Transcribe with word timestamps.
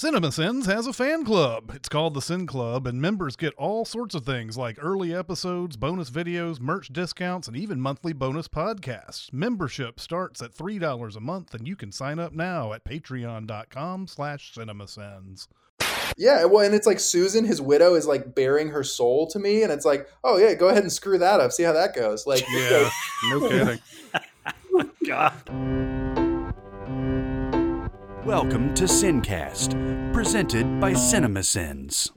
CinemaSins 0.00 0.64
has 0.64 0.86
a 0.86 0.94
fan 0.94 1.26
club. 1.26 1.72
It's 1.74 1.90
called 1.90 2.14
the 2.14 2.22
Sin 2.22 2.46
Club, 2.46 2.86
and 2.86 3.02
members 3.02 3.36
get 3.36 3.52
all 3.58 3.84
sorts 3.84 4.14
of 4.14 4.24
things 4.24 4.56
like 4.56 4.78
early 4.80 5.14
episodes, 5.14 5.76
bonus 5.76 6.08
videos, 6.08 6.58
merch 6.58 6.90
discounts, 6.90 7.48
and 7.48 7.54
even 7.54 7.82
monthly 7.82 8.14
bonus 8.14 8.48
podcasts. 8.48 9.30
Membership 9.30 10.00
starts 10.00 10.40
at 10.40 10.54
$3 10.54 11.16
a 11.16 11.20
month, 11.20 11.52
and 11.52 11.68
you 11.68 11.76
can 11.76 11.92
sign 11.92 12.18
up 12.18 12.32
now 12.32 12.72
at 12.72 12.82
patreon.com 12.82 14.06
slash 14.06 14.54
cinemasins. 14.54 15.48
Yeah, 16.16 16.46
well, 16.46 16.64
and 16.64 16.74
it's 16.74 16.86
like 16.86 16.98
Susan, 16.98 17.44
his 17.44 17.60
widow, 17.60 17.94
is 17.94 18.06
like 18.06 18.34
bearing 18.34 18.70
her 18.70 18.82
soul 18.82 19.26
to 19.26 19.38
me, 19.38 19.64
and 19.64 19.70
it's 19.70 19.84
like, 19.84 20.08
oh 20.24 20.38
yeah, 20.38 20.54
go 20.54 20.68
ahead 20.68 20.82
and 20.82 20.90
screw 20.90 21.18
that 21.18 21.40
up. 21.40 21.52
See 21.52 21.64
how 21.64 21.74
that 21.74 21.94
goes. 21.94 22.26
Like, 22.26 22.42
Yeah, 22.48 22.88
no 23.24 23.46
kidding. 23.46 23.78
God. 25.06 25.99
Welcome 28.26 28.74
to 28.74 28.84
Sincast, 28.84 30.12
presented 30.12 30.78
by 30.78 30.92
CinemaSins. 30.92 32.10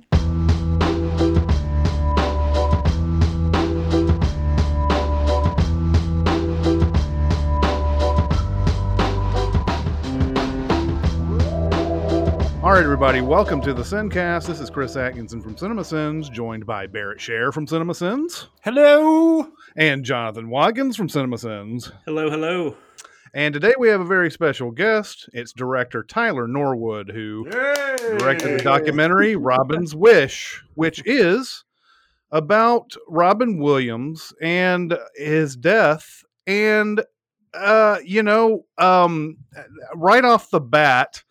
All 12.62 12.72
right, 12.72 12.84
everybody, 12.84 13.22
welcome 13.22 13.62
to 13.62 13.74
the 13.74 13.84
Sincast. 13.84 14.48
This 14.48 14.60
is 14.60 14.70
Chris 14.70 14.98
Atkinson 14.98 15.41
from 15.41 15.55
CinemaSins, 15.55 16.30
joined 16.30 16.66
by 16.66 16.85
Barrett 16.85 17.22
Share 17.22 17.54
from 17.54 17.66
CinemaSins 17.66 18.48
Hello. 18.62 19.48
and 19.77 20.04
Jonathan 20.04 20.49
Watkins 20.49 20.98
from 20.98 21.08
CinemaSins. 21.08 21.94
Hello, 22.05 22.30
hello. 22.30 22.76
And 23.36 23.52
today 23.52 23.73
we 23.80 23.90
have 23.90 24.00
a 24.00 24.05
very 24.05 24.30
special 24.30 24.70
guest. 24.70 25.28
It's 25.34 25.54
director 25.54 26.04
Tylor 26.04 26.48
Norwood, 26.48 27.10
who 27.10 27.46
directed 27.50 28.60
the 28.60 28.64
documentary 28.64 29.36
Robin's 29.36 29.96
Wish, 29.96 30.64
which 30.76 31.02
is 31.08 31.64
about 32.32 32.94
Robin 33.07 33.57
Williams 33.57 34.34
and 34.40 34.96
his 35.16 35.55
death. 35.55 36.24
And, 36.46 37.04
uh, 37.55 37.98
you 38.05 38.22
know, 38.22 38.66
um, 38.77 39.38
right 39.96 40.24
off 40.24 40.52
the 40.52 40.62
bat, 40.62 41.24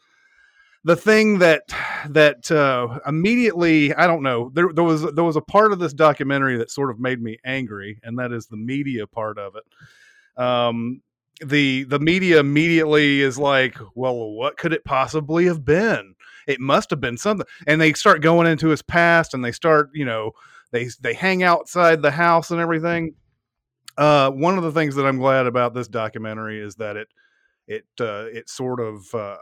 the 0.82 0.96
thing 0.96 1.38
that 1.38 1.62
that 2.08 2.50
uh, 2.50 2.98
immediately 3.06 3.94
I 3.94 4.08
don't 4.08 4.24
know 4.24 4.50
there 4.52 4.70
there 4.74 4.82
was 4.82 5.02
there 5.14 5.22
was 5.22 5.36
a 5.36 5.40
part 5.40 5.72
of 5.72 5.78
this 5.78 5.92
documentary 5.92 6.56
that 6.56 6.72
sort 6.72 6.90
of 6.90 6.98
made 6.98 7.22
me 7.22 7.38
angry, 7.44 8.00
and 8.02 8.18
that 8.18 8.32
is 8.32 8.48
the 8.48 8.56
media 8.56 9.06
part 9.06 9.38
of 9.38 9.54
it. 9.54 10.42
Um, 10.42 11.00
the 11.44 11.84
the 11.84 11.98
media 11.98 12.40
immediately 12.40 13.20
is 13.20 13.38
like, 13.38 13.76
well, 13.94 14.30
what 14.32 14.56
could 14.56 14.72
it 14.72 14.84
possibly 14.84 15.46
have 15.46 15.64
been? 15.64 16.14
It 16.46 16.60
must 16.60 16.90
have 16.90 17.00
been 17.00 17.16
something, 17.16 17.46
and 17.66 17.80
they 17.80 17.92
start 17.92 18.22
going 18.22 18.46
into 18.46 18.68
his 18.68 18.82
past, 18.82 19.34
and 19.34 19.44
they 19.44 19.52
start, 19.52 19.90
you 19.94 20.04
know, 20.04 20.32
they 20.70 20.88
they 21.00 21.14
hang 21.14 21.42
outside 21.42 22.02
the 22.02 22.10
house 22.10 22.50
and 22.50 22.60
everything. 22.60 23.14
Uh, 23.96 24.30
one 24.30 24.56
of 24.56 24.64
the 24.64 24.72
things 24.72 24.94
that 24.96 25.06
I'm 25.06 25.18
glad 25.18 25.46
about 25.46 25.74
this 25.74 25.88
documentary 25.88 26.60
is 26.60 26.76
that 26.76 26.96
it 26.96 27.08
it 27.66 27.84
uh, 28.00 28.26
it 28.32 28.48
sort 28.48 28.80
of 28.80 29.14
uh, 29.14 29.36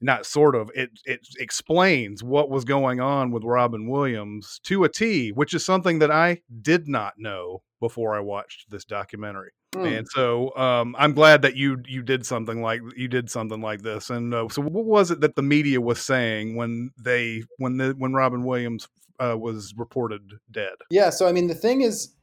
not 0.00 0.26
sort 0.26 0.54
of 0.54 0.70
it 0.74 0.90
it 1.04 1.26
explains 1.38 2.22
what 2.22 2.50
was 2.50 2.64
going 2.64 3.00
on 3.00 3.30
with 3.30 3.44
Robin 3.44 3.88
Williams 3.88 4.60
to 4.64 4.84
a 4.84 4.88
T, 4.88 5.30
which 5.30 5.54
is 5.54 5.64
something 5.64 5.98
that 5.98 6.10
I 6.10 6.40
did 6.62 6.88
not 6.88 7.14
know 7.18 7.62
before 7.80 8.14
I 8.14 8.20
watched 8.20 8.70
this 8.70 8.84
documentary. 8.84 9.50
Hmm. 9.74 9.84
And 9.84 10.08
so 10.08 10.56
um, 10.56 10.96
I'm 10.98 11.12
glad 11.12 11.42
that 11.42 11.56
you 11.56 11.82
you 11.86 12.02
did 12.02 12.24
something 12.24 12.62
like 12.62 12.80
you 12.96 13.08
did 13.08 13.30
something 13.30 13.60
like 13.60 13.82
this. 13.82 14.10
And 14.10 14.32
uh, 14.32 14.48
so 14.50 14.62
what 14.62 14.84
was 14.84 15.10
it 15.10 15.20
that 15.20 15.36
the 15.36 15.42
media 15.42 15.80
was 15.80 16.00
saying 16.00 16.56
when 16.56 16.90
they 17.02 17.42
when 17.58 17.76
the 17.76 17.94
when 17.98 18.14
Robin 18.14 18.44
Williams 18.44 18.88
uh, 19.20 19.36
was 19.38 19.74
reported 19.76 20.22
dead? 20.50 20.74
Yeah, 20.90 21.10
so 21.10 21.26
I 21.26 21.32
mean, 21.32 21.48
the 21.48 21.54
thing 21.54 21.82
is, 21.82 22.14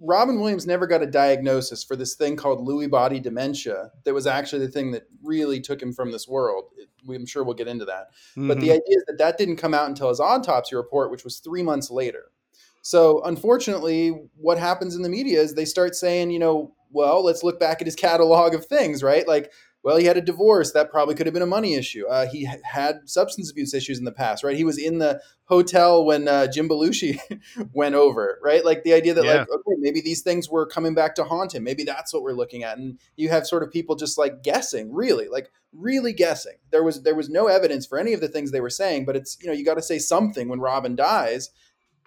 Robin 0.00 0.40
Williams 0.40 0.66
never 0.66 0.86
got 0.86 1.02
a 1.02 1.06
diagnosis 1.06 1.84
for 1.84 1.96
this 1.96 2.14
thing 2.14 2.36
called 2.36 2.66
Lewy 2.66 2.90
body 2.90 3.20
dementia. 3.20 3.90
That 4.04 4.14
was 4.14 4.26
actually 4.26 4.66
the 4.66 4.72
thing 4.72 4.90
that 4.92 5.04
really 5.22 5.60
took 5.60 5.80
him 5.80 5.92
from 5.92 6.10
this 6.10 6.26
world. 6.26 6.70
We- 7.06 7.16
I'm 7.16 7.26
sure 7.26 7.44
we'll 7.44 7.54
get 7.54 7.68
into 7.68 7.84
that. 7.84 8.08
But 8.36 8.60
the 8.60 8.68
Mhm. 8.68 8.72
idea 8.72 8.96
is 8.96 9.04
that 9.06 9.18
that 9.18 9.38
didn't 9.38 9.56
come 9.56 9.74
out 9.74 9.88
until 9.88 10.08
his 10.08 10.20
autopsy 10.20 10.74
report, 10.76 11.10
which 11.10 11.24
was 11.24 11.38
three 11.38 11.62
months 11.62 11.90
later. 11.90 12.32
So, 12.82 13.22
unfortunately, 13.22 14.28
what 14.36 14.58
happens 14.58 14.96
in 14.96 15.02
the 15.02 15.08
media 15.08 15.40
is 15.40 15.54
they 15.54 15.64
start 15.64 15.94
saying, 15.94 16.30
you 16.30 16.38
know, 16.38 16.74
well, 16.90 17.22
let's 17.22 17.42
look 17.42 17.60
back 17.60 17.80
at 17.80 17.86
his 17.86 17.94
catalog 17.94 18.54
of 18.54 18.64
things, 18.64 19.02
right? 19.02 19.28
Like, 19.28 19.52
well, 19.84 19.96
he 19.96 20.06
had 20.06 20.16
a 20.16 20.20
divorce. 20.20 20.72
That 20.72 20.90
probably 20.90 21.14
could 21.14 21.26
have 21.26 21.32
been 21.34 21.42
a 21.42 21.46
money 21.46 21.74
issue. 21.74 22.06
Uh, 22.08 22.26
he 22.26 22.48
had 22.64 23.08
substance 23.08 23.50
abuse 23.50 23.72
issues 23.72 23.98
in 23.98 24.04
the 24.04 24.12
past, 24.12 24.42
right? 24.42 24.56
He 24.56 24.64
was 24.64 24.76
in 24.78 24.98
the 24.98 25.20
hotel 25.44 26.04
when 26.04 26.26
uh, 26.26 26.48
Jim 26.48 26.68
Belushi 26.68 27.18
went 27.72 27.94
over, 27.94 28.38
right? 28.42 28.64
Like 28.64 28.82
the 28.82 28.92
idea 28.92 29.14
that, 29.14 29.24
Yeah. 29.24 29.34
like, 29.34 29.48
okay, 29.48 29.76
maybe 29.78 30.00
these 30.00 30.22
things 30.22 30.50
were 30.50 30.66
coming 30.66 30.94
back 30.94 31.14
to 31.14 31.24
haunt 31.24 31.54
him. 31.54 31.62
Maybe 31.64 31.84
that's 31.84 32.12
what 32.12 32.22
we're 32.22 32.32
looking 32.32 32.64
at. 32.64 32.76
And 32.76 32.98
you 33.16 33.28
have 33.28 33.46
sort 33.46 33.62
of 33.62 33.70
people 33.70 33.94
just 33.94 34.18
like 34.18 34.42
guessing, 34.42 34.92
really, 34.92 35.28
like 35.28 35.50
really 35.72 36.12
guessing. 36.12 36.56
There 36.70 36.82
was 36.82 37.02
there 37.02 37.14
was 37.14 37.30
no 37.30 37.46
evidence 37.46 37.86
for 37.86 37.98
any 37.98 38.12
of 38.12 38.20
the 38.20 38.28
things 38.28 38.50
they 38.50 38.60
were 38.60 38.70
saying, 38.70 39.04
but 39.04 39.16
it's 39.16 39.38
you 39.40 39.46
know 39.46 39.52
you 39.54 39.64
got 39.64 39.74
to 39.74 39.82
say 39.82 39.98
something 39.98 40.48
when 40.48 40.60
Robin 40.60 40.96
dies, 40.96 41.50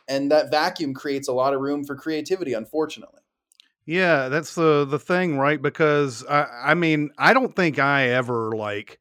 and 0.07 0.29
that 0.31 0.51
vacuum 0.51 0.93
creates 0.93 1.27
a 1.27 1.33
lot 1.33 1.53
of 1.53 1.61
room 1.61 1.83
for 1.85 1.95
creativity. 1.95 2.53
Unfortunately, 2.53 3.20
Yeah, 3.91 4.29
that's 4.29 4.56
the 4.56 4.85
the 4.85 5.00
thing, 5.00 5.38
right? 5.38 5.62
Because 5.62 6.24
I, 6.29 6.46
I 6.72 6.74
mean, 6.75 7.09
I 7.18 7.34
don't 7.34 7.56
think 7.56 7.78
I 7.79 8.09
ever 8.09 8.52
like 8.56 9.00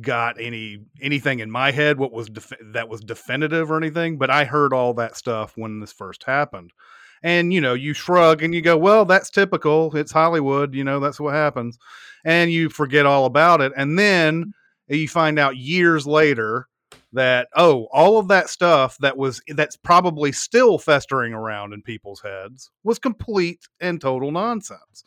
got 0.00 0.40
any 0.40 0.80
anything 1.02 1.40
in 1.40 1.50
my 1.50 1.70
head 1.72 1.98
what 1.98 2.12
was 2.12 2.28
def- 2.30 2.52
that 2.74 2.88
was 2.88 3.00
definitive 3.02 3.70
or 3.70 3.76
anything, 3.78 4.18
but 4.18 4.30
I 4.30 4.44
heard 4.44 4.72
all 4.72 4.94
that 4.94 5.16
stuff 5.16 5.54
when 5.56 5.80
this 5.80 5.92
first 5.92 6.24
happened. 6.24 6.72
And 7.22 7.52
you 7.52 7.60
know, 7.60 7.74
you 7.74 7.94
shrug 7.94 8.42
and 8.42 8.54
you 8.54 8.62
go, 8.62 8.76
"Well, 8.78 9.04
that's 9.06 9.30
typical. 9.30 9.96
It's 9.96 10.12
Hollywood, 10.12 10.74
you 10.74 10.84
know, 10.84 11.00
that's 11.00 11.20
what 11.20 11.34
happens." 11.34 11.78
And 12.24 12.50
you 12.52 12.70
forget 12.70 13.06
all 13.06 13.26
about 13.26 13.60
it. 13.62 13.72
And 13.76 13.98
then 13.98 14.54
you 14.88 15.08
find 15.08 15.38
out 15.38 15.56
years 15.58 16.06
later 16.06 16.68
that 17.16 17.48
oh, 17.56 17.88
all 17.92 18.18
of 18.18 18.28
that 18.28 18.48
stuff 18.48 18.96
that 18.98 19.16
was 19.16 19.42
that's 19.48 19.76
probably 19.76 20.32
still 20.32 20.78
festering 20.78 21.34
around 21.34 21.72
in 21.74 21.82
people's 21.82 22.20
heads 22.22 22.70
was 22.84 22.98
complete 22.98 23.66
and 23.80 24.00
total 24.00 24.30
nonsense. 24.30 25.04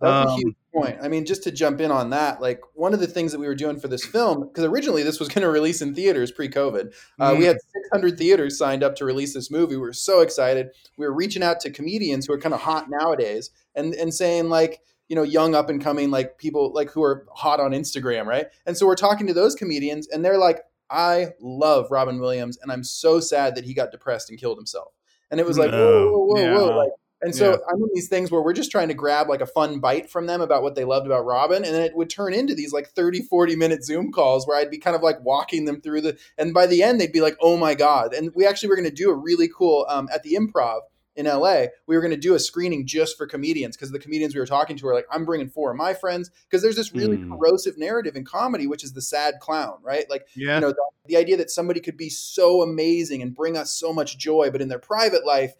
that's 0.00 0.12
a 0.12 0.22
Um, 0.22 0.28
huge 0.36 0.56
point. 0.74 0.98
I 1.02 1.08
mean, 1.08 1.24
just 1.24 1.42
to 1.44 1.50
jump 1.52 1.80
in 1.80 1.90
on 1.90 2.10
that, 2.10 2.40
like 2.40 2.60
one 2.74 2.92
of 2.94 3.00
the 3.00 3.06
things 3.06 3.30
that 3.32 3.38
we 3.38 3.46
were 3.46 3.54
doing 3.54 3.78
for 3.78 3.88
this 3.88 4.04
film, 4.04 4.42
because 4.48 4.64
originally 4.64 5.02
this 5.02 5.20
was 5.20 5.28
going 5.28 5.42
to 5.42 5.50
release 5.50 5.80
in 5.82 5.94
theaters 5.94 6.32
pre-COVID. 6.32 6.92
Uh, 7.20 7.34
We 7.38 7.44
Mm. 7.44 7.46
had 7.46 7.56
600 7.72 8.18
theaters 8.18 8.58
signed 8.58 8.82
up 8.82 8.96
to 8.96 9.04
release 9.04 9.34
this 9.34 9.50
movie. 9.50 9.76
We 9.76 9.82
were 9.82 9.92
so 9.92 10.20
excited. 10.20 10.68
We 10.96 11.06
were 11.06 11.14
reaching 11.14 11.42
out 11.42 11.60
to 11.60 11.70
comedians 11.70 12.26
who 12.26 12.32
are 12.32 12.38
kind 12.38 12.54
of 12.54 12.60
hot 12.62 12.86
nowadays, 12.90 13.50
and 13.74 13.94
and 13.94 14.12
saying 14.12 14.48
like, 14.48 14.80
you 15.08 15.14
know, 15.16 15.22
young 15.22 15.54
up 15.54 15.68
and 15.68 15.80
coming 15.80 16.10
like 16.10 16.38
people 16.38 16.72
like 16.74 16.90
who 16.90 17.02
are 17.04 17.26
hot 17.34 17.60
on 17.60 17.72
Instagram, 17.72 18.24
right? 18.26 18.46
And 18.66 18.76
so 18.76 18.86
we're 18.86 18.96
talking 18.96 19.26
to 19.28 19.34
those 19.34 19.54
comedians, 19.54 20.08
and 20.08 20.24
they're 20.24 20.38
like, 20.38 20.62
I 20.90 21.28
love 21.40 21.90
Robin 21.90 22.20
Williams, 22.20 22.58
and 22.62 22.70
I'm 22.70 22.84
so 22.84 23.20
sad 23.20 23.54
that 23.56 23.64
he 23.64 23.74
got 23.74 23.90
depressed 23.92 24.30
and 24.30 24.38
killed 24.38 24.58
himself. 24.58 24.92
And 25.30 25.40
it 25.40 25.46
was 25.46 25.56
like, 25.58 25.70
whoa, 25.70 26.10
whoa, 26.10 26.26
whoa, 26.26 26.40
Yeah. 26.40 26.54
whoa, 26.58 26.76
like. 26.76 26.90
And 27.24 27.34
so 27.34 27.52
Yeah. 27.52 27.56
I'm 27.70 27.80
in 27.80 27.88
these 27.94 28.08
things 28.08 28.32
where 28.32 28.42
we're 28.42 28.52
just 28.52 28.72
trying 28.72 28.88
to 28.88 28.94
grab 28.94 29.28
like 29.28 29.40
a 29.40 29.46
fun 29.46 29.78
bite 29.78 30.10
from 30.10 30.26
them 30.26 30.40
about 30.40 30.64
what 30.64 30.74
they 30.74 30.84
loved 30.84 31.06
about 31.06 31.24
Robin. 31.24 31.64
And 31.64 31.72
then 31.72 31.82
it 31.82 31.94
would 31.94 32.10
turn 32.10 32.34
into 32.34 32.52
these 32.52 32.72
like 32.72 32.88
30, 32.88 33.22
40 33.22 33.54
minute 33.54 33.84
Zoom 33.84 34.10
calls 34.10 34.44
where 34.46 34.58
I'd 34.58 34.72
be 34.72 34.78
kind 34.78 34.96
of 34.96 35.02
like 35.02 35.24
walking 35.24 35.64
them 35.64 35.80
through 35.80 36.00
the, 36.00 36.18
and 36.36 36.52
by 36.52 36.66
the 36.66 36.82
end, 36.82 37.00
they'd 37.00 37.12
be 37.12 37.20
like, 37.20 37.36
oh 37.40 37.56
my 37.56 37.74
God. 37.76 38.12
And 38.12 38.32
we 38.34 38.44
actually 38.44 38.70
were 38.70 38.76
going 38.76 38.88
to 38.90 38.94
do 38.94 39.08
a 39.08 39.14
really 39.14 39.48
cool, 39.48 39.86
um, 39.88 40.08
at 40.12 40.24
the 40.24 40.34
improv 40.34 40.80
in 41.14 41.26
LA, 41.26 41.64
we 41.86 41.94
were 41.94 42.00
going 42.00 42.12
to 42.12 42.16
do 42.16 42.34
a 42.34 42.38
screening 42.38 42.86
just 42.86 43.16
for 43.16 43.26
comedians 43.26 43.76
because 43.76 43.90
the 43.90 43.98
comedians 43.98 44.34
we 44.34 44.40
were 44.40 44.46
talking 44.46 44.76
to 44.76 44.86
were 44.86 44.94
like, 44.94 45.06
I'm 45.10 45.24
bringing 45.24 45.48
four 45.48 45.70
of 45.70 45.76
my 45.76 45.92
friends 45.94 46.30
because 46.48 46.62
there's 46.62 46.76
this 46.76 46.94
really 46.94 47.16
Hmm. 47.16 47.32
corrosive 47.32 47.76
narrative 47.76 48.16
in 48.16 48.24
comedy, 48.24 48.66
which 48.66 48.84
is 48.84 48.92
the 48.94 49.02
sad 49.02 49.34
clown, 49.40 49.78
right? 49.82 50.08
Like, 50.08 50.26
yeah, 50.34 50.54
you 50.54 50.60
know 50.60 50.70
the, 50.70 50.84
the 51.06 51.16
idea 51.16 51.36
that 51.36 51.50
somebody 51.50 51.80
could 51.80 51.96
be 51.96 52.08
so 52.08 52.62
amazing 52.62 53.22
and 53.22 53.34
bring 53.34 53.56
us 53.56 53.74
so 53.74 53.92
much 53.92 54.18
joy 54.18 54.50
but 54.50 54.62
in 54.62 54.68
their 54.68 54.78
private 54.78 55.26
life 55.26 55.54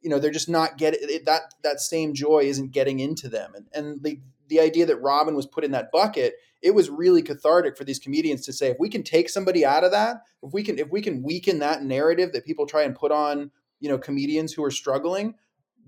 you 0.00 0.10
know 0.10 0.18
they're 0.18 0.30
just 0.30 0.48
not 0.48 0.76
getting 0.76 1.00
it, 1.02 1.24
that 1.24 1.54
that 1.62 1.80
same 1.80 2.14
joy 2.14 2.40
isn't 2.40 2.72
getting 2.72 3.00
into 3.00 3.28
them 3.28 3.52
and 3.54 3.66
and 3.72 4.02
the 4.02 4.20
the 4.48 4.60
idea 4.60 4.86
that 4.86 5.00
robin 5.00 5.34
was 5.34 5.46
put 5.46 5.64
in 5.64 5.70
that 5.70 5.90
bucket 5.92 6.34
it 6.62 6.74
was 6.74 6.90
really 6.90 7.22
cathartic 7.22 7.76
for 7.76 7.84
these 7.84 7.98
comedians 7.98 8.44
to 8.44 8.52
say 8.52 8.68
if 8.68 8.76
we 8.80 8.88
can 8.88 9.02
take 9.02 9.28
somebody 9.28 9.64
out 9.64 9.84
of 9.84 9.92
that 9.92 10.18
if 10.42 10.52
we 10.52 10.62
can 10.62 10.78
if 10.78 10.90
we 10.90 11.00
can 11.00 11.22
weaken 11.22 11.58
that 11.60 11.82
narrative 11.82 12.32
that 12.32 12.44
people 12.44 12.66
try 12.66 12.82
and 12.82 12.96
put 12.96 13.12
on 13.12 13.50
you 13.80 13.88
know 13.88 13.98
comedians 13.98 14.52
who 14.52 14.64
are 14.64 14.70
struggling 14.70 15.34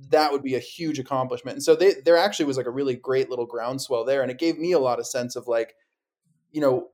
that 0.09 0.33
would 0.33 0.43
be 0.43 0.55
a 0.55 0.61
huge 0.61 0.99
accomplishment 0.99 1.57
and 1.57 1.63
so 1.63 1.75
they, 1.77 1.95
there 2.05 2.17
actually 2.17 2.47
was 2.47 2.57
like 2.57 2.67
a 2.67 2.71
really 2.71 2.95
great 2.95 3.29
little 3.29 3.47
groundswell 3.47 4.05
there 4.05 4.23
and 4.23 4.31
it 4.31 4.39
gave 4.39 4.59
me 4.59 4.73
a 4.73 4.79
lot 4.79 4.99
of 4.99 5.07
sense 5.07 5.37
of 5.37 5.47
like 5.47 5.75
you 6.53 6.61
know 6.61 6.89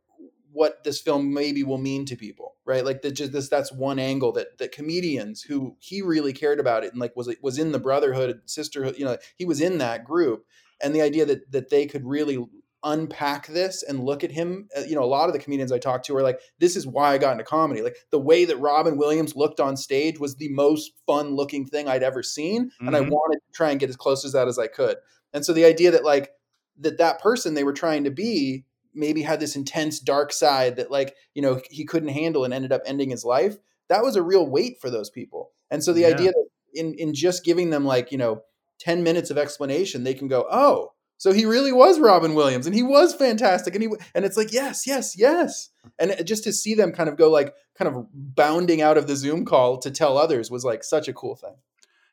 what 0.57 0.83
this 0.85 1.03
film 1.03 1.35
maybe 1.35 1.63
will 1.63 1.77
mean 1.77 2.07
to 2.07 2.17
people, 2.17 2.55
right? 2.65 2.83
Like 2.83 3.03
that 3.03 3.13
just 3.13 3.31
this 3.31 3.51
that's 3.51 3.71
one 3.71 3.99
angle 3.99 4.33
that 4.33 4.57
that 4.57 4.73
comedians 4.73 5.43
who 5.43 5.77
he 5.81 6.01
really 6.01 6.33
cared 6.33 6.59
about 6.59 6.83
it 6.83 6.93
and 6.93 7.01
like 7.01 7.15
was 7.15 7.29
was 7.43 7.59
in 7.59 7.73
the 7.73 7.79
brotherhood, 7.79 8.41
sisterhood, 8.47 8.97
you 8.97 9.05
know, 9.05 9.19
he 9.37 9.45
was 9.45 9.61
in 9.61 9.77
that 9.79 10.05
group, 10.05 10.47
and 10.83 10.95
the 10.95 11.03
idea 11.03 11.27
that 11.27 11.53
that 11.53 11.69
they 11.69 11.85
could 11.85 12.07
really 12.07 12.43
unpack 12.87 13.49
this 13.49 13.83
and 13.83 14.05
look 14.05 14.25
at 14.25 14.31
him. 14.31 14.69
Uh, 14.75 14.83
you 14.83 14.95
know, 14.95 15.03
a 15.03 15.05
lot 15.05 15.29
of 15.29 15.33
the 15.33 15.39
comedians 15.39 15.73
I 15.73 15.79
talked 15.79 16.07
to 16.07 16.17
are 16.17 16.23
like, 16.23 16.41
"This 16.59 16.77
is 16.77 16.87
why 16.87 17.13
I 17.13 17.19
got 17.19 17.33
into 17.33 17.45
comedy." 17.45 17.83
Like 17.83 17.97
the 18.11 18.19
way 18.19 18.45
that 18.47 18.57
Robin 18.59 18.97
Williams 18.97 19.37
looked 19.37 19.61
on 19.61 19.77
stage 19.77 20.19
was 20.19 20.37
the 20.37 20.49
most 20.51 20.93
fun 21.07 21.35
looking 21.35 21.67
thing 21.67 21.89
I'd 21.89 22.05
ever 22.05 22.23
seen, 22.23 22.67
mm-hmm. 22.67 22.87
and 22.87 22.97
I 22.97 23.01
mm-hmm. 23.01 23.11
wanted 23.11 23.41
to 23.47 23.53
try 23.53 23.71
and 23.71 23.81
get 23.81 23.91
as 23.91 23.97
close 23.97 24.25
as 24.25 24.33
that 24.33 24.49
as 24.49 24.59
I 24.59 24.69
could. 24.69 24.97
And 25.33 25.45
so 25.45 25.53
the 25.53 25.65
idea 25.65 25.91
that 25.91 26.05
like 26.05 26.31
that 26.79 26.99
that 26.99 27.21
person 27.21 27.55
they 27.55 27.65
were 27.65 27.73
trying 27.73 28.05
to 28.05 28.11
be 28.11 28.65
maybe 28.95 29.23
had 29.23 29.41
this 29.41 29.57
intense 29.57 30.01
dark 30.01 30.33
side 30.33 30.77
that 30.77 30.91
like 30.91 31.15
you 31.35 31.43
know 31.43 31.61
he 31.71 31.85
couldn't 31.85 32.09
handle 32.11 32.45
and 32.45 32.55
ended 32.55 32.73
up 32.73 32.83
ending 32.87 33.11
his 33.11 33.25
life 33.25 33.59
that 33.89 34.03
was 34.03 34.17
a 34.17 34.23
real 34.23 34.47
weight 34.47 34.79
for 34.81 34.91
those 34.91 35.11
people 35.11 35.51
and 35.71 35.85
so 35.85 35.93
the 35.93 36.03
yeah. 36.03 36.09
idea 36.09 36.31
that 36.33 36.47
in 36.75 36.95
in 36.95 37.15
just 37.15 37.45
giving 37.45 37.71
them 37.71 37.85
like 37.85 38.11
you 38.11 38.19
know 38.19 38.43
10 38.81 39.03
minutes 39.03 39.31
of 39.31 39.39
explanation 39.39 40.05
they 40.05 40.15
can 40.15 40.29
go 40.29 40.47
oh 40.51 40.93
so 41.19 41.33
he 41.33 41.45
really 41.45 41.73
was 41.73 41.99
Robin 41.99 42.35
Williams 42.35 42.67
and 42.67 42.75
he 42.75 42.83
was 42.83 43.15
fantastic 43.15 43.75
and 43.75 43.83
he 43.83 43.91
and 44.15 44.25
it's 44.25 44.37
like 44.37 44.53
yes 44.53 44.87
yes 44.87 45.17
yes 45.17 45.71
and 45.99 46.15
just 46.25 46.45
to 46.45 46.53
see 46.53 46.75
them 46.75 46.93
kind 46.93 47.09
of 47.09 47.17
go 47.17 47.31
like 47.31 47.55
kind 47.77 47.95
of 47.95 48.07
bounding 48.13 48.83
out 48.83 48.99
of 48.99 49.07
the 49.07 49.17
Zoom 49.17 49.45
call 49.45 49.79
to 49.79 49.91
tell 49.91 50.19
others 50.19 50.51
was 50.51 50.65
like 50.65 50.83
such 50.85 51.09
a 51.09 51.13
cool 51.13 51.37
thing. 51.37 51.55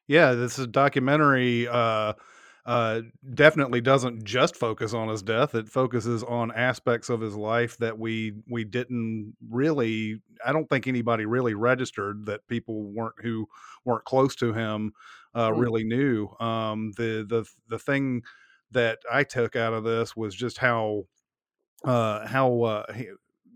Yeah, 0.08 0.34
this 0.34 0.60
is 0.60 0.66
a 0.66 0.68
documentary 0.68 1.68
uh 1.68 2.14
uh, 2.66 3.02
definitely 3.34 3.82
doesn't 3.82 4.24
just 4.24 4.56
focus 4.56 4.94
on 4.94 5.10
his 5.10 5.22
death. 5.22 5.54
It 5.54 5.68
focuses 5.68 6.24
on 6.24 6.52
aspects 6.52 7.10
of 7.10 7.20
his 7.20 7.36
life 7.36 7.78
that 7.78 8.00
we 8.00 8.34
we 8.50 8.64
didn't 8.64 9.36
really. 9.50 10.22
I 10.46 10.54
don't 10.54 10.70
think 10.70 10.88
anybody 10.88 11.26
really 11.26 11.56
registered 11.56 12.26
that 12.28 12.48
people 12.48 12.84
weren't 12.84 13.16
who 13.22 13.48
weren't 13.84 14.06
close 14.06 14.36
to 14.38 14.54
him 14.54 14.94
uh, 15.36 15.50
mm. 15.50 15.60
really 15.60 15.84
knew. 15.84 16.30
Um, 16.40 16.94
the 16.96 17.26
the 17.28 17.46
the 17.68 17.80
thing 17.80 18.22
that 18.74 19.00
I 19.12 19.24
took 19.24 19.56
out 19.56 19.74
of 19.74 19.84
this 19.84 20.16
was 20.16 20.36
just 20.36 20.58
how 20.58 21.06
uh, 21.86 22.28
how 22.28 22.62
uh, 22.62 22.94
he, 22.94 23.10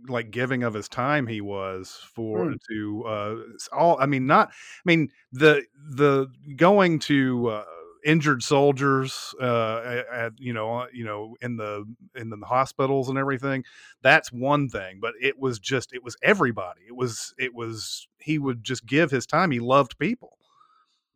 like 0.07 0.31
giving 0.31 0.63
of 0.63 0.73
his 0.73 0.87
time 0.87 1.27
he 1.27 1.41
was 1.41 1.99
for 2.13 2.45
mm. 2.45 2.57
to 2.69 3.03
uh 3.05 3.35
all 3.73 3.97
i 3.99 4.05
mean 4.05 4.25
not 4.25 4.47
i 4.49 4.81
mean 4.85 5.09
the 5.33 5.65
the 5.89 6.27
going 6.55 6.97
to 6.99 7.47
uh 7.47 7.63
injured 8.05 8.41
soldiers 8.41 9.33
uh 9.41 10.03
at, 10.09 10.33
you 10.37 10.53
know 10.53 10.77
uh, 10.77 10.87
you 10.93 11.03
know 11.03 11.35
in 11.41 11.57
the 11.57 11.83
in 12.15 12.29
the 12.29 12.37
hospitals 12.45 13.09
and 13.09 13.17
everything 13.17 13.65
that's 14.01 14.31
one 14.31 14.69
thing 14.69 14.99
but 15.01 15.13
it 15.19 15.37
was 15.39 15.59
just 15.59 15.91
it 15.93 16.03
was 16.03 16.15
everybody. 16.21 16.81
It 16.87 16.95
was 16.95 17.33
it 17.37 17.53
was 17.53 18.07
he 18.19 18.39
would 18.39 18.63
just 18.63 18.85
give 18.85 19.11
his 19.11 19.25
time. 19.25 19.51
He 19.51 19.59
loved 19.59 19.97
people 19.97 20.37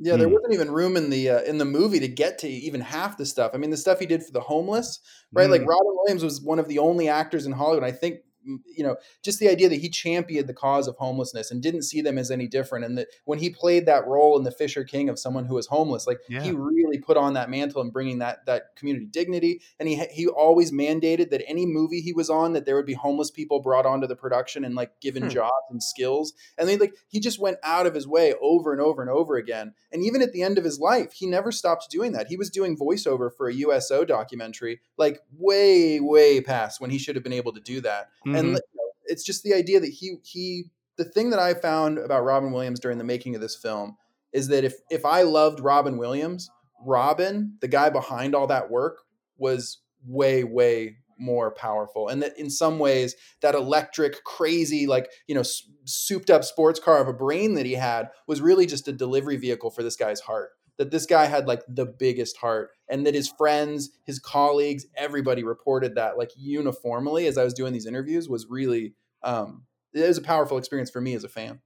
yeah, 0.03 0.15
there 0.15 0.27
hmm. 0.27 0.33
wasn't 0.33 0.53
even 0.53 0.71
room 0.71 0.97
in 0.97 1.11
the 1.11 1.29
uh, 1.29 1.41
in 1.41 1.59
the 1.59 1.65
movie 1.65 1.99
to 1.99 2.07
get 2.07 2.39
to 2.39 2.47
even 2.47 2.81
half 2.81 3.17
the 3.17 3.25
stuff. 3.25 3.51
I 3.53 3.57
mean, 3.57 3.69
the 3.69 3.77
stuff 3.77 3.99
he 3.99 4.07
did 4.07 4.23
for 4.23 4.31
the 4.31 4.41
homeless, 4.41 4.99
right? 5.31 5.49
Like 5.49 5.61
Robin 5.61 5.95
Williams 5.95 6.23
was 6.23 6.41
one 6.41 6.57
of 6.57 6.67
the 6.67 6.79
only 6.79 7.07
actors 7.07 7.45
in 7.45 7.51
Hollywood. 7.51 7.83
I 7.83 7.91
think 7.91 8.21
you 8.43 8.83
know, 8.83 8.97
just 9.23 9.39
the 9.39 9.49
idea 9.49 9.69
that 9.69 9.81
he 9.81 9.89
championed 9.89 10.47
the 10.47 10.53
cause 10.53 10.87
of 10.87 10.95
homelessness 10.97 11.51
and 11.51 11.61
didn't 11.61 11.83
see 11.83 12.01
them 12.01 12.17
as 12.17 12.31
any 12.31 12.47
different. 12.47 12.85
And 12.85 12.97
that 12.97 13.07
when 13.25 13.39
he 13.39 13.49
played 13.49 13.85
that 13.85 14.07
role 14.07 14.37
in 14.37 14.43
the 14.43 14.51
Fisher 14.51 14.83
King 14.83 15.09
of 15.09 15.19
someone 15.19 15.45
who 15.45 15.55
was 15.55 15.67
homeless, 15.67 16.07
like 16.07 16.19
yeah. 16.27 16.41
he 16.41 16.51
really 16.51 16.99
put 16.99 17.17
on 17.17 17.33
that 17.33 17.49
mantle 17.49 17.81
and 17.81 17.93
bringing 17.93 18.19
that 18.19 18.45
that 18.45 18.75
community 18.75 19.05
dignity. 19.05 19.61
And 19.79 19.87
he 19.87 19.95
he 20.11 20.27
always 20.27 20.71
mandated 20.71 21.29
that 21.29 21.43
any 21.47 21.65
movie 21.65 22.01
he 22.01 22.13
was 22.13 22.29
on 22.29 22.53
that 22.53 22.65
there 22.65 22.75
would 22.75 22.85
be 22.85 22.93
homeless 22.93 23.31
people 23.31 23.61
brought 23.61 23.85
onto 23.85 24.07
the 24.07 24.15
production 24.15 24.65
and 24.65 24.75
like 24.75 24.99
given 25.01 25.23
hmm. 25.23 25.29
jobs 25.29 25.51
and 25.69 25.81
skills. 25.81 26.33
And 26.57 26.67
then 26.67 26.79
like 26.79 26.95
he 27.07 27.19
just 27.19 27.39
went 27.39 27.57
out 27.63 27.85
of 27.85 27.93
his 27.93 28.07
way 28.07 28.33
over 28.41 28.71
and 28.71 28.81
over 28.81 29.01
and 29.01 29.11
over 29.11 29.35
again. 29.35 29.73
And 29.91 30.03
even 30.03 30.21
at 30.21 30.31
the 30.31 30.41
end 30.41 30.57
of 30.57 30.63
his 30.63 30.79
life, 30.79 31.13
he 31.13 31.27
never 31.27 31.51
stopped 31.51 31.89
doing 31.89 32.11
that. 32.13 32.27
He 32.27 32.37
was 32.37 32.49
doing 32.49 32.77
voiceover 32.77 33.29
for 33.35 33.47
a 33.47 33.53
USO 33.53 34.05
documentary, 34.05 34.81
like 34.97 35.21
way 35.37 35.99
way 35.99 36.41
past 36.41 36.81
when 36.81 36.89
he 36.89 36.97
should 36.97 37.15
have 37.15 37.23
been 37.23 37.33
able 37.33 37.53
to 37.53 37.61
do 37.61 37.81
that. 37.81 38.09
Hmm 38.23 38.30
Mm-hmm. 38.31 38.35
And 38.35 38.47
you 38.47 38.53
know, 38.53 38.91
it's 39.05 39.23
just 39.23 39.43
the 39.43 39.53
idea 39.53 39.79
that 39.79 39.89
he 39.89 40.15
he 40.23 40.65
the 40.97 41.05
thing 41.05 41.29
that 41.31 41.39
I 41.39 41.53
found 41.53 41.97
about 41.97 42.23
Robin 42.23 42.51
Williams 42.51 42.79
during 42.79 42.97
the 42.97 43.03
making 43.03 43.35
of 43.35 43.41
this 43.41 43.55
film 43.55 43.97
is 44.33 44.47
that 44.49 44.63
if 44.63 44.75
if 44.89 45.05
I 45.05 45.23
loved 45.23 45.59
Robin 45.59 45.97
Williams, 45.97 46.49
Robin, 46.85 47.57
the 47.61 47.67
guy 47.67 47.89
behind 47.89 48.35
all 48.35 48.47
that 48.47 48.69
work, 48.69 49.01
was 49.37 49.79
way 50.05 50.43
way 50.43 50.97
more 51.19 51.51
powerful 51.51 52.07
and 52.07 52.23
that 52.23 52.37
in 52.37 52.49
some 52.49 52.79
ways 52.79 53.15
that 53.41 53.53
electric 53.53 54.23
crazy 54.23 54.87
like 54.87 55.07
you 55.27 55.35
know 55.35 55.43
souped 55.85 56.31
up 56.31 56.43
sports 56.43 56.79
car 56.79 56.99
of 56.99 57.07
a 57.07 57.13
brain 57.13 57.53
that 57.53 57.65
he 57.65 57.73
had 57.73 58.09
was 58.25 58.41
really 58.41 58.65
just 58.65 58.87
a 58.87 58.91
delivery 58.91 59.37
vehicle 59.37 59.69
for 59.69 59.83
this 59.83 59.95
guy's 59.95 60.21
heart 60.21 60.49
that 60.81 60.89
this 60.89 61.05
guy 61.05 61.25
had 61.25 61.45
like 61.45 61.61
the 61.67 61.85
biggest 61.85 62.37
heart 62.37 62.71
and 62.89 63.05
that 63.05 63.13
his 63.13 63.29
friends, 63.29 63.91
his 64.03 64.17
colleagues, 64.17 64.87
everybody 64.95 65.43
reported 65.43 65.93
that 65.93 66.17
like 66.17 66.31
uniformly 66.35 67.27
as 67.27 67.37
I 67.37 67.43
was 67.43 67.53
doing 67.53 67.71
these 67.71 67.85
interviews 67.85 68.27
was 68.27 68.47
really 68.49 68.95
um 69.21 69.65
it 69.93 70.07
was 70.07 70.17
a 70.17 70.23
powerful 70.23 70.57
experience 70.57 70.89
for 70.89 70.99
me 70.99 71.13
as 71.13 71.23
a 71.23 71.29
fan. 71.29 71.61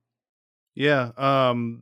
Yeah, 0.73 1.11
um 1.15 1.81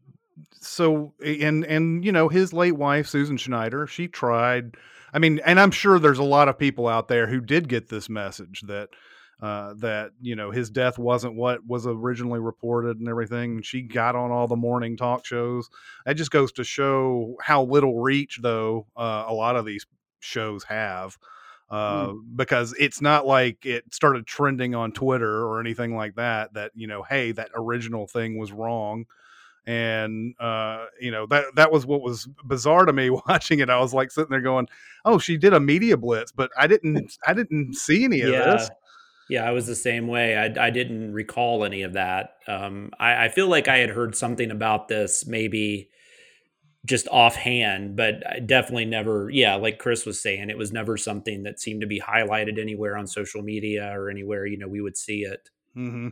so 0.61 1.15
and 1.25 1.65
and 1.65 2.05
you 2.05 2.11
know 2.11 2.29
his 2.29 2.53
late 2.53 2.77
wife 2.77 3.07
Susan 3.07 3.37
Schneider, 3.37 3.87
she 3.87 4.07
tried 4.07 4.77
I 5.11 5.17
mean, 5.17 5.39
and 5.43 5.59
I'm 5.59 5.71
sure 5.71 5.97
there's 5.97 6.19
a 6.19 6.23
lot 6.23 6.49
of 6.49 6.59
people 6.59 6.87
out 6.87 7.07
there 7.07 7.25
who 7.25 7.41
did 7.41 7.67
get 7.67 7.89
this 7.89 8.09
message 8.09 8.61
that 8.67 8.89
uh, 9.41 9.73
that 9.75 10.11
you 10.21 10.35
know 10.35 10.51
his 10.51 10.69
death 10.69 10.97
wasn't 10.97 11.35
what 11.35 11.65
was 11.65 11.85
originally 11.87 12.39
reported 12.39 12.99
and 12.99 13.07
everything. 13.07 13.61
She 13.61 13.81
got 13.81 14.15
on 14.15 14.31
all 14.31 14.47
the 14.47 14.55
morning 14.55 14.97
talk 14.97 15.25
shows. 15.25 15.69
That 16.05 16.15
just 16.15 16.31
goes 16.31 16.51
to 16.53 16.63
show 16.63 17.35
how 17.41 17.63
little 17.63 17.99
reach, 17.99 18.39
though, 18.41 18.87
uh, 18.95 19.25
a 19.27 19.33
lot 19.33 19.55
of 19.55 19.65
these 19.65 19.85
shows 20.19 20.63
have. 20.65 21.17
Uh, 21.69 22.07
mm. 22.07 22.21
Because 22.35 22.73
it's 22.79 23.01
not 23.01 23.25
like 23.25 23.65
it 23.65 23.93
started 23.93 24.27
trending 24.27 24.75
on 24.75 24.91
Twitter 24.91 25.45
or 25.45 25.59
anything 25.59 25.95
like 25.95 26.15
that. 26.15 26.53
That 26.53 26.71
you 26.75 26.87
know, 26.87 27.03
hey, 27.03 27.31
that 27.31 27.49
original 27.55 28.07
thing 28.07 28.37
was 28.37 28.51
wrong 28.51 29.05
and 29.65 30.35
uh, 30.39 30.85
you 30.99 31.11
know 31.11 31.25
that 31.27 31.45
that 31.55 31.71
was 31.71 31.85
what 31.85 32.01
was 32.01 32.27
bizarre 32.45 32.85
to 32.85 32.93
me 32.93 33.09
watching 33.27 33.59
it. 33.59 33.69
I 33.69 33.79
was 33.79 33.93
like 33.93 34.11
sitting 34.11 34.29
there 34.29 34.41
going, 34.41 34.67
"Oh, 35.05 35.17
she 35.17 35.37
did 35.37 35.53
a 35.53 35.59
media 35.59 35.97
blitz," 35.97 36.31
but 36.31 36.51
I 36.57 36.67
didn't 36.67 37.17
I 37.25 37.33
didn't 37.33 37.75
see 37.75 38.03
any 38.03 38.21
of 38.21 38.33
yeah. 38.33 38.45
this. 38.45 38.69
Yeah, 39.29 39.47
I 39.47 39.51
was 39.51 39.67
the 39.67 39.75
same 39.75 40.07
way. 40.07 40.37
I, 40.37 40.67
I 40.67 40.69
didn't 40.69 41.13
recall 41.13 41.63
any 41.63 41.83
of 41.83 41.93
that. 41.93 42.35
Um, 42.47 42.91
I, 42.99 43.25
I, 43.25 43.29
feel 43.29 43.47
like 43.47 43.67
I 43.67 43.77
had 43.77 43.89
heard 43.89 44.15
something 44.15 44.51
about 44.51 44.89
this 44.89 45.25
maybe 45.25 45.89
just 46.85 47.07
offhand, 47.07 47.95
but 47.95 48.15
I 48.29 48.39
definitely 48.39 48.85
never, 48.85 49.29
yeah, 49.29 49.55
like 49.55 49.79
Chris 49.79 50.05
was 50.05 50.21
saying, 50.21 50.49
it 50.49 50.57
was 50.57 50.73
never 50.73 50.97
something 50.97 51.43
that 51.43 51.61
seemed 51.61 51.81
to 51.81 51.87
be 51.87 52.01
highlighted 52.01 52.59
anywhere 52.59 52.97
on 52.97 53.07
social 53.07 53.41
media 53.41 53.97
or 53.97 54.09
anywhere, 54.09 54.45
you 54.45 54.57
know, 54.57 54.67
we 54.67 54.81
would 54.81 54.97
see 54.97 55.21
it. 55.21 55.49
Mm-hmm. 55.75 56.09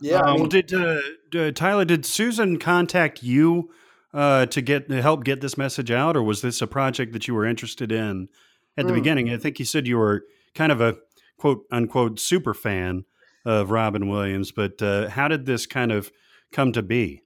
Yeah. 0.00 0.20
Um, 0.20 0.40
well, 0.40 0.46
did 0.46 0.72
uh, 0.74 1.52
Tylor, 1.52 1.84
did 1.84 2.04
Susan 2.04 2.58
contact 2.58 3.22
you 3.22 3.70
uh, 4.12 4.46
to 4.46 4.60
get 4.60 4.88
to 4.88 5.00
help 5.00 5.24
get 5.24 5.40
this 5.40 5.56
message 5.56 5.90
out, 5.90 6.16
or 6.16 6.22
was 6.22 6.42
this 6.42 6.60
a 6.60 6.66
project 6.66 7.12
that 7.12 7.26
you 7.26 7.34
were 7.34 7.46
interested 7.46 7.90
in 7.92 8.28
at 8.76 8.86
the 8.86 8.92
mm. 8.92 8.96
beginning? 8.96 9.30
I 9.30 9.38
think 9.38 9.58
you 9.58 9.64
said 9.64 9.86
you 9.86 9.98
were 9.98 10.24
kind 10.54 10.72
of 10.72 10.80
a 10.80 10.96
quote 11.38 11.64
unquote 11.70 12.18
super 12.20 12.54
fan 12.54 13.04
of 13.44 13.70
Robin 13.70 14.08
Williams, 14.08 14.52
but 14.52 14.82
uh, 14.82 15.08
how 15.08 15.28
did 15.28 15.46
this 15.46 15.66
kind 15.66 15.92
of 15.92 16.10
come 16.52 16.72
to 16.72 16.82
be? 16.82 17.22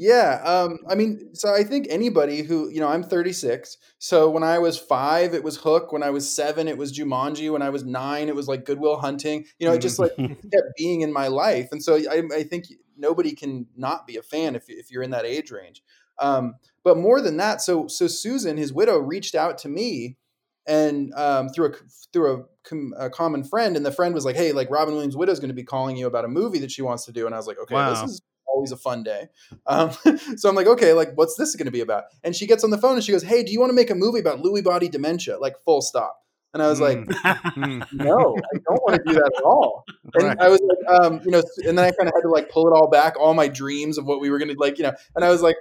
Yeah, 0.00 0.40
um, 0.44 0.78
I 0.88 0.94
mean, 0.94 1.34
so 1.34 1.52
I 1.52 1.64
think 1.64 1.88
anybody 1.90 2.42
who, 2.42 2.68
you 2.70 2.78
know, 2.78 2.86
I'm 2.86 3.02
36. 3.02 3.76
So 3.98 4.30
when 4.30 4.44
I 4.44 4.60
was 4.60 4.78
five, 4.78 5.34
it 5.34 5.42
was 5.42 5.56
Hook. 5.56 5.92
When 5.92 6.04
I 6.04 6.10
was 6.10 6.32
seven, 6.32 6.68
it 6.68 6.78
was 6.78 6.96
Jumanji. 6.96 7.50
When 7.50 7.62
I 7.62 7.70
was 7.70 7.84
nine, 7.84 8.28
it 8.28 8.36
was 8.36 8.46
like 8.46 8.64
Good 8.64 8.78
Will 8.78 8.98
Hunting. 8.98 9.46
You 9.58 9.66
know, 9.66 9.74
it 9.74 9.80
just 9.80 9.98
like 9.98 10.14
kept 10.16 10.76
being 10.76 11.00
in 11.00 11.12
my 11.12 11.26
life. 11.26 11.68
And 11.72 11.82
so 11.82 11.96
I, 11.96 12.22
I, 12.32 12.44
think 12.44 12.66
nobody 12.96 13.34
can 13.34 13.66
not 13.76 14.06
be 14.06 14.16
a 14.16 14.22
fan 14.22 14.54
if, 14.54 14.66
if 14.68 14.88
you're 14.88 15.02
in 15.02 15.10
that 15.10 15.24
age 15.24 15.50
range. 15.50 15.82
Um, 16.20 16.54
but 16.84 16.96
more 16.96 17.20
than 17.20 17.36
that, 17.38 17.60
so 17.60 17.88
so 17.88 18.06
Susan, 18.06 18.56
his 18.56 18.72
widow, 18.72 18.98
reached 18.98 19.34
out 19.34 19.58
to 19.58 19.68
me 19.68 20.16
and 20.68 21.12
um, 21.14 21.48
through 21.48 21.66
a 21.66 21.72
through 22.12 22.34
a, 22.34 22.44
com- 22.68 22.94
a, 22.96 23.10
common 23.10 23.42
friend, 23.42 23.76
and 23.76 23.84
the 23.84 23.90
friend 23.90 24.14
was 24.14 24.24
like, 24.24 24.36
"Hey, 24.36 24.52
like 24.52 24.70
Robin 24.70 24.94
Williams' 24.94 25.16
widow 25.16 25.32
is 25.32 25.40
going 25.40 25.48
to 25.48 25.54
be 25.54 25.64
calling 25.64 25.96
you 25.96 26.06
about 26.06 26.24
a 26.24 26.28
movie 26.28 26.58
that 26.60 26.70
she 26.70 26.82
wants 26.82 27.06
to 27.06 27.12
do," 27.12 27.26
and 27.26 27.34
I 27.34 27.38
was 27.38 27.46
like, 27.46 27.58
"Okay, 27.58 27.74
wow. 27.74 27.90
this 27.90 28.02
is 28.02 28.22
always 28.46 28.70
a 28.70 28.76
fun 28.76 29.02
day." 29.02 29.28
Um, 29.66 29.90
so 30.36 30.48
I'm 30.48 30.54
like, 30.54 30.66
"Okay, 30.66 30.92
like 30.92 31.12
what's 31.14 31.36
this 31.36 31.56
going 31.56 31.66
to 31.66 31.72
be 31.72 31.80
about?" 31.80 32.04
And 32.22 32.36
she 32.36 32.46
gets 32.46 32.62
on 32.62 32.70
the 32.70 32.78
phone 32.78 32.94
and 32.94 33.02
she 33.02 33.12
goes, 33.12 33.22
"Hey, 33.22 33.42
do 33.42 33.50
you 33.50 33.58
want 33.58 33.70
to 33.70 33.74
make 33.74 33.90
a 33.90 33.94
movie 33.94 34.20
about 34.20 34.40
Lewy 34.40 34.62
body 34.62 34.88
dementia?" 34.88 35.38
Like 35.38 35.56
full 35.64 35.80
stop. 35.80 36.16
And 36.54 36.62
I 36.62 36.68
was 36.68 36.80
like, 36.80 36.98
mm. 36.98 37.86
"No, 37.92 38.36
I 38.36 38.58
don't 38.68 38.82
want 38.82 38.96
to 38.96 39.02
do 39.06 39.14
that 39.14 39.32
at 39.36 39.42
all." 39.42 39.84
And 40.14 40.24
right. 40.24 40.38
I 40.38 40.48
was 40.48 40.60
like, 40.60 41.00
um, 41.00 41.20
you 41.24 41.30
know, 41.30 41.42
and 41.66 41.78
then 41.78 41.84
I 41.84 41.90
kind 41.90 42.08
of 42.08 42.14
had 42.14 42.22
to 42.22 42.28
like 42.28 42.50
pull 42.50 42.66
it 42.68 42.72
all 42.72 42.88
back, 42.90 43.18
all 43.18 43.32
my 43.32 43.48
dreams 43.48 43.96
of 43.96 44.04
what 44.04 44.20
we 44.20 44.28
were 44.28 44.38
going 44.38 44.54
to 44.54 44.56
like, 44.58 44.76
you 44.76 44.84
know. 44.84 44.92
And 45.16 45.24
I 45.24 45.30
was 45.30 45.40
like, 45.40 45.56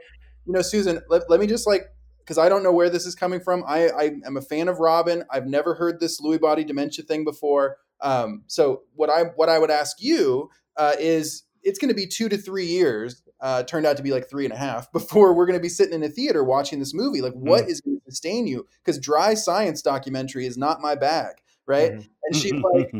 you 0.45 0.53
know, 0.53 0.61
Susan, 0.61 1.01
let, 1.09 1.29
let 1.29 1.39
me 1.39 1.47
just 1.47 1.67
like 1.67 1.87
because 2.27 2.37
I 2.37 2.49
don't 2.49 2.61
know 2.61 2.73
where 2.73 2.89
this 2.89 3.05
is 3.05 3.15
coming 3.15 3.39
from. 3.39 3.63
I, 3.65 3.87
I 3.87 4.03
am 4.25 4.35
a 4.35 4.41
fan 4.41 4.67
of 4.67 4.79
Robin. 4.79 5.23
I've 5.31 5.47
never 5.47 5.75
heard 5.75 6.01
this 6.01 6.19
Lewy 6.19 6.41
body 6.41 6.65
dementia 6.65 7.05
thing 7.05 7.23
before. 7.23 7.77
Um, 8.01 8.43
so 8.47 8.81
what 8.95 9.09
I 9.09 9.23
what 9.35 9.47
I 9.47 9.57
would 9.57 9.71
ask 9.71 10.01
you 10.01 10.49
uh, 10.75 10.95
is 10.99 11.43
it's 11.63 11.79
going 11.79 11.89
to 11.89 11.95
be 11.95 12.05
two 12.05 12.27
to 12.27 12.37
three 12.37 12.65
years. 12.65 13.23
Uh, 13.39 13.63
turned 13.63 13.85
out 13.85 13.95
to 13.95 14.03
be 14.03 14.11
like 14.11 14.27
three 14.27 14.45
and 14.45 14.53
a 14.53 14.57
half 14.57 14.91
before 14.93 15.33
we're 15.33 15.45
going 15.45 15.57
to 15.57 15.63
be 15.63 15.69
sitting 15.69 15.93
in 15.93 16.03
a 16.03 16.09
theater 16.09 16.43
watching 16.43 16.79
this 16.79 16.93
movie. 16.93 17.21
Like, 17.21 17.33
what 17.33 17.65
mm. 17.65 17.69
is 17.69 17.81
going 17.81 17.97
to 17.97 18.11
sustain 18.11 18.45
you? 18.45 18.67
Because 18.83 18.99
dry 18.99 19.35
science 19.35 19.81
documentary 19.81 20.45
is 20.45 20.57
not 20.57 20.81
my 20.81 20.95
bag. 20.95 21.35
right? 21.65 21.93
Mm-hmm. 21.93 22.07
And 22.23 22.35
she 22.35 22.51
like, 22.51 22.91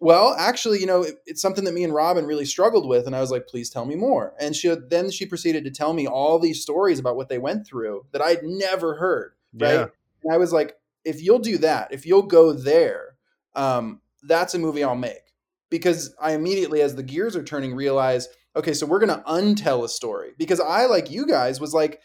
well, 0.00 0.34
actually, 0.38 0.80
you 0.80 0.86
know, 0.86 1.02
it, 1.02 1.16
it's 1.26 1.42
something 1.42 1.64
that 1.64 1.74
me 1.74 1.84
and 1.84 1.94
Robin 1.94 2.24
really 2.24 2.46
struggled 2.46 2.88
with. 2.88 3.06
And 3.06 3.14
I 3.14 3.20
was 3.20 3.30
like, 3.30 3.46
please 3.46 3.68
tell 3.68 3.84
me 3.84 3.94
more. 3.94 4.34
And 4.40 4.56
she 4.56 4.74
then 4.74 5.10
she 5.10 5.26
proceeded 5.26 5.64
to 5.64 5.70
tell 5.70 5.92
me 5.92 6.06
all 6.06 6.38
these 6.38 6.62
stories 6.62 6.98
about 6.98 7.16
what 7.16 7.28
they 7.28 7.38
went 7.38 7.66
through 7.66 8.06
that 8.12 8.22
I'd 8.22 8.42
never 8.42 8.94
heard. 8.94 9.34
Right. 9.52 9.74
Yeah. 9.74 9.86
And 10.24 10.32
I 10.32 10.38
was 10.38 10.52
like, 10.52 10.76
if 11.04 11.22
you'll 11.22 11.38
do 11.38 11.58
that, 11.58 11.92
if 11.92 12.06
you'll 12.06 12.22
go 12.22 12.52
there, 12.52 13.16
um, 13.54 14.00
that's 14.22 14.54
a 14.54 14.58
movie 14.58 14.82
I'll 14.82 14.96
make. 14.96 15.34
Because 15.68 16.14
I 16.20 16.32
immediately, 16.32 16.80
as 16.80 16.96
the 16.96 17.02
gears 17.02 17.36
are 17.36 17.44
turning, 17.44 17.74
realize, 17.74 18.28
okay, 18.56 18.72
so 18.72 18.86
we're 18.86 18.98
gonna 18.98 19.22
untell 19.28 19.84
a 19.84 19.88
story. 19.88 20.32
Because 20.38 20.60
I, 20.60 20.86
like 20.86 21.10
you 21.10 21.26
guys, 21.26 21.60
was 21.60 21.74
like, 21.74 22.00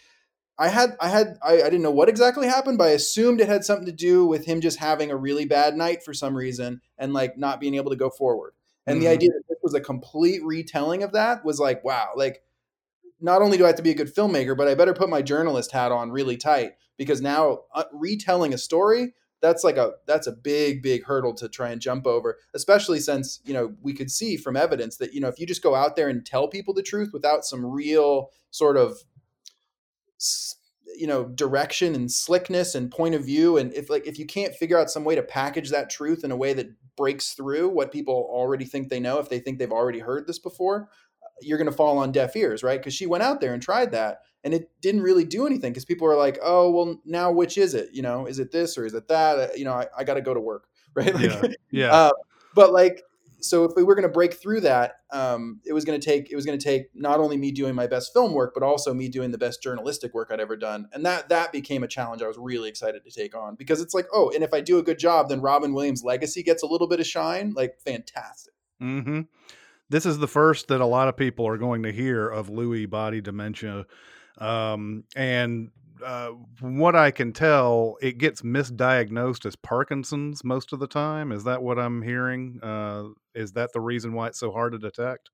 I 0.58 0.70
had 0.70 0.96
I 1.02 1.10
had 1.10 1.38
I, 1.44 1.62
I, 1.62 1.64
didn't 1.64 1.82
know 1.82 1.92
what 1.92 2.08
exactly 2.08 2.48
happened, 2.48 2.78
but 2.78 2.88
I 2.88 2.92
assumed 2.92 3.42
it 3.42 3.50
had 3.50 3.66
something 3.66 3.86
to 3.86 3.92
do 3.92 4.26
with 4.26 4.46
him 4.46 4.62
just 4.62 4.80
having 4.80 5.12
a 5.12 5.18
really 5.18 5.46
bad 5.46 5.76
night 5.76 6.04
for 6.04 6.14
some 6.14 6.36
reason 6.36 6.82
and 6.98 7.14
like 7.14 7.38
not 7.38 7.60
being 7.60 7.76
able 7.76 7.92
to 7.92 7.98
go 7.98 8.10
forward. 8.10 8.54
And 8.88 8.96
mm-hmm. 8.96 9.04
the 9.04 9.12
idea 9.12 9.30
that 9.32 9.44
this 9.50 9.58
was 9.62 9.74
a 9.74 9.82
complete 9.82 10.44
retelling 10.44 11.04
of 11.04 11.12
that 11.12 11.44
was 11.44 11.60
like, 11.60 11.84
wow, 11.84 12.12
like 12.16 12.42
not 13.20 13.42
only 13.42 13.58
do 13.58 13.66
I 13.66 13.68
have 13.68 13.76
to 13.78 13.84
be 13.84 13.92
a 13.92 13.96
good 13.96 14.14
filmmaker, 14.14 14.56
but 14.56 14.68
I 14.68 14.76
better 14.76 14.94
put 14.94 15.10
my 15.10 15.22
journalist 15.22 15.72
hat 15.72 15.92
on 15.92 16.12
really 16.12 16.38
tight 16.38 16.74
because 16.98 17.22
now 17.22 17.62
uh, 17.74 17.84
retelling 17.92 18.54
a 18.54 18.58
story 18.58 19.14
that's 19.42 19.64
like 19.64 19.78
a 19.78 19.92
that's 20.08 20.28
a 20.28 20.32
big 20.32 20.82
big 20.82 21.04
hurdle 21.04 21.34
to 21.34 21.48
try 21.48 21.70
and 21.70 21.82
jump 21.82 22.08
over 22.08 22.38
especially 22.56 23.00
since 23.00 23.42
you 23.46 23.54
know 23.54 23.76
we 23.82 23.94
could 23.94 24.10
see 24.10 24.38
from 24.38 24.56
evidence 24.56 24.98
that 24.98 25.14
you 25.14 25.20
know 25.20 25.28
if 25.28 25.40
you 25.40 25.46
just 25.46 25.62
go 25.62 25.76
out 25.76 25.96
there 25.96 26.08
and 26.08 26.26
tell 26.26 26.48
people 26.48 26.74
the 26.74 26.82
truth 26.82 27.12
without 27.14 27.46
some 27.46 27.64
real 27.64 28.32
sort 28.50 28.78
of 28.78 28.98
you 30.98 31.08
know 31.08 31.26
direction 31.26 31.96
and 31.96 32.12
slickness 32.12 32.76
and 32.76 32.92
point 32.92 33.16
of 33.16 33.26
view. 33.26 33.58
And 33.58 33.74
if 33.74 33.90
like 33.90 34.08
if 34.08 34.18
you 34.18 34.26
can't 34.26 34.56
figure 34.56 34.80
out 34.80 34.90
some 34.90 35.04
way 35.04 35.16
to 35.16 35.24
package 35.24 35.70
that 35.72 35.90
truth 35.90 36.24
in 36.24 36.32
a 36.32 36.38
way 36.38 36.54
that 36.54 36.68
breaks 36.96 37.34
through 37.34 37.70
what 37.70 37.92
people 37.92 38.28
already 38.30 38.66
think 38.66 38.90
they 38.90 39.00
know 39.00 39.20
if 39.20 39.30
they 39.30 39.40
think 39.40 39.60
they've 39.60 39.72
already 39.72 40.00
heard 40.00 40.28
this 40.28 40.40
before 40.40 40.90
you're 41.42 41.58
going 41.58 41.70
to 41.70 41.76
fall 41.76 41.98
on 41.98 42.12
deaf 42.14 42.36
ears 42.36 42.64
right? 42.64 42.80
Because 42.80 42.94
she 42.94 43.06
went 43.06 43.24
out 43.24 43.42
there 43.42 43.54
and 43.54 43.62
tried 43.62 43.92
that 43.92 44.20
and 44.44 44.54
it 44.54 44.70
didn't 44.82 45.02
really 45.02 45.26
do 45.26 45.46
anything 45.46 45.72
because 45.72 45.84
people 45.84 46.08
are 46.08 46.16
like 46.16 46.40
oh 46.42 46.70
well 46.70 47.02
now 47.06 47.32
which 47.32 47.58
is 47.58 47.74
it? 47.74 47.90
You 47.92 48.02
know 48.02 48.26
is 48.26 48.40
it 48.40 48.52
this 48.52 48.78
or 48.78 48.86
is 48.86 48.94
it 48.94 49.08
that? 49.10 49.40
Uh, 49.40 49.48
you 49.56 49.66
know 49.66 49.74
i, 49.74 49.88
I 49.98 50.04
got 50.04 50.16
to 50.16 50.22
go 50.22 50.34
to 50.34 50.40
work. 50.42 50.68
Right? 50.96 51.14
Like, 51.14 51.30
yeah, 51.30 51.48
yeah. 51.72 51.94
Uh, 51.94 52.12
but 52.54 52.72
like 52.72 53.04
so 53.46 53.64
if 53.64 53.72
we 53.76 53.84
were 53.84 53.96
going 53.96 54.08
to 54.08 54.10
break 54.10 54.34
through 54.34 54.62
that, 54.62 54.98
um, 55.12 55.60
it 55.66 55.74
was 55.74 55.86
going 55.86 56.00
to 56.00 56.06
take 56.06 56.32
it 56.32 56.36
was 56.36 56.46
going 56.46 56.58
to 56.58 56.64
take 56.64 56.88
not 56.94 57.20
only 57.20 57.38
me 57.38 57.52
doing 57.52 57.76
my 57.76 57.88
best 57.88 58.14
film 58.14 58.34
work, 58.34 58.54
but 58.54 58.64
also 58.64 58.94
me 58.94 59.08
doing 59.08 59.32
the 59.32 59.38
best 59.38 59.62
journalistic 59.62 60.14
work 60.14 60.30
I'd 60.32 60.40
ever 60.40 60.56
done, 60.56 60.88
and 60.94 61.06
that 61.06 61.30
that 61.30 61.52
became 61.52 61.84
a 61.84 61.88
challenge 61.88 62.22
I 62.22 62.28
was 62.28 62.38
really 62.38 62.70
excited 62.70 63.04
to 63.04 63.12
take 63.12 63.36
on 63.36 63.56
because 63.56 63.82
it's 63.82 63.94
like, 63.94 64.08
oh, 64.14 64.32
and 64.34 64.44
if 64.44 64.54
I 64.54 64.62
do 64.62 64.78
a 64.78 64.84
good 64.84 65.00
job, 65.00 65.30
then 65.30 65.42
Robin 65.42 65.74
Williams' 65.74 66.04
legacy 66.04 66.44
gets 66.44 66.64
a 66.64 66.68
little 66.68 66.88
bit 66.88 67.00
of 67.00 67.08
shine, 67.08 67.54
like 67.56 67.80
fantastic. 67.80 68.54
Mm-hmm. 68.82 69.22
This 69.90 70.06
is 70.06 70.18
the 70.18 70.28
first 70.28 70.68
that 70.70 70.82
a 70.82 70.86
lot 70.86 71.08
of 71.08 71.16
people 71.16 71.48
are 71.48 71.58
going 71.58 71.84
to 71.84 71.92
hear 71.92 72.28
of 72.28 72.50
Lewy 72.50 72.90
body 72.90 73.22
dementia, 73.22 73.86
um, 74.40 75.04
and 75.16 75.72
uh, 76.06 76.34
from 76.54 76.78
what 76.78 76.96
I 76.96 77.10
can 77.10 77.34
tell, 77.34 77.98
it 78.00 78.20
gets 78.20 78.44
misdiagnosed 78.44 79.46
as 79.46 79.56
Parkinson's 79.56 80.44
most 80.44 80.72
of 80.72 80.80
the 80.80 80.88
time. 80.88 81.32
Is 81.32 81.44
that 81.46 81.64
what 81.64 81.80
I'm 81.80 82.04
hearing? 82.04 82.60
Uh, 82.62 83.06
is 83.34 83.54
that 83.54 83.74
the 83.74 83.82
reason 83.82 84.14
why 84.14 84.28
it's 84.28 84.40
so 84.40 84.52
hard 84.52 84.74
to 84.74 84.78
detect? 84.78 85.32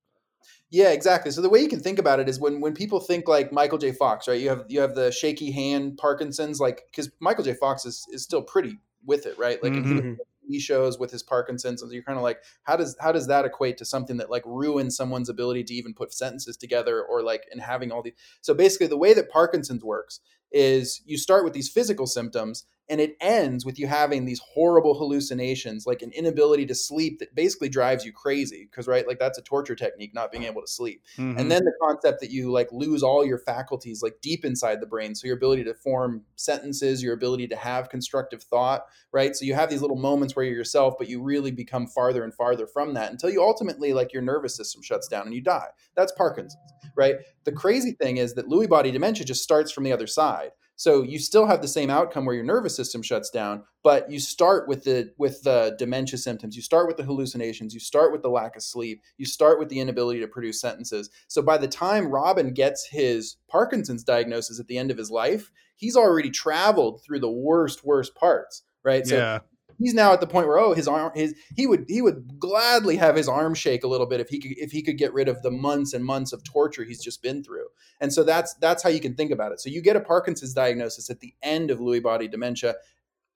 Yeah, 0.70 0.90
exactly. 0.90 1.30
So 1.30 1.42
the 1.42 1.50
way 1.50 1.60
you 1.60 1.68
can 1.68 1.80
think 1.80 1.98
about 1.98 2.20
it 2.20 2.28
is 2.28 2.40
when 2.40 2.60
when 2.60 2.72
people 2.72 3.00
think 3.00 3.28
like 3.28 3.52
Michael 3.52 3.78
J. 3.78 3.92
Fox, 3.92 4.26
right? 4.26 4.40
You 4.40 4.48
have 4.48 4.64
you 4.68 4.80
have 4.80 4.94
the 4.94 5.12
shaky 5.12 5.50
hand 5.52 5.98
Parkinson's, 5.98 6.58
like 6.58 6.82
because 6.90 7.10
Michael 7.20 7.44
J. 7.44 7.52
Fox 7.52 7.84
is 7.84 8.06
is 8.10 8.22
still 8.22 8.42
pretty 8.42 8.78
with 9.04 9.26
it, 9.26 9.38
right? 9.38 9.62
Like 9.62 9.72
mm-hmm. 9.72 10.14
TV 10.50 10.60
shows 10.60 10.98
with 10.98 11.10
his 11.10 11.22
Parkinson's, 11.22 11.82
and 11.82 11.90
so 11.90 11.94
you're 11.94 12.02
kind 12.02 12.18
of 12.18 12.24
like, 12.24 12.42
how 12.62 12.76
does 12.76 12.96
how 12.98 13.12
does 13.12 13.26
that 13.26 13.44
equate 13.44 13.76
to 13.76 13.84
something 13.84 14.16
that 14.16 14.30
like 14.30 14.42
ruins 14.46 14.96
someone's 14.96 15.28
ability 15.28 15.64
to 15.64 15.74
even 15.74 15.92
put 15.92 16.12
sentences 16.12 16.56
together, 16.56 17.02
or 17.02 17.22
like 17.22 17.44
in 17.52 17.58
having 17.58 17.92
all 17.92 18.02
these? 18.02 18.14
So 18.40 18.54
basically, 18.54 18.86
the 18.86 18.96
way 18.96 19.12
that 19.12 19.30
Parkinson's 19.30 19.84
works 19.84 20.20
is 20.52 21.02
you 21.06 21.18
start 21.18 21.44
with 21.44 21.52
these 21.52 21.68
physical 21.68 22.06
symptoms 22.06 22.64
and 22.88 23.00
it 23.00 23.16
ends 23.20 23.64
with 23.64 23.78
you 23.78 23.86
having 23.86 24.24
these 24.24 24.40
horrible 24.40 24.98
hallucinations 24.98 25.86
like 25.86 26.02
an 26.02 26.10
inability 26.12 26.66
to 26.66 26.74
sleep 26.74 27.20
that 27.20 27.34
basically 27.34 27.68
drives 27.68 28.04
you 28.04 28.12
crazy 28.12 28.68
because 28.70 28.86
right 28.86 29.06
like 29.06 29.18
that's 29.18 29.38
a 29.38 29.42
torture 29.42 29.74
technique 29.74 30.12
not 30.14 30.30
being 30.32 30.44
able 30.44 30.60
to 30.60 30.66
sleep. 30.66 31.02
Mm-hmm. 31.16 31.38
and 31.38 31.50
then 31.50 31.64
the 31.64 31.72
concept 31.80 32.20
that 32.20 32.30
you 32.30 32.50
like 32.50 32.68
lose 32.72 33.02
all 33.02 33.24
your 33.24 33.38
faculties 33.38 34.02
like 34.02 34.16
deep 34.20 34.44
inside 34.44 34.80
the 34.80 34.86
brain 34.86 35.14
so 35.14 35.26
your 35.26 35.36
ability 35.36 35.64
to 35.64 35.74
form 35.74 36.22
sentences 36.36 37.02
your 37.02 37.14
ability 37.14 37.48
to 37.48 37.56
have 37.56 37.88
constructive 37.88 38.42
thought 38.42 38.82
right? 39.12 39.36
So 39.36 39.44
you 39.44 39.54
have 39.54 39.70
these 39.70 39.82
little 39.82 39.96
moments 39.96 40.34
where 40.34 40.44
you're 40.44 40.56
yourself 40.56 40.94
but 40.98 41.08
you 41.08 41.22
really 41.22 41.50
become 41.50 41.86
farther 41.86 42.24
and 42.24 42.34
farther 42.34 42.66
from 42.66 42.94
that 42.94 43.10
until 43.10 43.30
you 43.30 43.42
ultimately 43.42 43.92
like 43.92 44.12
your 44.12 44.22
nervous 44.22 44.56
system 44.56 44.82
shuts 44.82 45.08
down 45.08 45.26
and 45.26 45.34
you 45.34 45.40
die. 45.40 45.68
That's 45.94 46.12
parkinson's 46.12 46.60
right 46.96 47.16
the 47.44 47.52
crazy 47.52 47.92
thing 47.92 48.16
is 48.16 48.34
that 48.34 48.48
lewy 48.48 48.68
body 48.68 48.90
dementia 48.90 49.24
just 49.24 49.42
starts 49.42 49.72
from 49.72 49.84
the 49.84 49.92
other 49.92 50.06
side 50.06 50.50
so 50.82 51.02
you 51.02 51.20
still 51.20 51.46
have 51.46 51.62
the 51.62 51.68
same 51.68 51.90
outcome 51.90 52.24
where 52.24 52.34
your 52.34 52.44
nervous 52.44 52.74
system 52.74 53.02
shuts 53.02 53.30
down, 53.30 53.62
but 53.84 54.10
you 54.10 54.18
start 54.18 54.66
with 54.66 54.82
the 54.82 55.12
with 55.16 55.42
the 55.42 55.76
dementia 55.78 56.18
symptoms. 56.18 56.56
You 56.56 56.62
start 56.62 56.88
with 56.88 56.96
the 56.96 57.04
hallucinations. 57.04 57.72
You 57.72 57.78
start 57.78 58.10
with 58.10 58.22
the 58.22 58.30
lack 58.30 58.56
of 58.56 58.64
sleep. 58.64 59.00
You 59.16 59.24
start 59.24 59.60
with 59.60 59.68
the 59.68 59.78
inability 59.78 60.18
to 60.20 60.26
produce 60.26 60.60
sentences. 60.60 61.08
So 61.28 61.40
by 61.40 61.58
the 61.58 61.68
time 61.68 62.08
Robin 62.08 62.52
gets 62.52 62.86
his 62.86 63.36
Parkinson's 63.48 64.02
diagnosis 64.02 64.58
at 64.58 64.66
the 64.66 64.76
end 64.76 64.90
of 64.90 64.98
his 64.98 65.08
life, 65.08 65.52
he's 65.76 65.96
already 65.96 66.30
traveled 66.30 67.02
through 67.04 67.20
the 67.20 67.30
worst 67.30 67.84
worst 67.84 68.16
parts, 68.16 68.64
right? 68.82 69.06
So 69.06 69.16
yeah 69.16 69.38
he's 69.82 69.94
now 69.94 70.12
at 70.12 70.20
the 70.20 70.26
point 70.26 70.46
where 70.46 70.58
oh 70.58 70.74
his 70.74 70.86
arm 70.86 71.10
his 71.14 71.34
he 71.56 71.66
would 71.66 71.84
he 71.88 72.00
would 72.00 72.38
gladly 72.38 72.96
have 72.96 73.16
his 73.16 73.28
arm 73.28 73.54
shake 73.54 73.84
a 73.84 73.88
little 73.88 74.06
bit 74.06 74.20
if 74.20 74.28
he 74.28 74.38
could 74.38 74.52
if 74.56 74.70
he 74.70 74.82
could 74.82 74.96
get 74.96 75.12
rid 75.12 75.28
of 75.28 75.42
the 75.42 75.50
months 75.50 75.92
and 75.92 76.04
months 76.04 76.32
of 76.32 76.42
torture 76.44 76.84
he's 76.84 77.02
just 77.02 77.22
been 77.22 77.42
through. 77.42 77.66
And 78.00 78.12
so 78.12 78.22
that's 78.24 78.54
that's 78.54 78.82
how 78.82 78.88
you 78.88 79.00
can 79.00 79.14
think 79.14 79.30
about 79.30 79.52
it. 79.52 79.60
So 79.60 79.70
you 79.70 79.82
get 79.82 79.96
a 79.96 80.00
parkinson's 80.00 80.54
diagnosis 80.54 81.10
at 81.10 81.20
the 81.20 81.34
end 81.42 81.70
of 81.70 81.78
lewy 81.78 82.02
body 82.02 82.28
dementia 82.28 82.76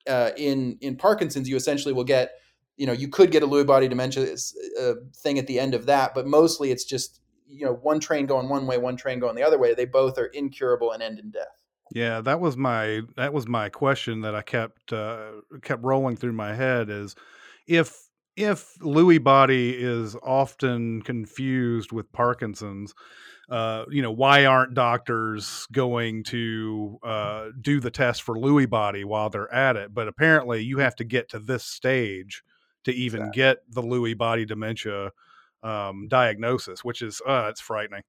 uh, 0.08 0.30
in 0.36 0.78
in 0.80 0.96
parkinson's 0.96 1.48
you 1.48 1.56
essentially 1.56 1.92
will 1.92 2.04
get 2.04 2.32
you 2.76 2.86
know 2.86 2.92
you 2.92 3.08
could 3.08 3.30
get 3.30 3.42
a 3.42 3.46
lewy 3.46 3.66
body 3.66 3.88
dementia 3.88 4.36
uh, 4.80 4.92
thing 5.16 5.38
at 5.38 5.46
the 5.46 5.58
end 5.58 5.74
of 5.74 5.86
that 5.86 6.14
but 6.14 6.26
mostly 6.26 6.70
it's 6.70 6.84
just 6.84 7.20
you 7.48 7.64
know 7.64 7.74
one 7.74 8.00
train 8.00 8.26
going 8.26 8.48
one 8.48 8.66
way 8.66 8.78
one 8.78 8.96
train 8.96 9.18
going 9.18 9.34
the 9.34 9.42
other 9.42 9.58
way. 9.58 9.74
They 9.74 9.84
both 9.84 10.18
are 10.18 10.26
incurable 10.26 10.92
and 10.92 11.02
end 11.02 11.18
in 11.18 11.30
death 11.30 11.65
yeah, 11.92 12.20
that 12.22 12.40
was 12.40 12.56
my 12.56 13.02
that 13.16 13.32
was 13.32 13.46
my 13.46 13.68
question 13.68 14.22
that 14.22 14.34
I 14.34 14.42
kept 14.42 14.92
uh, 14.92 15.30
kept 15.62 15.84
rolling 15.84 16.16
through 16.16 16.32
my 16.32 16.54
head 16.54 16.90
is 16.90 17.14
if 17.66 18.08
if 18.36 18.74
Lewy 18.80 19.22
body 19.22 19.70
is 19.70 20.14
often 20.22 21.00
confused 21.02 21.90
with 21.90 22.12
Parkinson's, 22.12 22.94
uh, 23.48 23.84
you 23.90 24.02
know, 24.02 24.10
why 24.10 24.44
aren't 24.44 24.74
doctors 24.74 25.66
going 25.72 26.22
to 26.24 26.98
uh, 27.02 27.46
do 27.60 27.80
the 27.80 27.90
test 27.90 28.22
for 28.22 28.36
Lewy 28.36 28.68
body 28.68 29.04
while 29.04 29.30
they're 29.30 29.52
at 29.52 29.76
it? 29.76 29.94
But 29.94 30.08
apparently, 30.08 30.62
you 30.62 30.78
have 30.78 30.96
to 30.96 31.04
get 31.04 31.30
to 31.30 31.38
this 31.38 31.64
stage 31.64 32.42
to 32.84 32.92
even 32.92 33.22
exactly. 33.22 33.42
get 33.42 33.58
the 33.70 33.82
Lewy 33.82 34.16
body 34.16 34.44
dementia 34.44 35.12
um, 35.62 36.08
diagnosis, 36.08 36.84
which 36.84 37.00
is 37.00 37.22
uh, 37.26 37.46
it's 37.50 37.60
frightening. 37.60 38.02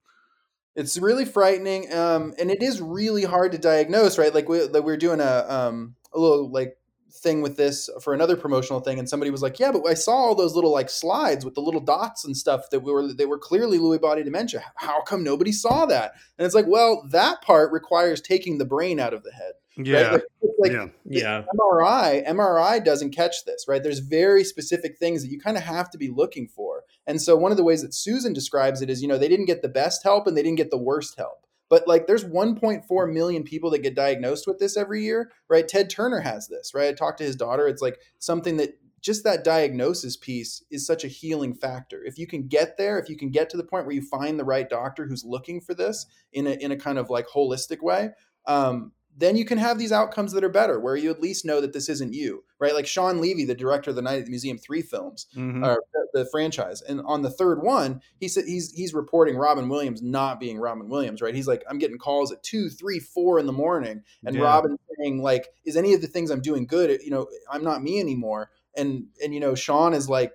It's 0.78 0.98
really 0.98 1.26
frightening, 1.26 1.92
um, 1.92 2.34
and 2.40 2.50
it 2.50 2.64
is 2.64 2.82
really 2.82 3.24
hard 3.24 3.52
to 3.52 3.58
diagnose, 3.58 4.18
right? 4.18 4.34
Like 4.34 4.48
we, 4.48 4.62
like 4.62 4.84
we 4.84 4.92
were 4.92 4.96
doing 4.96 5.20
a 5.20 5.46
um, 5.50 5.96
a 6.14 6.20
little 6.20 6.50
like 6.50 6.78
thing 7.12 7.42
with 7.42 7.58
this 7.58 7.90
for 8.02 8.14
another 8.14 8.36
promotional 8.36 8.80
thing 8.80 9.00
and 9.00 9.10
somebody 9.10 9.32
was 9.32 9.42
like 9.42 9.60
yeah 9.60 9.72
but 9.72 9.82
i 9.88 9.94
saw 9.94 10.12
all 10.12 10.36
those 10.36 10.54
little 10.54 10.72
like 10.72 10.90
slides 10.90 11.44
with 11.44 11.56
the 11.56 11.62
little 11.62 11.82
dots 11.82 12.24
and 12.24 12.38
stuff 12.38 12.70
that 12.70 12.82
were 12.82 13.12
they 13.12 13.26
were 13.26 13.40
clearly 13.40 13.80
lewy 13.80 14.00
body 14.00 14.24
dementia. 14.24 14.64
How 14.76 15.02
come 15.02 15.24
nobody 15.24 15.52
saw 15.52 15.86
that? 15.88 16.14
And 16.38 16.46
it's 16.46 16.56
like 16.56 16.68
well 16.68 17.08
that 17.10 17.42
part 17.42 17.72
requires 17.72 18.22
taking 18.22 18.58
the 18.58 18.66
brain 18.66 19.00
out 19.00 19.14
of 19.14 19.24
the 19.24 19.32
head 19.32 19.54
yeah 19.78 20.12
right? 20.12 20.22
like, 20.60 20.72
yeah 20.72 20.88
yeah 21.06 21.44
mri 21.60 22.28
mri 22.28 22.84
doesn't 22.84 23.12
catch 23.12 23.46
this 23.46 23.66
right 23.68 23.84
there's 23.84 24.00
very 24.00 24.44
specific 24.44 24.98
things 24.98 25.22
that 25.22 25.30
you 25.30 25.40
kind 25.40 25.58
of 25.58 25.64
have 25.64 25.90
to 25.90 25.98
be 25.98 26.10
looking 26.10 26.48
for 26.48 26.84
and 27.06 27.22
so 27.22 27.36
one 27.36 27.52
of 27.52 27.58
the 27.58 27.64
ways 27.64 27.82
that 27.82 27.94
susan 27.94 28.34
describes 28.34 28.82
it 28.82 28.90
is 28.90 29.02
you 29.02 29.08
know 29.08 29.18
they 29.18 29.28
didn't 29.28 29.46
get 29.46 29.62
the 29.62 29.70
best 29.70 30.04
help 30.04 30.28
and 30.28 30.36
they 30.36 30.44
didn't 30.44 30.58
get 30.58 30.72
the 30.72 30.78
worst 30.78 31.18
help 31.18 31.48
but 31.70 31.88
like 31.88 32.08
there's 32.08 32.24
1.4 32.24 33.14
million 33.14 33.44
people 33.44 33.70
that 33.72 33.84
get 33.84 33.96
diagnosed 33.96 34.48
with 34.48 34.60
this 34.60 34.78
every 34.78 35.04
year, 35.04 35.32
right? 35.50 35.68
Ted 35.68 35.90
Turner 35.90 36.22
has 36.22 36.48
this, 36.48 36.74
right? 36.74 36.90
I 36.90 36.94
talked 36.94 37.18
to 37.18 37.26
his 37.26 37.36
daughter. 37.36 37.68
It's 37.68 37.82
like 37.82 38.00
something 38.20 38.58
that 38.58 38.80
just 39.02 39.24
that 39.24 39.44
diagnosis 39.44 40.18
piece 40.18 40.64
is 40.72 40.86
such 40.86 41.04
a 41.04 41.10
healing 41.10 41.54
factor. 41.54 42.04
If 42.04 42.18
you 42.18 42.28
can 42.28 42.48
get 42.48 42.78
there, 42.78 42.98
if 43.00 43.10
you 43.10 43.18
can 43.18 43.30
get 43.30 43.50
to 43.52 43.58
the 43.58 43.64
point 43.64 43.86
where 43.86 43.96
you 43.96 44.02
find 44.02 44.40
the 44.40 44.46
right 44.46 44.68
doctor 44.68 45.06
who's 45.06 45.24
looking 45.24 45.62
for 45.62 45.74
this 45.74 46.06
in 46.34 46.48
a 46.48 46.52
in 46.52 46.72
a 46.72 46.78
kind 46.78 46.98
of 46.98 47.10
like 47.10 47.28
holistic 47.28 47.82
way, 47.82 48.10
um, 48.48 48.92
then 49.18 49.36
you 49.36 49.46
can 49.46 49.58
have 49.58 49.80
these 49.80 49.92
outcomes 49.92 50.32
that 50.34 50.44
are 50.44 50.50
better, 50.50 50.80
where 50.80 50.96
you 50.96 51.10
at 51.10 51.20
least 51.20 51.44
know 51.44 51.60
that 51.60 51.74
this 51.74 51.90
isn't 51.90 52.14
you, 52.14 52.44
right? 52.60 52.76
Like 52.76 52.86
Shawn 52.86 53.20
Levy, 53.20 53.46
the 53.46 53.56
director 53.56 53.90
of 53.90 53.96
the 53.96 54.02
Night 54.02 54.20
at 54.20 54.26
the 54.26 54.32
Museum 54.32 54.58
three 54.58 54.84
films, 54.84 55.26
mm-hmm. 55.36 55.64
or 55.64 55.84
the, 55.94 56.24
the, 56.24 56.30
franchise, 56.32 56.82
and 56.84 57.02
on 57.06 57.24
the 57.24 57.32
third 57.32 57.64
one, 57.64 58.02
he 58.20 58.28
said 58.28 58.46
he's 58.46 58.72
he's 58.72 58.94
reporting 58.94 59.36
Robin 59.36 59.68
Williams 59.68 60.02
not 60.02 60.40
being 60.40 60.60
Robin 60.60 60.88
Williams, 60.88 61.22
right? 61.22 61.36
He's 61.36 61.48
like, 61.48 61.64
I'm 61.70 61.80
getting 61.80 61.98
calls 61.98 62.32
at 62.32 62.44
two, 62.44 62.70
three, 62.70 63.00
four 63.00 63.40
in 63.40 63.48
the 63.48 63.54
morning, 63.54 64.04
and 64.26 64.36
yeah. 64.36 64.44
Robin 64.44 64.78
saying 65.00 65.22
like, 65.22 65.48
"Is 65.66 65.76
any 65.76 65.94
of 65.94 66.02
the 66.02 66.08
things 66.08 66.30
I'm 66.30 66.42
doing 66.42 66.68
good? 66.68 67.02
You 67.04 67.10
know, 67.10 67.28
I'm 67.52 67.64
not 67.64 67.84
me 67.84 68.00
anymore." 68.00 68.52
and 68.78 69.08
and 69.22 69.34
you 69.34 69.40
know 69.40 69.56
Shawn 69.56 69.94
is 69.94 70.08
like 70.08 70.32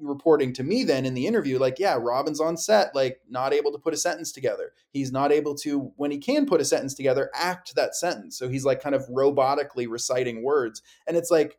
reporting 0.00 0.52
to 0.52 0.62
me 0.62 0.82
then 0.82 1.04
in 1.04 1.14
the 1.14 1.26
interview 1.26 1.58
like 1.58 1.78
yeah 1.78 1.96
robin's 2.00 2.40
on 2.40 2.56
set 2.56 2.94
like 2.94 3.20
not 3.28 3.52
able 3.52 3.72
to 3.72 3.78
put 3.78 3.94
a 3.94 3.96
sentence 3.96 4.32
together. 4.32 4.72
He's 4.90 5.12
not 5.12 5.32
able 5.32 5.54
to 5.56 5.92
when 5.96 6.10
he 6.10 6.18
can 6.18 6.46
put 6.46 6.60
a 6.60 6.64
sentence 6.64 6.94
together 6.94 7.30
act 7.34 7.74
that 7.76 7.94
sentence. 7.94 8.36
So 8.36 8.48
he's 8.48 8.64
like 8.64 8.82
kind 8.82 8.94
of 8.94 9.06
robotically 9.08 9.88
reciting 9.88 10.42
words. 10.42 10.82
And 11.06 11.16
it's 11.16 11.30
like 11.30 11.58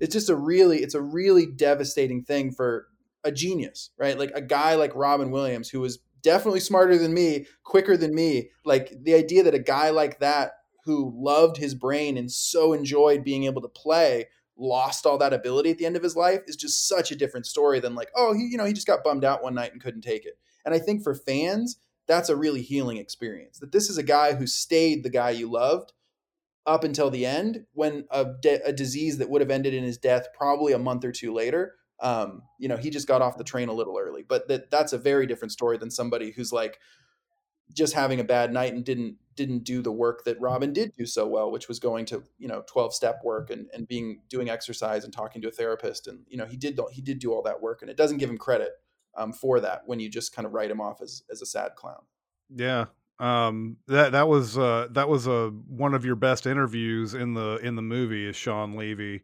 it's 0.00 0.12
just 0.12 0.30
a 0.30 0.36
really 0.36 0.78
it's 0.78 0.94
a 0.94 1.02
really 1.02 1.46
devastating 1.46 2.22
thing 2.22 2.52
for 2.52 2.86
a 3.24 3.32
genius 3.32 3.90
right? 3.98 4.18
Like 4.18 4.32
a 4.34 4.40
guy 4.40 4.74
like 4.74 4.94
robin 4.94 5.30
williams 5.30 5.68
who 5.68 5.80
was 5.80 5.98
definitely 6.22 6.60
smarter 6.60 6.98
than 6.98 7.14
me 7.14 7.46
quicker 7.64 7.96
than 7.96 8.14
me 8.14 8.50
like 8.64 8.92
the 9.02 9.14
idea 9.14 9.42
that 9.42 9.54
a 9.54 9.58
guy 9.58 9.90
like 9.90 10.18
that 10.20 10.52
who 10.84 11.14
loved 11.16 11.56
his 11.56 11.74
brain 11.74 12.16
and 12.18 12.30
so 12.30 12.72
enjoyed 12.72 13.24
being 13.24 13.44
able 13.44 13.62
to 13.62 13.68
play 13.68 14.26
lost 14.60 15.06
all 15.06 15.18
that 15.18 15.32
ability 15.32 15.70
at 15.70 15.78
the 15.78 15.86
end 15.86 15.96
of 15.96 16.02
his 16.02 16.14
life 16.14 16.40
is 16.46 16.54
just 16.54 16.86
such 16.86 17.10
a 17.10 17.16
different 17.16 17.46
story 17.46 17.80
than 17.80 17.94
like, 17.94 18.10
oh, 18.14 18.34
he, 18.34 18.46
you 18.50 18.58
know, 18.58 18.66
he 18.66 18.72
just 18.72 18.86
got 18.86 19.02
bummed 19.02 19.24
out 19.24 19.42
one 19.42 19.54
night 19.54 19.72
and 19.72 19.82
couldn't 19.82 20.02
take 20.02 20.26
it. 20.26 20.38
And 20.64 20.74
I 20.74 20.78
think 20.78 21.02
for 21.02 21.14
fans, 21.14 21.78
that's 22.06 22.28
a 22.28 22.36
really 22.36 22.60
healing 22.60 22.98
experience. 22.98 23.58
That 23.58 23.72
this 23.72 23.88
is 23.88 23.96
a 23.96 24.02
guy 24.02 24.34
who 24.34 24.46
stayed 24.46 25.02
the 25.02 25.10
guy 25.10 25.30
you 25.30 25.50
loved 25.50 25.92
up 26.66 26.84
until 26.84 27.10
the 27.10 27.24
end 27.24 27.64
when 27.72 28.04
a, 28.10 28.26
de- 28.40 28.62
a 28.64 28.72
disease 28.72 29.18
that 29.18 29.30
would 29.30 29.40
have 29.40 29.50
ended 29.50 29.72
in 29.72 29.82
his 29.82 29.96
death 29.96 30.28
probably 30.36 30.72
a 30.72 30.78
month 30.78 31.04
or 31.04 31.12
two 31.12 31.32
later. 31.32 31.76
Um, 32.00 32.42
you 32.58 32.68
know, 32.68 32.76
he 32.76 32.90
just 32.90 33.08
got 33.08 33.22
off 33.22 33.38
the 33.38 33.44
train 33.44 33.68
a 33.68 33.74
little 33.74 33.98
early, 33.98 34.22
but 34.26 34.48
that 34.48 34.70
that's 34.70 34.92
a 34.92 34.98
very 34.98 35.26
different 35.26 35.52
story 35.52 35.78
than 35.78 35.90
somebody 35.90 36.30
who's 36.30 36.52
like 36.52 36.78
just 37.72 37.94
having 37.94 38.20
a 38.20 38.24
bad 38.24 38.52
night 38.52 38.72
and 38.72 38.84
didn't 38.84 39.16
didn't 39.40 39.64
do 39.64 39.80
the 39.80 39.90
work 39.90 40.24
that 40.24 40.38
Robin 40.38 40.70
did 40.70 40.92
do 40.98 41.06
so 41.06 41.26
well, 41.26 41.50
which 41.50 41.66
was 41.66 41.78
going 41.78 42.04
to 42.06 42.22
you 42.38 42.46
know 42.46 42.62
twelve 42.66 42.92
step 42.92 43.20
work 43.24 43.48
and 43.48 43.68
and 43.72 43.88
being 43.88 44.20
doing 44.28 44.50
exercise 44.50 45.02
and 45.04 45.12
talking 45.12 45.40
to 45.40 45.48
a 45.48 45.50
therapist, 45.50 46.06
and 46.06 46.20
you 46.28 46.36
know 46.36 46.44
he 46.44 46.58
did 46.58 46.78
he 46.92 47.00
did 47.00 47.18
do 47.18 47.32
all 47.32 47.42
that 47.42 47.62
work, 47.62 47.80
and 47.80 47.90
it 47.90 47.96
doesn't 47.96 48.18
give 48.18 48.28
him 48.28 48.36
credit 48.36 48.72
um, 49.16 49.32
for 49.32 49.58
that 49.60 49.82
when 49.86 49.98
you 49.98 50.10
just 50.10 50.34
kind 50.34 50.44
of 50.44 50.52
write 50.52 50.70
him 50.70 50.80
off 50.80 51.00
as 51.00 51.22
as 51.30 51.40
a 51.40 51.46
sad 51.46 51.74
clown. 51.74 52.02
Yeah, 52.54 52.86
um, 53.18 53.78
that 53.86 54.12
that 54.12 54.28
was 54.28 54.58
uh, 54.58 54.88
that 54.90 55.08
was 55.08 55.26
a 55.26 55.32
uh, 55.32 55.48
one 55.48 55.94
of 55.94 56.04
your 56.04 56.16
best 56.16 56.46
interviews 56.46 57.14
in 57.14 57.32
the 57.32 57.56
in 57.62 57.76
the 57.76 57.82
movie 57.82 58.28
is 58.28 58.36
Shawn 58.36 58.76
Levy. 58.76 59.22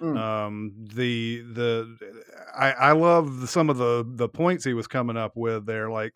Mm. 0.00 0.16
Um, 0.16 0.72
the 0.94 1.42
the 1.42 1.98
I, 2.56 2.72
I 2.72 2.92
love 2.92 3.50
some 3.50 3.68
of 3.68 3.76
the 3.76 4.06
the 4.08 4.30
points 4.30 4.64
he 4.64 4.72
was 4.72 4.86
coming 4.86 5.18
up 5.18 5.36
with 5.36 5.66
there, 5.66 5.90
like 5.90 6.14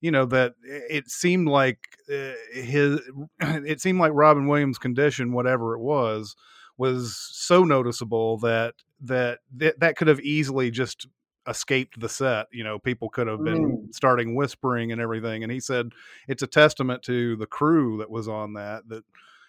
you 0.00 0.10
know 0.10 0.24
that 0.26 0.54
it 0.62 1.10
seemed 1.10 1.48
like 1.48 1.78
uh, 2.12 2.32
his 2.52 3.00
it 3.40 3.80
seemed 3.80 4.00
like 4.00 4.12
Robin 4.14 4.46
Williams' 4.46 4.78
condition, 4.78 5.32
whatever 5.32 5.74
it 5.74 5.80
was, 5.80 6.36
was 6.76 7.16
so 7.32 7.64
noticeable 7.64 8.38
that 8.38 8.74
that 9.02 9.40
that, 9.56 9.80
that 9.80 9.96
could 9.96 10.08
have 10.08 10.20
easily 10.20 10.70
just 10.70 11.06
escaped 11.46 12.00
the 12.00 12.08
set. 12.08 12.46
You 12.52 12.64
know, 12.64 12.78
people 12.78 13.08
could 13.08 13.26
have 13.26 13.42
been 13.42 13.88
mm. 13.88 13.94
starting 13.94 14.34
whispering 14.34 14.92
and 14.92 15.00
everything. 15.00 15.42
And 15.42 15.52
he 15.52 15.60
said 15.60 15.90
it's 16.28 16.42
a 16.42 16.46
testament 16.46 17.02
to 17.04 17.36
the 17.36 17.46
crew 17.46 17.98
that 17.98 18.10
was 18.10 18.28
on 18.28 18.54
that 18.54 18.88
that 18.88 19.04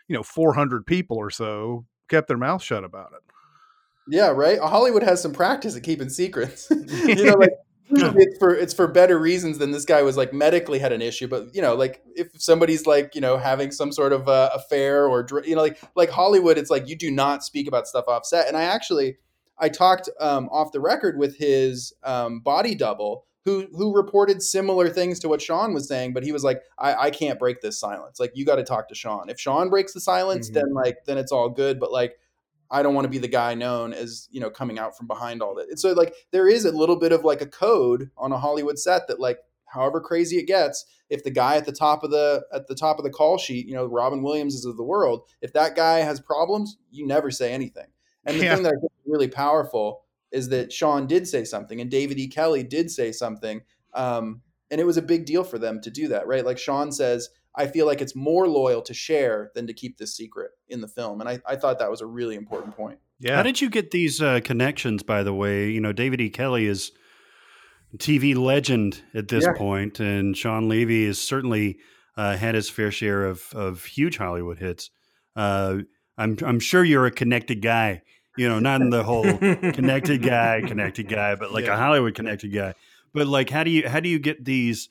you 0.08 0.16
know 0.16 0.24
400 0.24 0.86
people 0.86 1.18
or 1.18 1.30
so 1.30 1.86
kept 2.10 2.28
their 2.28 2.38
mouth 2.38 2.62
shut 2.62 2.84
about 2.84 3.14
it. 3.14 3.22
Yeah, 4.08 4.30
right. 4.30 4.60
Hollywood 4.60 5.04
has 5.04 5.22
some 5.22 5.32
practice 5.32 5.76
at 5.76 5.84
keeping 5.84 6.10
secrets. 6.10 6.68
you 6.72 7.24
know, 7.26 7.36
like 7.36 7.52
it's 7.92 8.38
for 8.38 8.56
it's 8.56 8.74
for 8.74 8.88
better 8.88 9.20
reasons 9.20 9.58
than 9.58 9.72
this 9.72 9.86
guy 9.86 10.02
was 10.02 10.18
like 10.18 10.34
medically 10.34 10.80
had 10.80 10.92
an 10.92 11.02
issue 11.02 11.28
but 11.28 11.54
you 11.54 11.62
know 11.62 11.76
like 11.76 12.02
if 12.16 12.30
somebody's 12.42 12.86
like 12.86 13.14
you 13.16 13.22
know 13.22 13.38
having 13.38 13.72
some 13.72 13.92
sort 13.92 14.14
of 14.14 14.28
uh, 14.28 14.50
affair 14.54 15.08
or 15.08 15.26
you 15.46 15.56
know 15.56 15.62
like 15.62 15.80
like 15.96 16.10
hollywood 16.10 16.58
it's 16.58 16.70
like 16.70 16.88
you 16.88 16.96
do 16.96 17.12
not 17.12 17.44
speak 17.44 17.68
about 17.68 17.88
stuff 17.88 18.06
off 18.08 18.26
set 18.26 18.48
and 18.48 18.56
i 18.56 18.64
actually 18.64 19.18
i 19.58 19.70
talked 19.70 20.10
um, 20.20 20.50
off 20.52 20.72
the 20.72 20.80
record 20.80 21.18
with 21.18 21.38
his 21.38 21.94
um, 22.04 22.40
body 22.40 22.76
double 22.76 23.26
who 23.46 23.68
who 23.76 23.96
reported 23.96 24.42
similar 24.42 24.88
things 24.90 25.20
to 25.20 25.28
what 25.28 25.42
Shawn 25.42 25.74
was 25.74 25.88
saying, 25.88 26.14
but 26.14 26.24
he 26.24 26.32
was 26.32 26.44
like, 26.44 26.62
I, 26.78 26.94
I 26.94 27.10
can't 27.10 27.40
break 27.40 27.62
this 27.62 27.80
silence. 27.80 28.20
Like 28.20 28.34
you 28.36 28.46
got 28.46 28.58
to 28.58 28.64
talk 28.64 28.88
to 28.90 28.96
Shawn. 28.96 29.30
If 29.30 29.40
Shawn 29.40 29.70
breaks 29.70 29.94
the 29.94 30.00
silence, 30.00 30.48
mm-hmm. 30.48 30.60
then 30.60 30.74
like 30.74 31.06
then 31.06 31.18
it's 31.18 31.32
all 31.32 31.50
good. 31.50 31.80
But 31.80 31.92
like 31.92 32.20
I 32.72 32.82
don't 32.82 32.96
want 32.96 33.06
to 33.06 33.10
be 33.10 33.18
the 33.18 33.28
guy 33.28 33.54
known 33.54 33.94
as 33.94 34.28
you 34.32 34.40
know 34.40 34.50
coming 34.50 34.80
out 34.80 34.98
from 34.98 35.06
behind 35.06 35.42
all 35.42 35.54
that. 35.56 35.70
And 35.70 35.80
so 35.80 35.92
like 35.92 36.16
there 36.32 36.48
is 36.48 36.66
a 36.66 36.72
little 36.72 36.96
bit 36.96 37.12
of 37.12 37.24
like 37.24 37.42
a 37.42 37.46
code 37.46 38.10
on 38.18 38.32
a 38.32 38.40
Hollywood 38.40 38.80
set 38.80 39.08
that 39.08 39.20
like 39.20 39.40
however 39.66 40.02
crazy 40.02 40.38
it 40.38 40.48
gets, 40.48 40.86
if 41.10 41.24
the 41.24 41.32
guy 41.32 41.58
at 41.58 41.66
the 41.66 41.72
top 41.72 42.04
of 42.04 42.12
the 42.12 42.44
at 42.54 42.68
the 42.68 42.76
top 42.76 42.98
of 42.98 43.04
the 43.04 43.12
call 43.12 43.38
sheet, 43.38 43.68
you 43.68 43.76
know 43.76 43.86
Robin 43.86 44.24
Williams 44.24 44.56
is 44.56 44.66
of 44.66 44.78
the 44.78 44.84
world, 44.84 45.24
if 45.42 45.54
that 45.54 45.76
guy 45.76 46.00
has 46.00 46.20
problems, 46.20 46.78
you 46.90 47.06
never 47.06 47.30
say 47.30 47.52
anything. 47.52 47.88
And 48.26 48.40
the 48.40 48.46
yeah. 48.46 48.56
thing 48.56 48.64
that 48.64 48.70
I 48.70 48.80
think 48.80 48.92
is 48.92 49.12
really 49.12 49.28
powerful 49.28 50.04
is 50.32 50.50
that 50.50 50.72
Shawn 50.72 51.08
did 51.08 51.28
say 51.28 51.44
something 51.44 51.82
and 51.82 51.92
David 51.92 52.18
E. 52.18 52.28
Kelley 52.28 52.64
did 52.64 52.90
say 52.90 53.12
something. 53.12 53.62
Um, 53.94 54.42
and 54.70 54.80
it 54.80 54.86
was 54.86 54.96
a 54.98 55.02
big 55.02 55.26
deal 55.26 55.44
for 55.44 55.60
them 55.60 55.82
to 55.82 55.92
do 55.92 56.08
that, 56.08 56.28
right? 56.28 56.46
Like 56.46 56.58
Shawn 56.58 56.92
says, 56.94 57.30
I 57.56 57.68
feel 57.68 57.86
like 57.86 58.02
it's 58.02 58.16
more 58.16 58.48
loyal 58.48 58.82
to 58.84 58.94
share 58.94 59.52
than 59.56 59.68
to 59.68 59.74
keep 59.74 59.98
this 59.98 60.16
secret 60.16 60.52
in 60.70 60.82
the 60.82 60.88
film. 60.88 61.20
And 61.20 61.30
I, 61.30 61.40
I 61.46 61.56
thought 61.56 61.80
that 61.80 61.92
was 61.92 62.02
a 62.02 62.06
really 62.06 62.36
important 62.36 62.76
point. 62.76 63.00
Yeah. 63.20 63.36
How 63.36 63.44
did 63.44 63.62
you 63.62 63.70
get 63.70 63.92
these 63.92 64.22
uh, 64.22 64.40
connections, 64.44 65.04
by 65.04 65.24
the 65.24 65.34
way? 65.34 65.70
You 65.70 65.82
know, 65.82 65.92
David 65.92 66.22
E. 66.22 66.30
Kelley 66.30 66.66
is 66.66 66.92
TV 67.98 68.36
legend 68.36 69.02
at 69.14 69.28
this 69.28 69.44
yeah. 69.46 69.54
point, 69.54 70.00
and 70.00 70.36
Shawn 70.36 70.70
Levy 70.70 71.06
has 71.06 71.20
certainly 71.20 71.78
uh, 72.18 72.38
had 72.38 72.56
his 72.56 72.70
fair 72.70 72.92
share 72.92 73.26
of, 73.26 73.44
of 73.54 73.84
huge 73.86 74.18
Hollywood 74.18 74.60
hits. 74.60 74.90
Uh, 75.36 75.80
I'm, 76.18 76.38
I'm 76.46 76.60
sure 76.60 76.84
you're 76.84 77.06
a 77.06 77.12
connected 77.12 77.62
guy, 77.62 78.02
you 78.38 78.48
know, 78.48 78.60
not 78.60 78.82
in 78.82 78.90
the 78.90 79.04
whole 79.04 79.24
connected 79.38 80.24
guy, 80.24 80.62
connected 80.66 81.10
guy, 81.10 81.36
but 81.36 81.52
like 81.52 81.66
yeah. 81.66 81.74
a 81.74 81.78
Hollywood 81.78 82.16
connected 82.16 82.54
guy. 82.54 82.74
But 83.14 83.28
like, 83.28 83.50
how 83.50 83.64
do 83.64 83.72
you, 83.72 83.90
how 83.90 84.00
do 84.00 84.10
you 84.10 84.20
get 84.20 84.46
these, 84.46 84.90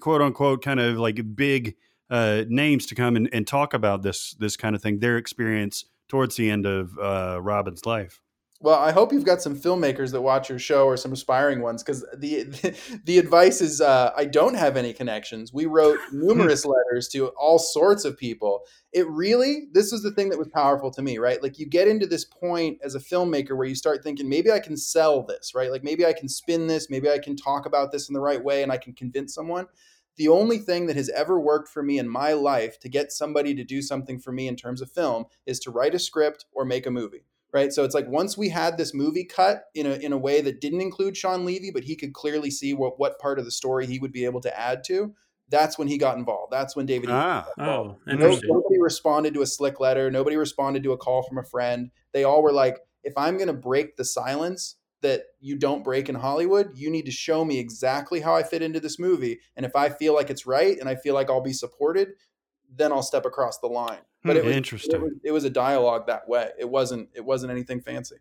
quote 0.00 0.22
unquote 0.22 0.62
kind 0.62 0.80
of 0.80 0.98
like 0.98 1.36
big 1.36 1.76
uh, 2.10 2.44
names 2.48 2.86
to 2.86 2.94
come 2.94 3.16
and, 3.16 3.28
and, 3.32 3.46
talk 3.46 3.74
about 3.74 4.02
this 4.02 4.34
this 4.38 4.56
kind 4.56 4.76
of 4.76 4.82
thing, 4.82 5.00
their 5.00 5.16
experience 5.16 5.84
towards 6.08 6.36
the 6.36 6.50
end 6.50 6.64
of 6.66 6.96
uh, 6.98 7.40
Robin's 7.42 7.84
life. 7.84 8.20
Well, 8.58 8.78
I 8.78 8.90
hope 8.90 9.12
you've 9.12 9.24
got 9.24 9.42
some 9.42 9.54
filmmakers 9.54 10.12
that 10.12 10.22
watch 10.22 10.48
your 10.48 10.58
show 10.58 10.86
or 10.86 10.96
some 10.96 11.12
aspiring 11.12 11.60
ones 11.60 11.82
because 11.82 12.06
the, 12.16 12.44
the, 12.44 13.00
the 13.04 13.18
advice 13.18 13.60
is 13.60 13.82
uh, 13.82 14.12
I 14.16 14.24
don't 14.24 14.54
have 14.54 14.78
any 14.78 14.94
connections. 14.94 15.52
We 15.52 15.66
wrote 15.66 15.98
numerous 16.12 16.64
letters 16.64 17.08
to 17.08 17.28
all 17.38 17.58
sorts 17.58 18.06
of 18.06 18.16
people. 18.16 18.62
It 18.92 19.06
really 19.08 19.66
this 19.72 19.92
was 19.92 20.02
the 20.02 20.10
thing 20.10 20.30
that 20.30 20.38
was 20.38 20.48
powerful 20.48 20.90
to 20.92 21.02
me, 21.02 21.18
right? 21.18 21.42
Like 21.42 21.58
you 21.58 21.66
get 21.66 21.86
into 21.86 22.06
this 22.06 22.24
point 22.24 22.78
as 22.82 22.94
a 22.94 22.98
filmmaker 22.98 23.54
where 23.56 23.66
you 23.66 23.74
start 23.74 24.02
thinking 24.02 24.26
maybe 24.26 24.50
I 24.50 24.60
can 24.60 24.78
sell 24.78 25.22
this, 25.22 25.54
right? 25.54 25.70
Like 25.70 25.84
maybe 25.84 26.06
I 26.06 26.14
can 26.14 26.28
spin 26.28 26.66
this, 26.66 26.88
maybe 26.88 27.10
I 27.10 27.18
can 27.18 27.36
talk 27.36 27.66
about 27.66 27.92
this 27.92 28.08
in 28.08 28.14
the 28.14 28.20
right 28.20 28.42
way 28.42 28.62
and 28.62 28.72
I 28.72 28.78
can 28.78 28.94
convince 28.94 29.34
someone. 29.34 29.66
The 30.16 30.28
only 30.28 30.56
thing 30.56 30.86
that 30.86 30.96
has 30.96 31.10
ever 31.10 31.38
worked 31.38 31.68
for 31.68 31.82
me 31.82 31.98
in 31.98 32.08
my 32.08 32.32
life 32.32 32.80
to 32.80 32.88
get 32.88 33.12
somebody 33.12 33.54
to 33.54 33.64
do 33.64 33.82
something 33.82 34.18
for 34.18 34.32
me 34.32 34.48
in 34.48 34.56
terms 34.56 34.80
of 34.80 34.90
film 34.90 35.26
is 35.44 35.60
to 35.60 35.70
write 35.70 35.94
a 35.94 35.98
script 35.98 36.46
or 36.54 36.64
make 36.64 36.86
a 36.86 36.90
movie 36.90 37.26
right? 37.56 37.72
So 37.72 37.84
it's 37.84 37.94
like 37.94 38.06
once 38.06 38.36
we 38.36 38.50
had 38.50 38.76
this 38.76 38.92
movie 38.92 39.24
cut 39.24 39.64
in 39.74 39.86
a 39.86 39.94
in 39.94 40.12
a 40.12 40.18
way 40.18 40.42
that 40.42 40.60
didn't 40.60 40.82
include 40.82 41.16
Shawn 41.16 41.46
Levy, 41.46 41.70
but 41.70 41.84
he 41.84 41.96
could 41.96 42.12
clearly 42.12 42.50
see 42.50 42.74
what 42.74 43.00
what 43.00 43.18
part 43.18 43.38
of 43.38 43.46
the 43.46 43.50
story 43.50 43.86
he 43.86 43.98
would 43.98 44.12
be 44.12 44.26
able 44.26 44.42
to 44.42 44.60
add 44.60 44.84
to. 44.84 45.14
That's 45.48 45.78
when 45.78 45.88
he 45.88 45.96
got 45.96 46.18
involved. 46.18 46.52
That's 46.52 46.76
when 46.76 46.84
David. 46.84 47.08
Ah, 47.10 47.48
oh, 47.58 47.96
interesting. 48.06 48.50
Nobody 48.50 48.78
responded 48.78 49.32
to 49.34 49.42
a 49.42 49.46
slick 49.46 49.80
letter. 49.80 50.10
Nobody 50.10 50.36
responded 50.36 50.82
to 50.82 50.92
a 50.92 50.98
call 50.98 51.22
from 51.22 51.38
a 51.38 51.44
friend. 51.44 51.90
They 52.12 52.24
all 52.24 52.42
were 52.42 52.52
like, 52.52 52.80
"If 53.02 53.14
I'm 53.16 53.38
going 53.38 53.48
to 53.48 53.54
break 53.54 53.96
the 53.96 54.04
silence 54.04 54.76
that 55.00 55.22
you 55.40 55.56
don't 55.56 55.84
break 55.84 56.10
in 56.10 56.16
Hollywood, 56.16 56.76
you 56.76 56.90
need 56.90 57.06
to 57.06 57.10
show 57.10 57.42
me 57.44 57.58
exactly 57.58 58.20
how 58.20 58.34
I 58.34 58.42
fit 58.42 58.62
into 58.62 58.80
this 58.80 58.98
movie. 58.98 59.40
And 59.56 59.64
if 59.64 59.74
I 59.76 59.88
feel 59.88 60.14
like 60.14 60.28
it's 60.28 60.46
right 60.46 60.78
and 60.78 60.88
I 60.90 60.96
feel 60.96 61.14
like 61.14 61.30
I'll 61.30 61.40
be 61.40 61.52
supported, 61.52 62.08
then 62.68 62.92
I'll 62.92 63.02
step 63.02 63.24
across 63.24 63.58
the 63.60 63.68
line." 63.68 64.04
But 64.26 64.36
hmm, 64.36 64.42
it 64.42 64.44
was, 64.44 64.56
interesting. 64.56 64.94
It 64.94 65.02
was, 65.02 65.12
it 65.24 65.30
was 65.32 65.44
a 65.44 65.50
dialogue 65.50 66.06
that 66.06 66.28
way. 66.28 66.50
It 66.58 66.68
wasn't. 66.68 67.08
It 67.14 67.24
wasn't 67.24 67.52
anything 67.52 67.80
fancy. 67.80 68.16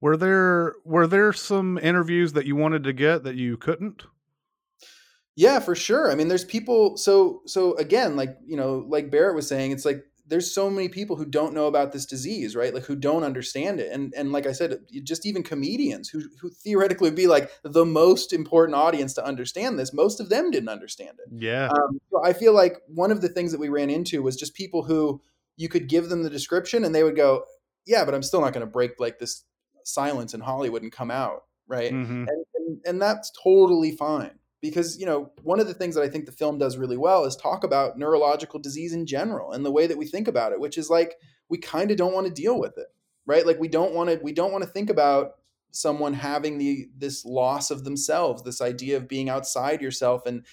Were 0.00 0.16
there 0.16 0.74
were 0.84 1.06
there 1.06 1.32
some 1.32 1.78
interviews 1.78 2.32
that 2.32 2.46
you 2.46 2.56
wanted 2.56 2.84
to 2.84 2.92
get 2.92 3.22
that 3.24 3.36
you 3.36 3.56
couldn't? 3.56 4.04
Yeah, 5.36 5.60
for 5.60 5.74
sure. 5.74 6.10
I 6.10 6.14
mean, 6.14 6.28
there's 6.28 6.44
people. 6.44 6.96
So 6.96 7.42
so 7.46 7.74
again, 7.76 8.16
like 8.16 8.36
you 8.46 8.56
know, 8.56 8.84
like 8.88 9.10
Barrett 9.10 9.34
was 9.34 9.46
saying, 9.46 9.72
it's 9.72 9.84
like 9.84 10.04
there's 10.30 10.54
so 10.54 10.70
many 10.70 10.88
people 10.88 11.16
who 11.16 11.26
don't 11.26 11.52
know 11.52 11.66
about 11.66 11.92
this 11.92 12.06
disease, 12.06 12.54
right? 12.54 12.72
Like 12.72 12.84
who 12.84 12.94
don't 12.94 13.24
understand 13.24 13.80
it. 13.80 13.92
And 13.92 14.14
and 14.16 14.30
like 14.30 14.46
I 14.46 14.52
said, 14.52 14.78
just 15.02 15.26
even 15.26 15.42
comedians 15.42 16.08
who 16.08 16.22
who 16.40 16.50
theoretically 16.50 17.08
would 17.08 17.16
be 17.16 17.26
like 17.26 17.50
the 17.64 17.84
most 17.84 18.32
important 18.32 18.76
audience 18.76 19.12
to 19.14 19.24
understand 19.24 19.78
this, 19.78 19.92
most 19.92 20.20
of 20.20 20.28
them 20.28 20.50
didn't 20.50 20.68
understand 20.68 21.18
it. 21.18 21.42
Yeah. 21.42 21.66
Um, 21.66 22.00
so 22.10 22.24
I 22.24 22.32
feel 22.32 22.54
like 22.54 22.76
one 22.86 23.10
of 23.10 23.20
the 23.20 23.28
things 23.28 23.50
that 23.50 23.60
we 23.60 23.68
ran 23.68 23.90
into 23.90 24.22
was 24.22 24.36
just 24.36 24.54
people 24.54 24.84
who 24.84 25.20
you 25.56 25.68
could 25.68 25.88
give 25.88 26.08
them 26.08 26.22
the 26.22 26.30
description 26.30 26.84
and 26.84 26.94
they 26.94 27.02
would 27.02 27.16
go, 27.16 27.44
"Yeah, 27.84 28.04
but 28.04 28.14
I'm 28.14 28.22
still 28.22 28.40
not 28.40 28.52
going 28.52 28.66
to 28.66 28.72
break 28.72 29.00
like 29.00 29.18
this 29.18 29.44
silence 29.84 30.32
in 30.32 30.40
Hollywood 30.40 30.82
and 30.82 30.92
come 30.92 31.10
out." 31.10 31.42
Right. 31.66 31.92
Mm-hmm. 31.92 32.24
And, 32.28 32.44
and, 32.54 32.80
and 32.86 33.02
that's 33.02 33.32
totally 33.42 33.92
fine 33.96 34.39
because 34.60 34.98
you 34.98 35.06
know 35.06 35.30
one 35.42 35.60
of 35.60 35.66
the 35.66 35.74
things 35.74 35.94
that 35.94 36.04
i 36.04 36.08
think 36.08 36.26
the 36.26 36.32
film 36.32 36.58
does 36.58 36.76
really 36.76 36.96
well 36.96 37.24
is 37.24 37.36
talk 37.36 37.64
about 37.64 37.98
neurological 37.98 38.60
disease 38.60 38.92
in 38.92 39.06
general 39.06 39.52
and 39.52 39.64
the 39.64 39.70
way 39.70 39.86
that 39.86 39.98
we 39.98 40.06
think 40.06 40.28
about 40.28 40.52
it 40.52 40.60
which 40.60 40.78
is 40.78 40.90
like 40.90 41.14
we 41.48 41.58
kind 41.58 41.90
of 41.90 41.96
don't 41.96 42.14
want 42.14 42.26
to 42.26 42.32
deal 42.32 42.58
with 42.58 42.76
it 42.78 42.88
right? 43.30 43.46
Like 43.46 43.60
we 43.60 43.68
don't 43.68 43.94
want 43.94 44.10
to 44.10 44.18
we 44.22 44.32
don't 44.32 44.52
want 44.52 44.64
to 44.64 44.70
think 44.70 44.90
about 44.90 45.34
someone 45.70 46.14
having 46.14 46.58
the 46.58 46.88
this 46.96 47.24
loss 47.24 47.70
of 47.70 47.84
themselves, 47.84 48.42
this 48.42 48.60
idea 48.60 48.96
of 48.96 49.08
being 49.08 49.28
outside 49.28 49.80
yourself 49.80 50.26
and 50.26 50.44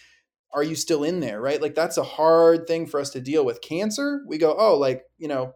are 0.53 0.63
you 0.63 0.75
still 0.75 1.03
in 1.03 1.19
there, 1.19 1.41
right? 1.41 1.61
Like 1.61 1.75
that's 1.75 1.97
a 1.97 2.03
hard 2.03 2.67
thing 2.67 2.85
for 2.85 2.99
us 2.99 3.09
to 3.11 3.19
deal 3.19 3.43
with. 3.43 3.61
Cancer, 3.61 4.21
we 4.27 4.37
go, 4.37 4.55
oh, 4.57 4.77
like, 4.77 5.03
you 5.17 5.27
know, 5.27 5.53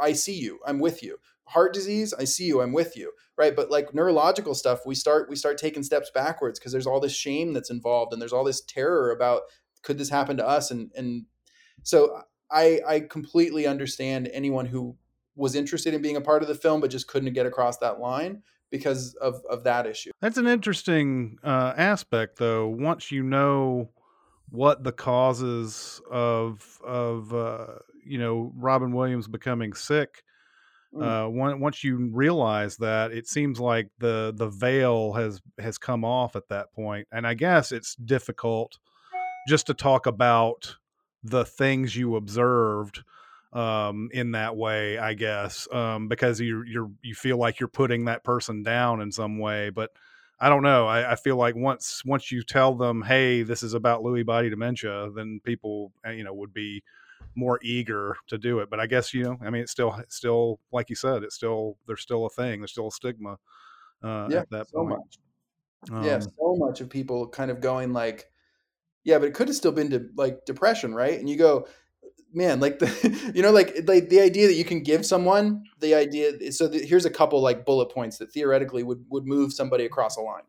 I 0.00 0.12
see 0.12 0.34
you, 0.34 0.60
I'm 0.66 0.78
with 0.78 1.02
you. 1.02 1.18
Heart 1.44 1.74
disease, 1.74 2.14
I 2.18 2.24
see 2.24 2.44
you, 2.44 2.60
I'm 2.60 2.72
with 2.72 2.96
you, 2.96 3.12
right? 3.36 3.54
But 3.54 3.70
like 3.70 3.94
neurological 3.94 4.54
stuff, 4.54 4.80
we 4.86 4.94
start 4.94 5.28
we 5.28 5.36
start 5.36 5.58
taking 5.58 5.82
steps 5.82 6.10
backwards 6.14 6.58
because 6.58 6.72
there's 6.72 6.86
all 6.86 7.00
this 7.00 7.14
shame 7.14 7.52
that's 7.52 7.70
involved 7.70 8.12
and 8.12 8.20
there's 8.20 8.32
all 8.32 8.44
this 8.44 8.62
terror 8.62 9.10
about 9.10 9.42
could 9.82 9.98
this 9.98 10.10
happen 10.10 10.36
to 10.36 10.46
us 10.46 10.70
and 10.70 10.90
and 10.94 11.26
so 11.82 12.22
I 12.50 12.80
I 12.86 13.00
completely 13.00 13.66
understand 13.66 14.30
anyone 14.32 14.66
who 14.66 14.96
was 15.34 15.54
interested 15.54 15.94
in 15.94 16.02
being 16.02 16.16
a 16.16 16.20
part 16.20 16.42
of 16.42 16.48
the 16.48 16.54
film 16.54 16.80
but 16.80 16.90
just 16.90 17.08
couldn't 17.08 17.32
get 17.32 17.46
across 17.46 17.78
that 17.78 17.98
line 17.98 18.42
because 18.72 19.14
of 19.14 19.44
of 19.48 19.62
that 19.64 19.86
issue. 19.86 20.10
That's 20.20 20.38
an 20.38 20.48
interesting 20.48 21.38
uh, 21.44 21.74
aspect, 21.76 22.38
though. 22.38 22.68
Once 22.68 23.12
you 23.12 23.22
know 23.22 23.90
what 24.48 24.82
the 24.82 24.92
causes 24.92 26.00
of 26.10 26.80
of 26.84 27.32
uh, 27.32 27.66
you 28.04 28.18
know 28.18 28.52
Robin 28.56 28.92
Williams 28.92 29.28
becoming 29.28 29.74
sick, 29.74 30.24
mm. 30.94 31.26
uh, 31.26 31.28
once 31.28 31.84
you 31.84 32.10
realize 32.12 32.76
that, 32.78 33.12
it 33.12 33.26
seems 33.26 33.60
like 33.60 33.88
the 33.98 34.32
the 34.34 34.48
veil 34.48 35.12
has 35.12 35.40
has 35.58 35.78
come 35.78 36.04
off 36.04 36.36
at 36.36 36.48
that 36.48 36.72
point, 36.72 37.08
and 37.12 37.26
I 37.26 37.34
guess 37.34 37.72
it's 37.72 37.94
difficult 37.94 38.78
just 39.48 39.66
to 39.66 39.74
talk 39.74 40.06
about 40.06 40.76
the 41.24 41.44
things 41.44 41.96
you 41.96 42.16
observed 42.16 43.02
um, 43.52 44.08
in 44.12 44.32
that 44.32 44.56
way, 44.56 44.98
I 44.98 45.14
guess, 45.14 45.68
um, 45.72 46.08
because 46.08 46.40
you 46.40 46.64
you're 46.66 46.90
you 47.02 47.14
feel 47.14 47.36
like 47.38 47.60
you're 47.60 47.68
putting 47.68 48.06
that 48.06 48.24
person 48.24 48.62
down 48.62 49.00
in 49.00 49.12
some 49.12 49.38
way. 49.38 49.70
But 49.70 49.90
I 50.40 50.48
don't 50.48 50.62
know. 50.62 50.86
I, 50.86 51.12
I, 51.12 51.16
feel 51.16 51.36
like 51.36 51.54
once 51.54 52.02
once 52.04 52.32
you 52.32 52.42
tell 52.42 52.74
them, 52.74 53.02
hey, 53.02 53.42
this 53.42 53.62
is 53.62 53.74
about 53.74 54.02
Lewy 54.02 54.24
body 54.24 54.50
dementia, 54.50 55.10
then 55.14 55.40
people 55.44 55.92
uh, 56.06 56.10
you 56.10 56.24
know 56.24 56.34
would 56.34 56.54
be 56.54 56.82
more 57.34 57.58
eager 57.62 58.16
to 58.28 58.38
do 58.38 58.60
it. 58.60 58.70
But 58.70 58.80
I 58.80 58.86
guess 58.86 59.12
you 59.14 59.24
know, 59.24 59.38
I 59.44 59.50
mean, 59.50 59.62
it's 59.62 59.72
still 59.72 59.94
it's 59.98 60.16
still 60.16 60.60
like 60.72 60.90
you 60.90 60.96
said, 60.96 61.22
it's 61.22 61.34
still 61.34 61.76
there's 61.86 62.02
still 62.02 62.26
a 62.26 62.30
thing. 62.30 62.60
There's 62.60 62.72
still 62.72 62.88
a 62.88 62.92
stigma 62.92 63.38
uh, 64.02 64.28
yeah, 64.30 64.40
at 64.40 64.50
that 64.50 64.68
so 64.68 64.78
point. 64.78 64.90
Much. 64.90 65.18
Um, 65.90 66.04
yeah, 66.04 66.20
so 66.20 66.56
much 66.56 66.80
of 66.80 66.88
people 66.88 67.28
kind 67.28 67.50
of 67.50 67.60
going 67.60 67.92
like, 67.92 68.30
yeah, 69.04 69.18
but 69.18 69.28
it 69.28 69.34
could 69.34 69.48
have 69.48 69.56
still 69.56 69.72
been 69.72 69.90
to 69.90 70.08
like 70.16 70.44
depression, 70.44 70.94
right? 70.94 71.18
And 71.18 71.28
you 71.28 71.36
go, 71.36 71.66
man 72.32 72.60
like 72.60 72.78
the 72.78 73.30
you 73.34 73.42
know 73.42 73.50
like 73.50 73.76
like 73.86 74.08
the 74.08 74.20
idea 74.20 74.46
that 74.46 74.54
you 74.54 74.64
can 74.64 74.82
give 74.82 75.04
someone 75.04 75.64
the 75.80 75.94
idea 75.94 76.50
so 76.52 76.66
the, 76.66 76.78
here's 76.78 77.04
a 77.04 77.10
couple 77.10 77.40
like 77.40 77.66
bullet 77.66 77.90
points 77.90 78.18
that 78.18 78.32
theoretically 78.32 78.82
would 78.82 79.04
would 79.10 79.26
move 79.26 79.52
somebody 79.52 79.84
across 79.84 80.16
a 80.16 80.20
line 80.20 80.42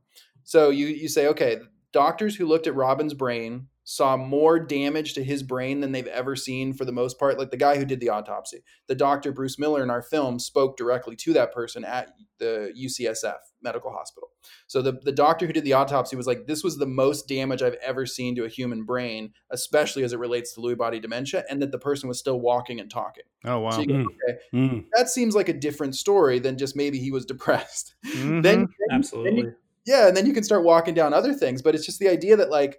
so 0.44 0.70
you 0.70 0.88
you 0.88 1.08
say 1.08 1.28
okay 1.28 1.58
doctors 1.92 2.36
who 2.36 2.46
looked 2.46 2.68
at 2.68 2.76
robin's 2.76 3.14
brain 3.14 3.68
saw 3.84 4.16
more 4.16 4.60
damage 4.60 5.14
to 5.14 5.24
his 5.24 5.44
brain 5.44 5.82
than 5.82 5.92
they've 5.92 6.08
ever 6.08 6.36
seen 6.36 6.74
for 6.74 6.86
the 6.86 6.92
most 6.92 7.20
part. 7.20 7.38
Like 7.38 7.52
the 7.52 7.58
guy 7.58 7.78
who 7.78 7.86
did 7.86 8.00
the 8.00 8.10
autopsy, 8.10 8.64
the 8.88 8.96
doctor 8.96 9.32
Bruce 9.32 9.60
Miller 9.60 9.84
in 9.84 9.90
our 9.90 10.02
film 10.02 10.40
spoke 10.40 10.78
directly 10.78 11.16
to 11.18 11.34
that 11.34 11.54
person 11.54 11.84
at 11.84 12.14
the 12.40 12.74
UCSF 12.78 13.38
medical 13.62 13.92
hospital. 13.92 14.30
So 14.68 14.82
the, 14.82 14.94
the 15.04 15.12
doctor 15.12 15.46
who 15.46 15.54
did 15.54 15.64
the 15.64 15.74
autopsy 15.74 16.16
was 16.16 16.28
like, 16.28 16.48
this 16.48 16.64
was 16.64 16.78
the 16.78 16.86
most 16.86 17.28
damage 17.28 17.62
I've 17.62 17.76
ever 17.76 18.06
seen 18.06 18.36
to 18.36 18.44
a 18.44 18.50
human 18.50 18.84
brain, 18.84 19.32
especially 19.52 20.04
as 20.04 20.14
it 20.14 20.20
relates 20.20 20.54
to 20.54 20.62
Lewy 20.62 20.78
body 20.78 21.00
dementia, 21.00 21.44
and 21.50 21.62
that 21.62 21.72
the 21.72 21.80
person 21.80 22.10
was 22.10 22.20
still 22.20 22.40
walking 22.40 22.80
and 22.80 22.90
talking. 22.90 23.24
Oh, 23.46 23.60
wow. 23.60 23.72
So 23.72 23.86
go, 23.86 23.94
mm. 23.94 24.06
okay, 24.06 24.40
mm. 24.54 24.86
That 24.96 25.10
seems 25.10 25.36
like 25.36 25.50
a 25.50 25.54
different 25.54 25.96
story 25.96 26.40
than 26.40 26.58
just 26.58 26.76
maybe 26.76 27.00
he 27.00 27.12
was 27.12 27.26
depressed. 27.26 27.96
Mm-hmm. 28.14 28.42
then, 28.42 28.60
then, 28.60 28.68
Absolutely. 28.92 29.32
Then 29.32 29.40
you, 29.40 29.56
yeah. 29.86 30.08
And 30.08 30.16
then 30.16 30.26
you 30.26 30.34
can 30.34 30.44
start 30.44 30.64
walking 30.64 30.94
down 30.94 31.14
other 31.14 31.34
things, 31.34 31.62
but 31.62 31.74
it's 31.74 31.86
just 31.86 32.00
the 32.00 32.10
idea 32.10 32.36
that 32.36 32.52
like, 32.52 32.78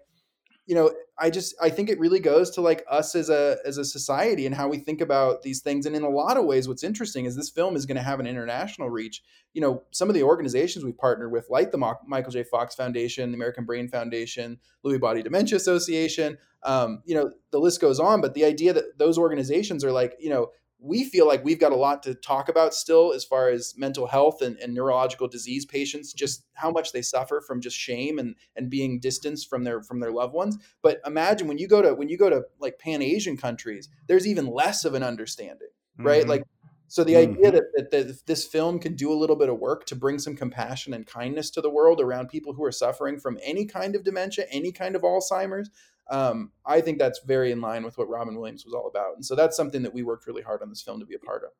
you 0.66 0.74
know 0.74 0.90
i 1.18 1.29
just 1.29 1.55
i 1.61 1.68
think 1.68 1.88
it 1.88 1.98
really 1.98 2.20
goes 2.20 2.50
to 2.50 2.61
like 2.61 2.85
us 2.90 3.14
as 3.14 3.29
a 3.29 3.59
as 3.64 3.79
a 3.79 3.85
society 3.85 4.46
and 4.46 4.55
how 4.55 4.68
we 4.68 4.79
think 4.79 5.00
about 5.00 5.42
these 5.42 5.61
things. 5.61 5.87
And 5.87 5.94
in 5.94 6.03
a 6.03 6.09
lot 6.09 6.37
of 6.37 6.44
ways 6.44 6.68
what's 6.68 6.85
interesting 6.85 7.24
is 7.24 7.37
this 7.37 7.50
film 7.50 7.77
is 7.77 7.87
going 7.87 7.96
to 7.96 8.03
have 8.03 8.20
an 8.20 8.27
international 8.27 8.90
reach. 8.90 9.22
You 9.53 9.61
know 9.61 9.83
some 9.90 10.09
of 10.09 10.14
the 10.14 10.22
organizations 10.22 10.85
we've 10.85 10.98
partnered 10.98 11.33
with 11.33 11.48
like 11.50 11.70
the 11.70 11.96
michael 12.07 12.33
j. 12.33 12.42
Fox 12.42 12.74
foundation 12.74 13.31
the 13.31 13.37
american 13.37 13.64
brain 13.64 13.88
foundation 13.88 14.59
lewy 14.85 15.00
body 15.00 15.22
dementia 15.22 15.57
association 15.57 16.38
um, 16.64 17.03
you 17.05 17.14
know 17.14 17.31
the 17.50 17.59
list 17.59 17.81
goes 17.81 18.00
on. 18.00 18.20
But 18.20 18.35
the 18.35 18.44
idea 18.44 18.72
that 18.72 18.98
those 18.98 19.18
organizations 19.18 19.85
are 19.85 19.92
like 19.92 20.16
you 20.18 20.31
know 20.31 20.50
we 20.85 21.03
feel 21.03 21.27
like 21.27 21.42
we've 21.42 21.59
got 21.59 21.73
a 21.73 21.77
lot 21.77 22.03
to 22.03 22.14
talk 22.14 22.51
about 22.51 22.75
still 22.75 23.12
as 23.12 23.25
far 23.25 23.49
as 23.49 23.75
mental 23.77 24.07
health 24.07 24.42
and, 24.42 24.59
and, 24.59 24.75
neurological 24.75 25.27
disease 25.27 25.64
patients 25.64 26.12
just 26.12 26.44
how 26.53 26.70
much 26.70 26.92
they 26.92 27.01
suffer 27.01 27.40
from 27.40 27.61
just 27.61 27.77
shame 27.77 28.18
and 28.18 28.35
and 28.57 28.68
being 28.68 29.01
distanced 29.01 29.49
from 29.49 29.64
their 29.64 29.83
from 29.83 30.01
their 30.01 30.12
loved 30.12 30.35
ones 30.35 30.59
but 30.83 31.01
imagine 31.07 31.47
when 31.47 31.59
you 31.59 31.66
go 31.68 31.81
to 31.81 31.94
when 31.94 32.09
you 32.09 32.18
go 32.18 32.29
to 32.29 32.42
like 32.59 32.79
pan 32.79 33.01
asian 33.01 33.37
countries 33.37 33.88
there's 34.09 34.27
even 34.27 34.47
less 34.47 34.85
of 34.85 34.94
an 34.94 35.03
understanding 35.03 35.68
right 35.99 36.23
mm-hmm. 36.23 36.31
like 36.31 36.42
so 36.88 37.03
the 37.03 37.14
mm-hmm. 37.14 37.33
idea 37.33 37.51
that, 37.53 37.64
that, 37.75 37.90
that 37.90 38.27
this 38.27 38.47
film 38.47 38.79
can 38.79 38.94
do 38.94 39.11
a 39.12 39.14
little 39.14 39.37
bit 39.37 39.49
of 39.49 39.59
work 39.59 39.87
to 39.87 39.97
bring 39.97 40.18
some 40.18 40.37
compassion 40.37 40.92
and 40.92 41.07
kindness 41.07 41.51
to 41.51 41.61
the 41.61 41.70
world 41.70 42.01
around 42.01 42.29
people 42.29 42.53
who 42.53 42.64
are 42.64 42.73
suffering 42.73 43.18
from 43.18 43.38
any 43.42 43.64
kind 43.64 43.94
of 43.94 44.05
dementia 44.05 44.44
any 44.51 44.73
kind 44.73 44.97
of 44.97 45.03
alzheimer's 45.03 45.70
um, 46.11 46.51
I 46.67 46.81
think 46.81 46.99
that's 46.99 47.21
very 47.21 47.51
in 47.51 47.61
line 47.61 47.85
with 47.85 47.97
what 47.99 48.09
Robin 48.09 48.35
Williams 48.35 48.64
was 48.64 48.75
all 48.75 48.88
about. 48.88 49.14
And 49.14 49.25
so 49.25 49.35
that's 49.35 49.57
something 49.57 49.83
that 49.83 49.95
we 49.95 50.03
worked 50.03 50.27
really 50.27 50.43
hard 50.43 50.62
on 50.62 50.69
this 50.69 50.83
film 50.83 51.01
to 51.01 51.07
be 51.07 51.14
a 51.14 51.19
part 51.19 51.45
of. 51.45 51.51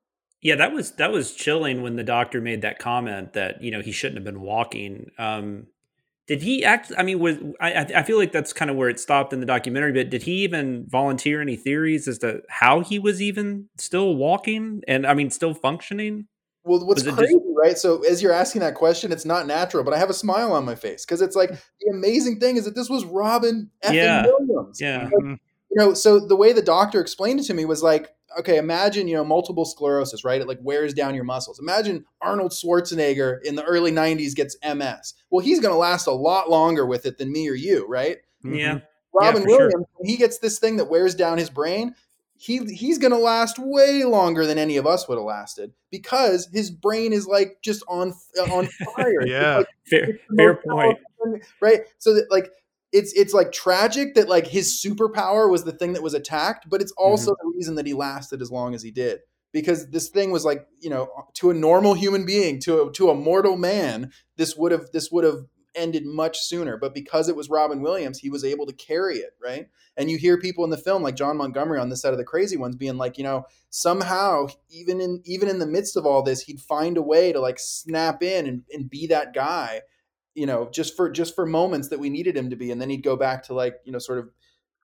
Yeah, 0.43 0.57
that 0.57 0.73
was 0.73 0.93
that 0.93 1.11
was 1.11 1.33
chilling 1.33 1.83
when 1.83 1.97
the 1.97 2.05
doctor 2.05 2.41
made 2.41 2.63
that 2.63 2.79
comment 2.79 3.33
that 3.33 3.63
you 3.63 3.71
know 3.71 3.81
he 3.81 3.93
shouldn't 3.93 4.19
have 4.19 4.25
been 4.25 4.43
walking. 4.43 5.11
Um, 5.17 5.69
did 6.27 6.43
he 6.43 6.65
act? 6.65 6.93
I 6.99 7.03
mean, 7.03 7.19
was 7.19 7.39
I? 7.61 7.87
I 7.95 8.03
feel 8.03 8.19
like 8.19 8.33
that's 8.33 8.53
kind 8.53 8.71
of 8.71 8.77
where 8.77 8.91
it 8.91 9.01
stopped 9.01 9.33
in 9.33 9.41
the 9.41 9.47
documentary. 9.47 9.93
But 9.93 10.11
did 10.11 10.23
he 10.25 10.45
even 10.45 10.85
volunteer 10.87 11.41
any 11.41 11.57
theories 11.57 12.07
as 12.07 12.19
to 12.19 12.43
how 12.51 12.81
he 12.81 12.99
was 12.99 13.23
even 13.23 13.71
still 13.79 14.17
walking 14.17 14.83
and 14.87 15.07
I 15.07 15.15
mean 15.15 15.31
still 15.31 15.55
functioning? 15.55 16.27
Well, 16.65 16.85
what's 16.87 17.03
crazy, 17.03 17.35
just... 17.35 17.45
right? 17.55 17.79
So 17.79 18.03
as 18.05 18.23
you're 18.23 18.33
asking 18.33 18.61
that 18.63 18.75
question, 18.75 19.13
it's 19.13 19.25
not 19.25 19.47
natural, 19.47 19.85
but 19.85 19.93
I 19.93 19.99
have 19.99 20.11
a 20.11 20.15
smile 20.15 20.53
on 20.53 20.65
my 20.65 20.75
face 20.75 21.05
because 21.05 21.21
it's 21.21 21.37
like 21.37 21.51
the 21.51 21.91
amazing 21.93 22.41
thing 22.41 22.57
is 22.57 22.65
that 22.65 22.75
this 22.75 22.89
was 22.89 23.05
Robin 23.05 23.71
F. 23.83 23.93
Yeah. 23.93 24.25
Williams. 24.27 24.81
Yeah. 24.81 25.05
Like, 25.05 25.13
mm-hmm. 25.13 25.35
you 25.71 25.77
know, 25.77 25.95
so 25.95 26.19
the 26.19 26.37
way 26.37 26.53
the 26.53 26.63
doctor 26.63 27.01
explained 27.01 27.41
it 27.41 27.45
to 27.45 27.55
me 27.55 27.67
was 27.67 27.83
like, 27.83 28.15
okay, 28.39 28.57
imagine 28.57 29.09
you 29.09 29.15
know 29.15 29.25
multiple 29.25 29.65
sclerosis, 29.65 30.25
right? 30.25 30.41
It 30.41 30.49
like 30.49 30.59
wears 30.63 30.95
down 30.95 31.15
your 31.15 31.25
muscles. 31.25 31.59
Imagine 31.59 32.05
Arnold 32.21 32.53
Schwarzenegger 32.53 33.43
in 33.45 33.55
the 33.55 33.65
early 33.65 33.93
'90s 33.93 34.35
gets 34.35 34.57
MS. 34.65 35.15
Well, 35.31 35.45
he's 35.45 35.61
going 35.61 35.73
to 35.73 35.79
last 35.79 36.07
a 36.07 36.13
lot 36.13 36.51
longer 36.51 36.87
with 36.87 37.07
it 37.07 37.19
than 37.19 37.31
me 37.31 37.49
or 37.49 37.55
you, 37.55 37.87
right? 37.87 38.19
Yeah. 38.43 38.81
Robin 39.15 39.43
yeah, 39.43 39.49
Williams, 39.49 39.73
sure. 39.73 39.87
he 40.05 40.17
gets 40.17 40.39
this 40.39 40.59
thing 40.59 40.77
that 40.79 40.91
wears 40.91 41.15
down 41.15 41.39
his 41.39 41.49
brain, 41.49 41.95
he 42.37 42.59
he's 42.75 42.99
going 42.99 43.13
to 43.13 43.19
last 43.19 43.59
way 43.59 44.05
longer 44.05 44.47
than 44.47 44.59
any 44.59 44.77
of 44.77 44.87
us 44.87 45.09
would 45.09 45.17
have 45.17 45.25
lasted 45.25 45.73
because 45.91 46.49
his 46.53 46.71
brain 46.71 47.13
is 47.13 47.27
like 47.27 47.59
just 47.63 47.85
on 47.89 48.13
on 48.51 48.67
fire. 48.97 49.27
yeah, 49.27 49.59
like, 49.59 49.67
fair, 49.89 50.19
fair 50.37 50.55
point. 50.55 50.99
Right. 51.61 51.83
So 51.99 52.15
that 52.15 52.31
like 52.31 52.51
it's 52.93 53.13
it's 53.15 53.35
like 53.35 53.53
tragic 53.53 54.15
that 54.15 54.29
like 54.29 54.47
his 54.47 54.81
superpower 54.85 55.51
was 55.51 55.65
the 55.65 55.73
thing 55.73 55.93
that 55.95 56.03
was 56.03 56.15
attacked, 56.15 56.69
but 56.69 56.81
it's 56.81 56.93
also 56.93 57.33
mm-hmm. 57.33 57.49
the 57.49 57.57
reason 57.57 57.75
that 57.77 57.87
he 57.87 57.95
lasted 57.95 58.43
as 58.43 58.51
long 58.51 58.75
as 58.75 58.83
he 58.83 58.91
did. 58.91 59.21
Because 59.53 59.91
this 59.91 60.09
thing 60.09 60.33
was 60.33 60.45
like, 60.45 60.67
you 60.81 60.91
know, 60.91 61.09
to 61.35 61.51
a 61.51 61.55
normal 61.55 61.95
human 61.95 62.27
being, 62.27 62.61
to 62.63 62.83
a, 62.83 62.93
to 62.95 63.11
a 63.11 63.15
mortal 63.15 63.57
man, 63.57 64.11
this 64.37 64.57
would 64.57 64.73
have 64.73 64.91
this 64.93 65.11
would 65.13 65.23
have 65.23 65.45
ended 65.75 66.05
much 66.07 66.39
sooner. 66.41 66.77
But 66.77 66.95
because 66.95 67.29
it 67.29 67.37
was 67.37 67.51
Robin 67.51 67.81
Williams, 67.81 68.19
he 68.19 68.31
was 68.31 68.45
able 68.45 68.67
to 68.67 68.73
carry 68.73 69.19
it, 69.19 69.33
right? 69.43 69.69
And 69.97 70.11
you 70.11 70.19
hear 70.19 70.39
people 70.39 70.65
in 70.65 70.71
the 70.71 70.77
film 70.77 71.03
like 71.03 71.17
John 71.17 71.37
Montgomery 71.37 71.79
on 71.79 71.89
the 71.89 71.97
side 71.97 72.13
of 72.13 72.19
the 72.19 72.25
crazy 72.25 72.57
ones 72.57 72.77
being 72.77 72.97
like, 72.97 73.19
you 73.19 73.25
know, 73.25 73.45
somehow 73.71 74.49
even 74.71 75.01
in 75.01 75.23
even 75.25 75.49
in 75.49 75.59
the 75.59 75.67
midst 75.67 75.97
of 75.97 76.07
all 76.07 76.23
this, 76.23 76.43
he'd 76.43 76.61
find 76.61 76.97
a 76.97 77.03
way 77.03 77.33
to 77.33 77.41
like 77.41 77.59
snap 77.59 78.23
in 78.23 78.47
and, 78.47 78.63
and 78.73 78.91
be 78.91 79.07
that 79.09 79.35
guy, 79.35 79.83
you 80.35 80.47
know, 80.47 80.69
just 80.73 80.97
for 80.97 81.11
just 81.11 81.35
for 81.35 81.47
moments 81.47 81.89
that 81.89 82.01
we 82.01 82.11
needed 82.11 82.37
him 82.37 82.51
to 82.51 82.57
be. 82.57 82.71
And 82.71 82.81
then 82.81 82.91
he'd 82.91 83.03
go 83.03 83.17
back 83.17 83.45
to 83.45 83.55
like, 83.55 83.77
you 83.85 83.93
know, 83.93 83.99
sort 83.99 84.19
of 84.19 84.31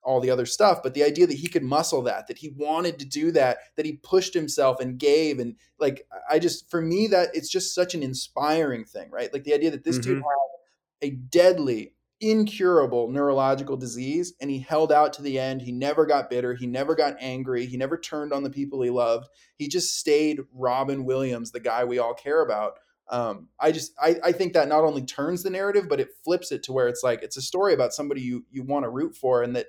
all 0.02 0.20
the 0.20 0.30
other 0.30 0.46
stuff 0.46 0.82
but 0.82 0.94
the 0.94 1.04
idea 1.04 1.26
that 1.26 1.36
he 1.36 1.46
could 1.46 1.62
muscle 1.62 2.02
that 2.02 2.26
that 2.26 2.38
he 2.38 2.50
wanted 2.56 2.98
to 2.98 3.04
do 3.04 3.30
that 3.30 3.58
that 3.76 3.84
he 3.84 3.92
pushed 3.92 4.32
himself 4.32 4.80
and 4.80 4.98
gave 4.98 5.38
and 5.38 5.56
like 5.78 6.06
i 6.30 6.38
just 6.38 6.70
for 6.70 6.80
me 6.80 7.06
that 7.06 7.28
it's 7.34 7.50
just 7.50 7.74
such 7.74 7.94
an 7.94 8.02
inspiring 8.02 8.84
thing 8.84 9.10
right 9.10 9.32
like 9.32 9.44
the 9.44 9.52
idea 9.52 9.70
that 9.70 9.84
this 9.84 9.98
mm-hmm. 9.98 10.14
dude 10.14 10.22
had 10.22 10.59
a 11.02 11.10
deadly, 11.10 11.94
incurable 12.20 13.08
neurological 13.08 13.76
disease, 13.76 14.34
and 14.40 14.50
he 14.50 14.58
held 14.58 14.92
out 14.92 15.12
to 15.14 15.22
the 15.22 15.38
end. 15.38 15.62
He 15.62 15.72
never 15.72 16.04
got 16.04 16.30
bitter. 16.30 16.54
He 16.54 16.66
never 16.66 16.94
got 16.94 17.16
angry. 17.18 17.66
He 17.66 17.76
never 17.76 17.96
turned 17.96 18.32
on 18.32 18.42
the 18.42 18.50
people 18.50 18.82
he 18.82 18.90
loved. 18.90 19.28
He 19.56 19.68
just 19.68 19.98
stayed 19.98 20.40
Robin 20.52 21.04
Williams, 21.04 21.52
the 21.52 21.60
guy 21.60 21.84
we 21.84 21.98
all 21.98 22.14
care 22.14 22.42
about. 22.42 22.74
Um, 23.10 23.48
I 23.58 23.72
just 23.72 23.92
I, 24.00 24.16
I 24.22 24.32
think 24.32 24.52
that 24.52 24.68
not 24.68 24.84
only 24.84 25.02
turns 25.02 25.42
the 25.42 25.50
narrative, 25.50 25.88
but 25.88 26.00
it 26.00 26.10
flips 26.24 26.52
it 26.52 26.62
to 26.64 26.72
where 26.72 26.88
it's 26.88 27.02
like 27.02 27.22
it's 27.22 27.36
a 27.36 27.42
story 27.42 27.74
about 27.74 27.92
somebody 27.92 28.20
you 28.20 28.44
you 28.50 28.62
want 28.62 28.84
to 28.84 28.90
root 28.90 29.16
for, 29.16 29.42
and 29.42 29.56
that 29.56 29.66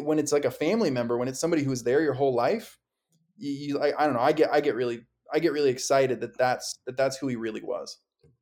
when 0.00 0.18
it's 0.18 0.32
like 0.32 0.44
a 0.44 0.50
family 0.50 0.90
member, 0.90 1.16
when 1.16 1.28
it's 1.28 1.40
somebody 1.40 1.62
who's 1.62 1.82
there 1.82 2.02
your 2.02 2.12
whole 2.12 2.34
life, 2.34 2.78
you, 3.38 3.52
you 3.52 3.80
I, 3.80 3.94
I 3.98 4.04
don't 4.04 4.14
know, 4.14 4.20
I 4.20 4.32
get 4.32 4.52
I 4.52 4.60
get 4.60 4.74
really 4.74 5.06
I 5.32 5.38
get 5.38 5.52
really 5.52 5.70
excited 5.70 6.20
that 6.20 6.36
that's 6.36 6.78
that 6.86 6.96
that's 6.96 7.16
who 7.16 7.28
he 7.28 7.36
really 7.36 7.62
was. 7.62 7.98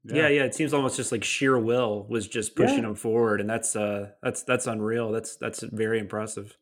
Yeah. 0.09 0.23
yeah, 0.23 0.29
yeah. 0.29 0.43
It 0.45 0.55
seems 0.55 0.73
almost 0.73 0.97
just 0.97 1.13
like 1.13 1.25
sheer 1.25 1.59
will 1.59 2.07
was 2.09 2.29
just 2.29 2.55
pushing 2.55 2.79
yeah. 2.79 2.91
him 2.91 2.95
forward, 2.95 3.41
and 3.41 3.49
that's 3.49 3.75
uh 3.75 4.11
that's 4.23 4.43
that's 4.43 4.67
unreal. 4.67 5.11
That's 5.13 5.37
that's 5.37 5.63
very 5.63 5.99
impressive. 5.99 6.57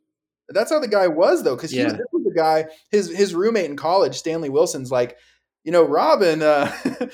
That's 0.48 0.70
how 0.70 0.78
the 0.78 0.88
guy 0.88 1.08
was 1.08 1.42
though, 1.42 1.56
because 1.56 1.70
he 1.70 1.78
yeah. 1.78 1.92
was, 1.92 2.00
was 2.12 2.24
the 2.24 2.34
guy. 2.34 2.66
His 2.90 3.14
his 3.14 3.34
roommate 3.34 3.70
in 3.70 3.76
college, 3.76 4.16
Stanley 4.16 4.50
Wilson's 4.50 4.90
like, 4.90 5.16
you 5.64 5.72
know, 5.72 5.82
Robin, 5.82 6.42
uh, 6.42 6.70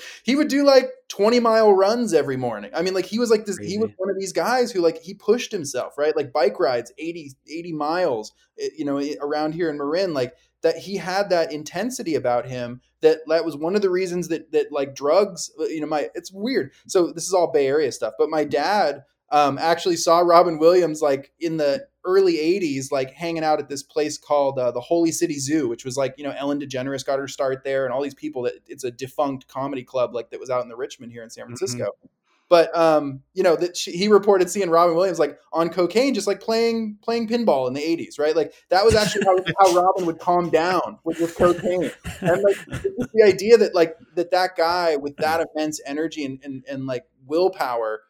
he 0.23 0.35
would 0.35 0.49
do 0.49 0.63
like 0.63 0.89
20 1.09 1.39
mile 1.39 1.73
runs 1.73 2.13
every 2.13 2.37
morning. 2.37 2.71
I 2.73 2.81
mean, 2.81 2.93
like 2.93 3.05
he 3.05 3.19
was 3.19 3.29
like 3.29 3.45
this, 3.45 3.57
Crazy. 3.57 3.73
he 3.73 3.77
was 3.77 3.89
one 3.97 4.09
of 4.09 4.17
these 4.19 4.33
guys 4.33 4.71
who 4.71 4.81
like 4.81 5.01
he 5.01 5.13
pushed 5.13 5.51
himself, 5.51 5.97
right? 5.97 6.15
Like 6.15 6.33
bike 6.33 6.59
rides, 6.59 6.91
80, 6.97 7.31
80 7.49 7.73
miles, 7.73 8.33
eh, 8.59 8.69
you 8.77 8.85
know, 8.85 9.01
around 9.21 9.53
here 9.53 9.69
in 9.69 9.77
Marin, 9.77 10.13
like 10.13 10.33
that 10.63 10.77
he 10.77 10.97
had 10.97 11.29
that 11.29 11.51
intensity 11.51 12.15
about 12.15 12.45
him 12.45 12.81
that 13.01 13.19
that 13.27 13.45
was 13.45 13.57
one 13.57 13.75
of 13.75 13.81
the 13.81 13.89
reasons 13.89 14.27
that 14.29 14.51
that 14.51 14.71
like 14.71 14.95
drugs, 14.95 15.51
uh, 15.59 15.65
you 15.65 15.81
know, 15.81 15.87
my 15.87 16.09
it's 16.15 16.31
weird. 16.31 16.71
So 16.87 17.11
this 17.11 17.25
is 17.25 17.33
all 17.33 17.51
Bay 17.51 17.67
Area 17.67 17.91
stuff, 17.91 18.13
but 18.17 18.29
my 18.29 18.43
dad 18.43 19.03
um, 19.31 19.57
actually 19.57 19.95
saw 19.95 20.19
Robin 20.19 20.59
Williams 20.59 21.01
like 21.01 21.31
in 21.39 21.57
the 21.57 21.87
early 22.03 22.33
80s 22.33 22.91
like 22.91 23.11
hanging 23.11 23.43
out 23.43 23.59
at 23.59 23.69
this 23.69 23.83
place 23.83 24.17
called 24.17 24.57
uh, 24.57 24.71
the 24.71 24.81
Holy 24.81 25.11
City 25.11 25.37
Zoo 25.37 25.67
which 25.69 25.85
was 25.85 25.97
like 25.97 26.15
you 26.17 26.23
know 26.23 26.33
Ellen 26.35 26.59
DeGeneres 26.59 27.05
got 27.05 27.19
her 27.19 27.27
start 27.27 27.63
there 27.63 27.85
and 27.85 27.93
all 27.93 28.01
these 28.01 28.15
people 28.15 28.41
that 28.43 28.55
it's 28.65 28.83
a 28.83 28.89
defunct 28.89 29.47
comedy 29.47 29.83
club 29.83 30.15
like 30.15 30.31
that 30.31 30.39
was 30.39 30.49
out 30.49 30.63
in 30.63 30.69
the 30.69 30.75
Richmond 30.75 31.11
here 31.11 31.21
in 31.21 31.29
San 31.29 31.43
mm-hmm. 31.43 31.55
Francisco 31.55 31.83
mm-hmm. 31.83 32.07
But 32.51 32.77
um 32.77 33.21
you 33.33 33.43
know 33.43 33.55
that 33.55 33.77
he 33.77 34.09
reported 34.09 34.49
seeing 34.49 34.69
Robin 34.69 34.93
Williams 34.93 35.19
like 35.19 35.39
on 35.53 35.69
cocaine 35.69 36.13
just 36.13 36.27
like 36.27 36.41
playing 36.41 36.97
playing 37.01 37.29
pinball 37.29 37.65
in 37.65 37.73
the 37.73 37.81
80s 37.81 38.19
right? 38.19 38.35
Like 38.35 38.53
that 38.67 38.83
was 38.83 38.93
actually 38.93 39.23
how, 39.23 39.37
how 39.57 39.73
Robin 39.73 40.05
would 40.05 40.19
calm 40.19 40.49
down 40.49 40.99
with, 41.05 41.21
with 41.21 41.33
cocaine. 41.35 41.89
And 42.19 42.43
like 42.43 42.57
the 42.67 43.23
idea 43.25 43.57
that 43.57 43.73
like 43.73 43.95
that 44.15 44.31
that 44.31 44.57
guy 44.57 44.97
with 44.97 45.15
that 45.17 45.47
immense 45.55 45.79
energy 45.85 46.25
and 46.25 46.39
and, 46.43 46.65
and 46.69 46.85
like 46.85 47.05
willpower 47.25 48.01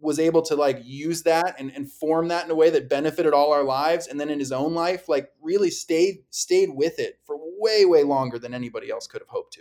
was 0.00 0.18
able 0.18 0.40
to 0.42 0.56
like 0.56 0.80
use 0.82 1.24
that 1.24 1.54
and, 1.58 1.70
and 1.76 1.92
form 1.92 2.28
that 2.28 2.46
in 2.46 2.50
a 2.50 2.54
way 2.54 2.70
that 2.70 2.88
benefited 2.88 3.34
all 3.34 3.52
our 3.52 3.62
lives 3.62 4.06
and 4.06 4.18
then 4.18 4.30
in 4.30 4.38
his 4.38 4.52
own 4.52 4.72
life 4.72 5.06
like 5.06 5.28
really 5.42 5.70
stayed 5.70 6.24
stayed 6.30 6.70
with 6.70 6.98
it 6.98 7.18
for 7.26 7.36
way 7.58 7.84
way 7.84 8.04
longer 8.04 8.38
than 8.38 8.54
anybody 8.54 8.90
else 8.90 9.06
could 9.06 9.20
have 9.20 9.28
hoped 9.28 9.52
to. 9.52 9.60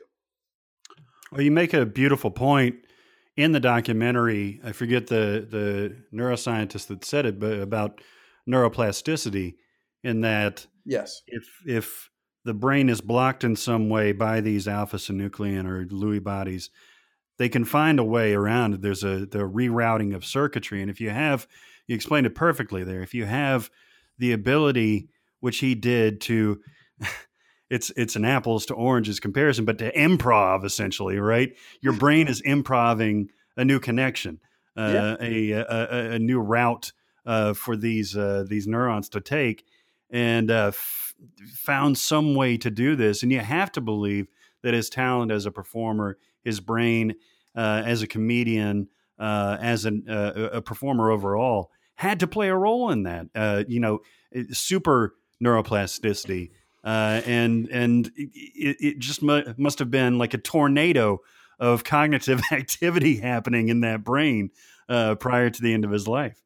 Well 1.34 1.42
you 1.42 1.52
make 1.52 1.74
a 1.74 1.86
beautiful 1.86 2.32
point 2.32 2.76
in 3.38 3.52
the 3.52 3.60
documentary 3.60 4.60
i 4.64 4.72
forget 4.72 5.08
the 5.08 5.48
the 5.50 5.96
neuroscientist 6.16 6.88
that 6.88 7.06
said 7.06 7.26
it 7.26 7.40
but 7.40 7.60
about 7.60 8.02
neuroplasticity 8.50 9.56
in 10.04 10.22
that 10.22 10.66
yes 10.86 11.22
if 11.28 11.44
if 11.66 12.10
the 12.44 12.54
brain 12.54 12.90
is 12.90 13.02
blocked 13.02 13.44
in 13.44 13.56
some 13.56 13.88
way 13.88 14.12
by 14.12 14.42
these 14.42 14.68
alpha 14.68 14.98
synuclein 14.98 15.66
or 15.66 15.86
Lewy 15.86 16.22
bodies 16.22 16.72
they 17.42 17.50
can 17.50 17.66
find 17.66 17.98
a 17.98 18.04
way 18.04 18.36
around 18.36 18.76
it. 18.76 18.82
There's 18.84 19.04
a 19.04 19.26
the 19.26 19.40
rerouting 19.40 20.14
of 20.14 20.24
circuitry, 20.24 20.80
and 20.80 20.92
if 20.92 21.02
you 21.02 21.10
have, 21.10 21.48
you 21.88 21.96
explained 21.96 22.28
it 22.28 22.36
perfectly 22.36 22.84
there. 22.84 23.02
If 23.02 23.16
you 23.16 23.26
have 23.26 23.72
the 24.20 24.34
ability, 24.34 25.10
which 25.40 25.58
he 25.58 25.74
did, 25.74 26.22
to 26.22 26.62
it's 27.72 27.90
it's 27.96 28.18
an 28.18 28.26
apples 28.26 28.66
to 28.66 28.74
oranges 28.74 29.22
comparison, 29.22 29.64
but 29.64 29.78
to 29.78 29.92
improv 29.94 30.66
essentially, 30.66 31.18
right? 31.18 31.56
Your 31.80 31.94
brain 31.94 32.28
is 32.28 32.42
improving 32.42 33.30
a 33.56 33.64
new 33.64 33.80
connection, 33.80 34.42
uh, 34.76 35.16
yeah. 35.22 35.26
a, 35.26 35.52
a, 35.52 36.12
a 36.12 36.20
new 36.20 36.42
route 36.42 36.92
uh, 37.26 37.54
for 37.54 37.78
these 37.78 38.18
uh, 38.18 38.44
these 38.46 38.68
neurons 38.68 39.08
to 39.10 39.22
take, 39.22 39.66
and 40.10 40.52
uh, 40.52 40.68
f- 40.68 41.14
found 41.54 41.98
some 41.98 42.36
way 42.36 42.58
to 42.58 42.70
do 42.70 42.98
this. 42.98 43.24
And 43.24 43.32
you 43.32 43.40
have 43.40 43.72
to 43.72 43.82
believe 43.82 44.28
that 44.64 44.74
his 44.74 44.90
talent 44.90 45.32
as 45.32 45.46
a 45.46 45.52
performer, 45.52 46.18
his 46.44 46.60
brain 46.60 47.16
uh, 47.56 47.84
as 47.86 48.02
a 48.02 48.08
comedian, 48.08 48.90
uh, 49.18 49.58
as 49.62 49.86
an, 49.86 50.10
uh, 50.10 50.50
a 50.52 50.62
performer 50.62 51.10
overall, 51.10 51.72
had 51.96 52.20
to 52.20 52.28
play 52.28 52.50
a 52.50 52.56
role 52.56 52.90
in 52.92 53.04
that. 53.04 53.28
Uh, 53.34 53.64
you 53.66 53.80
know, 53.80 54.02
super 54.52 55.16
neuroplasticity, 55.42 56.52
uh, 56.84 57.22
and 57.26 57.68
and 57.70 58.12
it, 58.16 58.78
it 58.80 59.00
just 59.00 59.22
mu- 59.22 59.44
must 59.58 59.80
have 59.80 59.92
been 59.92 60.18
like 60.18 60.34
a 60.34 60.38
tornado 60.38 61.20
of 61.60 61.84
cognitive 61.86 62.42
activity 62.52 63.18
happening 63.18 63.70
in 63.70 63.82
that 63.82 64.04
brain 64.04 64.52
uh, 64.90 65.16
prior 65.16 65.50
to 65.50 65.62
the 65.62 65.74
end 65.74 65.86
of 65.86 65.92
his 65.92 66.08
life. 66.08 66.42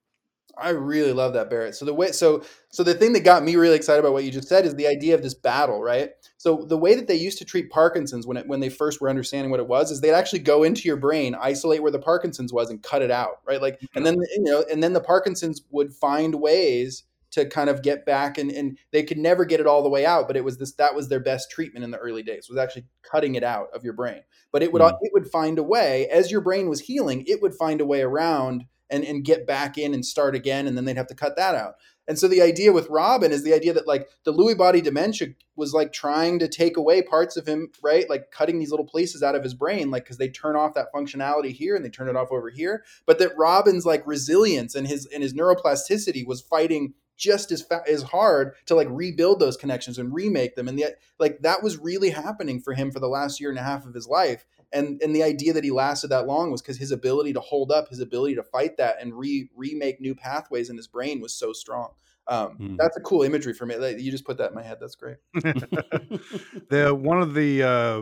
I 0.58 0.69
really 0.69 1.12
love 1.12 1.34
that 1.34 1.50
Barrett. 1.50 1.76
So 1.76 1.86
the 1.86 1.93
way 1.93 2.12
so 2.12 2.43
so 2.69 2.84
the 2.84 2.93
thing 2.93 3.13
that 3.13 3.26
got 3.26 3.43
me 3.43 3.56
really 3.56 3.76
excited 3.76 4.00
about 4.00 4.13
what 4.13 4.24
you 4.24 4.32
just 4.32 4.48
said 4.48 4.65
is 4.65 4.76
the 4.76 4.88
idea 4.88 5.15
of 5.15 5.21
this 5.21 5.34
battle, 5.34 5.82
right? 5.82 6.12
So 6.38 6.65
the 6.67 6.78
way 6.78 6.95
that 6.95 7.08
they 7.08 7.15
used 7.15 7.38
to 7.39 7.45
treat 7.45 7.69
Parkinson's 7.69 8.26
when 8.26 8.38
it 8.38 8.48
when 8.48 8.62
they 8.62 8.69
first 8.69 9.02
were 9.02 9.10
understanding 9.10 9.52
what 9.52 9.60
it 9.60 9.67
was 9.67 9.91
is 9.91 10.00
they'd 10.00 10.13
actually 10.13 10.39
go 10.39 10.63
into 10.63 10.88
your 10.88 10.98
brain, 10.98 11.36
isolate 11.36 11.82
where 11.82 11.91
the 11.91 12.00
Parkinson's 12.00 12.54
was 12.54 12.69
and 12.69 12.82
cut 12.82 13.02
it 13.02 13.12
out, 13.12 13.39
right? 13.45 13.62
Like 13.62 13.82
and 13.95 14.06
then 14.06 14.15
you 14.15 14.43
know 14.43 14.63
and 14.71 14.82
then 14.82 14.93
the 14.93 15.02
Parkinson's 15.02 15.62
would 15.71 15.93
find 15.93 16.36
ways 16.36 17.04
to 17.36 17.45
kind 17.45 17.69
of 17.69 17.84
get 17.84 18.06
back 18.06 18.38
and, 18.38 18.50
and 18.52 18.78
they 18.91 19.04
could 19.04 19.17
never 19.17 19.45
get 19.45 19.60
it 19.60 19.67
all 19.67 19.84
the 19.84 19.89
way 19.89 20.06
out 20.06 20.28
but 20.28 20.36
it 20.36 20.43
was 20.43 20.58
this 20.58 20.74
that 20.74 20.95
was 20.95 21.10
their 21.10 21.19
best 21.19 21.52
treatment 21.52 21.84
in 21.84 21.91
the 21.91 21.98
early 21.98 22.24
days 22.24 22.50
was 22.50 22.58
actually 22.58 22.86
cutting 23.04 23.36
it 23.36 23.43
out 23.43 23.67
of 23.74 23.84
your 23.84 23.93
brain 23.93 24.21
but 24.52 24.63
it 24.63 24.74
would 24.74 24.82
mm. 24.82 24.98
it 25.02 25.12
would 25.13 25.28
find 25.28 25.60
a 25.60 25.63
way 25.63 26.08
as 26.08 26.32
your 26.32 26.41
brain 26.41 26.69
was 26.69 26.82
healing 26.82 27.24
it 27.28 27.41
would 27.41 27.54
find 27.54 27.82
a 27.82 27.86
way 27.86 28.02
around 28.02 28.65
and 28.89 29.04
and 29.04 29.26
get 29.26 29.48
back 29.48 29.78
in 29.78 29.93
and 29.93 30.06
start 30.06 30.36
again 30.36 30.67
and 30.67 30.78
then 30.78 30.86
they'd 30.86 30.98
have 30.98 31.08
to 31.08 31.15
cut 31.15 31.36
that 31.36 31.56
out 31.56 31.76
and 32.08 32.19
so 32.19 32.28
the 32.28 32.41
idea 32.41 32.71
with 32.71 32.89
robin 32.89 33.32
is 33.32 33.43
the 33.43 33.54
idea 33.54 33.74
that 33.74 33.88
like 33.88 34.08
the 34.24 34.34
lewy 34.34 34.58
body 34.58 34.82
dementia 34.82 35.30
was 35.56 35.74
like 35.74 35.91
trying 35.91 36.39
to 36.39 36.48
take 36.48 36.78
away 36.78 37.02
parts 37.02 37.36
of 37.38 37.48
him 37.48 37.69
right 37.82 38.10
like 38.10 38.32
cutting 38.32 38.60
these 38.60 38.71
little 38.71 38.86
places 38.86 39.24
out 39.24 39.36
of 39.36 39.43
his 39.43 39.54
brain 39.54 39.89
like 39.91 40.04
because 40.04 40.17
they 40.17 40.30
turn 40.30 40.56
off 40.56 40.74
that 40.74 40.93
functionality 40.93 41.52
here 41.52 41.76
and 41.76 41.84
they 41.84 41.89
turn 41.89 42.10
it 42.10 42.15
off 42.15 42.32
over 42.32 42.50
here 42.50 42.84
but 43.06 43.19
that 43.19 43.38
robin's 43.38 43.86
like 43.86 44.06
resilience 44.06 44.76
and 44.76 44.88
his 44.88 45.06
and 45.08 45.24
his 45.24 45.34
neuroplasticity 45.34 46.26
was 46.26 46.41
fighting 46.41 46.93
just 47.15 47.51
as 47.51 47.62
fa- 47.62 47.84
as 47.89 48.04
hard 48.04 48.54
to 48.65 48.75
like 48.75 48.88
rebuild 48.89 49.39
those 49.39 49.58
connections 49.58 49.97
and 49.97 50.13
remake 50.13 50.56
them 50.56 50.67
and 50.67 50.80
yet 50.80 50.99
like 51.19 51.39
that 51.41 51.63
was 51.63 51.78
really 51.78 52.10
happening 52.10 52.60
for 52.60 52.73
him 52.73 52.91
for 52.91 52.99
the 52.99 53.08
last 53.08 53.39
year 53.39 53.49
and 53.49 53.60
a 53.60 53.63
half 53.63 53.86
of 53.86 53.93
his 53.93 54.08
life 54.08 54.45
and 54.73 55.01
and 55.01 55.15
the 55.15 55.23
idea 55.23 55.54
that 55.54 55.63
he 55.63 55.71
lasted 55.71 56.10
that 56.10 56.28
long 56.28 56.51
was 56.51 56.62
because 56.62 56.78
his 56.78 56.91
ability 56.91 57.34
to 57.34 57.39
hold 57.39 57.71
up 57.71 57.89
his 57.89 57.99
ability 57.99 58.36
to 58.36 58.43
fight 58.43 58.78
that 58.78 59.01
and 59.01 59.17
re 59.17 59.49
remake 59.56 60.01
new 60.01 60.15
pathways 60.15 60.69
in 60.69 60.78
his 60.78 60.88
brain 60.88 61.21
was 61.21 61.34
so 61.34 61.54
strong 61.54 61.91
um, 62.28 62.58
mm. 62.60 62.78
that's 62.78 62.97
a 62.97 63.01
cool 63.01 63.21
imagery 63.21 63.54
for 63.54 63.65
me 63.65 63.75
you 63.99 64.12
just 64.12 64.25
put 64.25 64.38
that 64.38 64.49
in 64.49 64.56
my 64.56 64.63
head 64.63 64.78
that's 64.80 64.95
great 64.95 65.17
the 65.34 66.97
one 66.99 67.21
of 67.21 67.34
the 67.34 67.63
uh, 67.63 68.01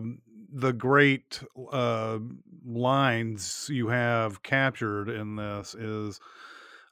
the 0.54 0.72
great 0.72 1.42
uh, 1.72 2.20
lines 2.66 3.68
you 3.72 3.88
have 3.88 4.44
captured 4.44 5.10
in 5.10 5.36
this 5.36 5.74
is 5.76 6.20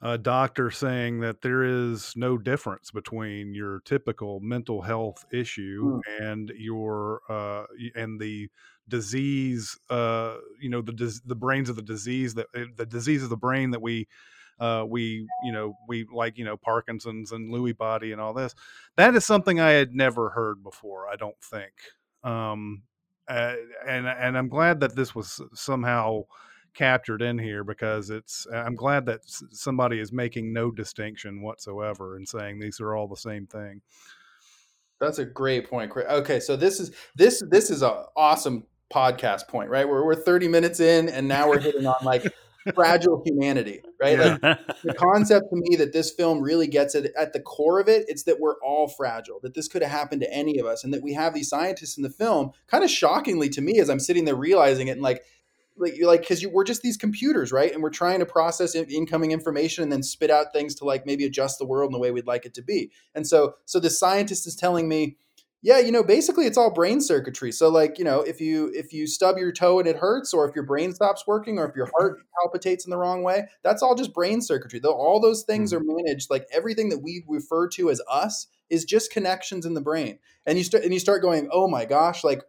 a 0.02 0.18
doctor 0.18 0.70
saying 0.70 1.20
that 1.20 1.40
there 1.42 1.62
is 1.62 2.12
no 2.16 2.36
difference 2.36 2.90
between 2.90 3.54
your 3.54 3.80
typical 3.84 4.40
mental 4.40 4.82
health 4.82 5.24
issue 5.32 6.00
mm. 6.00 6.20
and 6.20 6.52
your 6.56 7.20
uh, 7.28 7.64
and 7.94 8.20
the 8.20 8.48
disease 8.88 9.78
uh, 9.90 10.36
you 10.60 10.68
know 10.68 10.82
the 10.82 11.20
the 11.26 11.34
brains 11.34 11.68
of 11.68 11.76
the 11.76 11.82
disease 11.82 12.34
that 12.34 12.46
eh, 12.54 12.64
the 12.76 12.86
disease 12.86 13.22
of 13.22 13.30
the 13.30 13.36
brain 13.36 13.70
that 13.70 13.80
we 13.80 14.08
uh, 14.58 14.84
we 14.86 15.26
you 15.44 15.52
know 15.52 15.76
we 15.86 16.04
like 16.12 16.36
you 16.36 16.44
know 16.44 16.56
Parkinson's 16.56 17.30
and 17.30 17.52
Lewy 17.52 17.76
body 17.76 18.10
and 18.10 18.20
all 18.20 18.34
this 18.34 18.54
that 18.96 19.14
is 19.14 19.24
something 19.24 19.60
I 19.60 19.70
had 19.70 19.94
never 19.94 20.30
heard 20.30 20.64
before 20.64 21.08
I 21.08 21.14
don't 21.14 21.40
think 21.40 21.72
um, 22.24 22.82
uh, 23.28 23.54
and 23.86 24.08
and 24.08 24.36
I'm 24.36 24.48
glad 24.48 24.80
that 24.80 24.96
this 24.96 25.14
was 25.14 25.40
somehow 25.54 26.24
captured 26.74 27.22
in 27.22 27.38
here 27.38 27.64
because 27.64 28.10
it's 28.10 28.46
i'm 28.52 28.74
glad 28.74 29.06
that 29.06 29.20
somebody 29.50 29.98
is 29.98 30.12
making 30.12 30.52
no 30.52 30.70
distinction 30.70 31.42
whatsoever 31.42 32.16
and 32.16 32.28
saying 32.28 32.58
these 32.58 32.80
are 32.80 32.94
all 32.94 33.08
the 33.08 33.16
same 33.16 33.46
thing. 33.46 33.82
That's 35.00 35.18
a 35.18 35.24
great 35.24 35.68
point 35.68 35.92
okay 35.96 36.38
so 36.40 36.56
this 36.56 36.78
is 36.78 36.92
this 37.16 37.42
this 37.50 37.70
is 37.70 37.82
an 37.82 37.92
awesome 38.16 38.66
podcast 38.92 39.48
point 39.48 39.70
right? 39.70 39.88
We're, 39.88 40.04
we're 40.04 40.14
30 40.14 40.48
minutes 40.48 40.80
in 40.80 41.08
and 41.08 41.26
now 41.26 41.48
we're 41.48 41.60
hitting 41.60 41.86
on 41.86 41.96
like 42.04 42.32
fragile 42.74 43.20
humanity 43.24 43.82
right? 44.00 44.18
Like 44.18 44.40
the 44.84 44.94
concept 44.94 45.46
to 45.50 45.56
me 45.56 45.74
that 45.76 45.92
this 45.92 46.12
film 46.12 46.40
really 46.40 46.68
gets 46.68 46.94
it 46.94 47.12
at 47.18 47.32
the 47.32 47.40
core 47.40 47.80
of 47.80 47.88
it 47.88 48.04
it's 48.08 48.22
that 48.24 48.38
we're 48.38 48.60
all 48.62 48.86
fragile 48.86 49.40
that 49.42 49.54
this 49.54 49.66
could 49.66 49.82
have 49.82 49.90
happened 49.90 50.20
to 50.20 50.32
any 50.32 50.60
of 50.60 50.66
us 50.66 50.84
and 50.84 50.94
that 50.94 51.02
we 51.02 51.14
have 51.14 51.34
these 51.34 51.48
scientists 51.48 51.96
in 51.96 52.04
the 52.04 52.10
film 52.10 52.52
kind 52.68 52.84
of 52.84 52.90
shockingly 52.90 53.48
to 53.48 53.60
me 53.60 53.80
as 53.80 53.88
i'm 53.88 53.98
sitting 53.98 54.24
there 54.24 54.36
realizing 54.36 54.86
it 54.86 54.92
and 54.92 55.02
like 55.02 55.24
like 55.76 55.96
you're 55.96 56.06
like 56.06 56.20
because 56.20 56.42
you, 56.42 56.50
we're 56.50 56.64
just 56.64 56.82
these 56.82 56.96
computers 56.96 57.52
right? 57.52 57.72
And 57.72 57.82
we're 57.82 57.90
trying 57.90 58.20
to 58.20 58.26
process 58.26 58.74
in, 58.74 58.84
incoming 58.86 59.32
information 59.32 59.82
and 59.82 59.92
then 59.92 60.02
spit 60.02 60.30
out 60.30 60.52
things 60.52 60.74
to 60.76 60.84
like 60.84 61.06
maybe 61.06 61.24
adjust 61.24 61.58
the 61.58 61.66
world 61.66 61.88
in 61.88 61.92
the 61.92 61.98
way 61.98 62.10
we'd 62.10 62.26
like 62.26 62.46
it 62.46 62.54
to 62.54 62.62
be 62.62 62.90
and 63.14 63.26
so 63.26 63.54
so 63.64 63.80
the 63.80 63.90
scientist 63.90 64.46
is 64.46 64.56
telling 64.56 64.88
me 64.88 65.16
yeah 65.62 65.78
you 65.78 65.92
know 65.92 66.02
basically 66.02 66.46
it's 66.46 66.58
all 66.58 66.72
brain 66.72 67.00
circuitry 67.00 67.52
so 67.52 67.68
like 67.68 67.98
you 67.98 68.04
know 68.04 68.20
if 68.20 68.40
you 68.40 68.70
if 68.74 68.92
you 68.92 69.06
stub 69.06 69.38
your 69.38 69.52
toe 69.52 69.78
and 69.78 69.88
it 69.88 69.96
hurts 69.96 70.34
or 70.34 70.48
if 70.48 70.54
your 70.54 70.64
brain 70.64 70.92
stops 70.92 71.24
working 71.26 71.58
or 71.58 71.68
if 71.68 71.76
your 71.76 71.88
heart 71.96 72.20
palpitates 72.40 72.84
in 72.84 72.90
the 72.90 72.96
wrong 72.96 73.22
way 73.22 73.42
that's 73.62 73.82
all 73.82 73.94
just 73.94 74.12
brain 74.12 74.40
circuitry. 74.40 74.78
Though 74.78 74.94
all 74.94 75.20
those 75.20 75.42
things 75.42 75.72
mm-hmm. 75.72 75.88
are 75.88 75.94
managed 75.96 76.30
like 76.30 76.46
everything 76.52 76.88
that 76.90 77.02
we 77.02 77.24
refer 77.28 77.68
to 77.70 77.90
as 77.90 78.00
us 78.10 78.46
is 78.70 78.84
just 78.84 79.12
connections 79.12 79.66
in 79.66 79.74
the 79.74 79.80
brain. 79.80 80.18
And 80.46 80.58
you 80.58 80.64
start 80.64 80.84
and 80.84 80.92
you 80.92 81.00
start 81.00 81.22
going 81.22 81.48
oh 81.52 81.68
my 81.68 81.84
gosh 81.84 82.24
like 82.24 82.42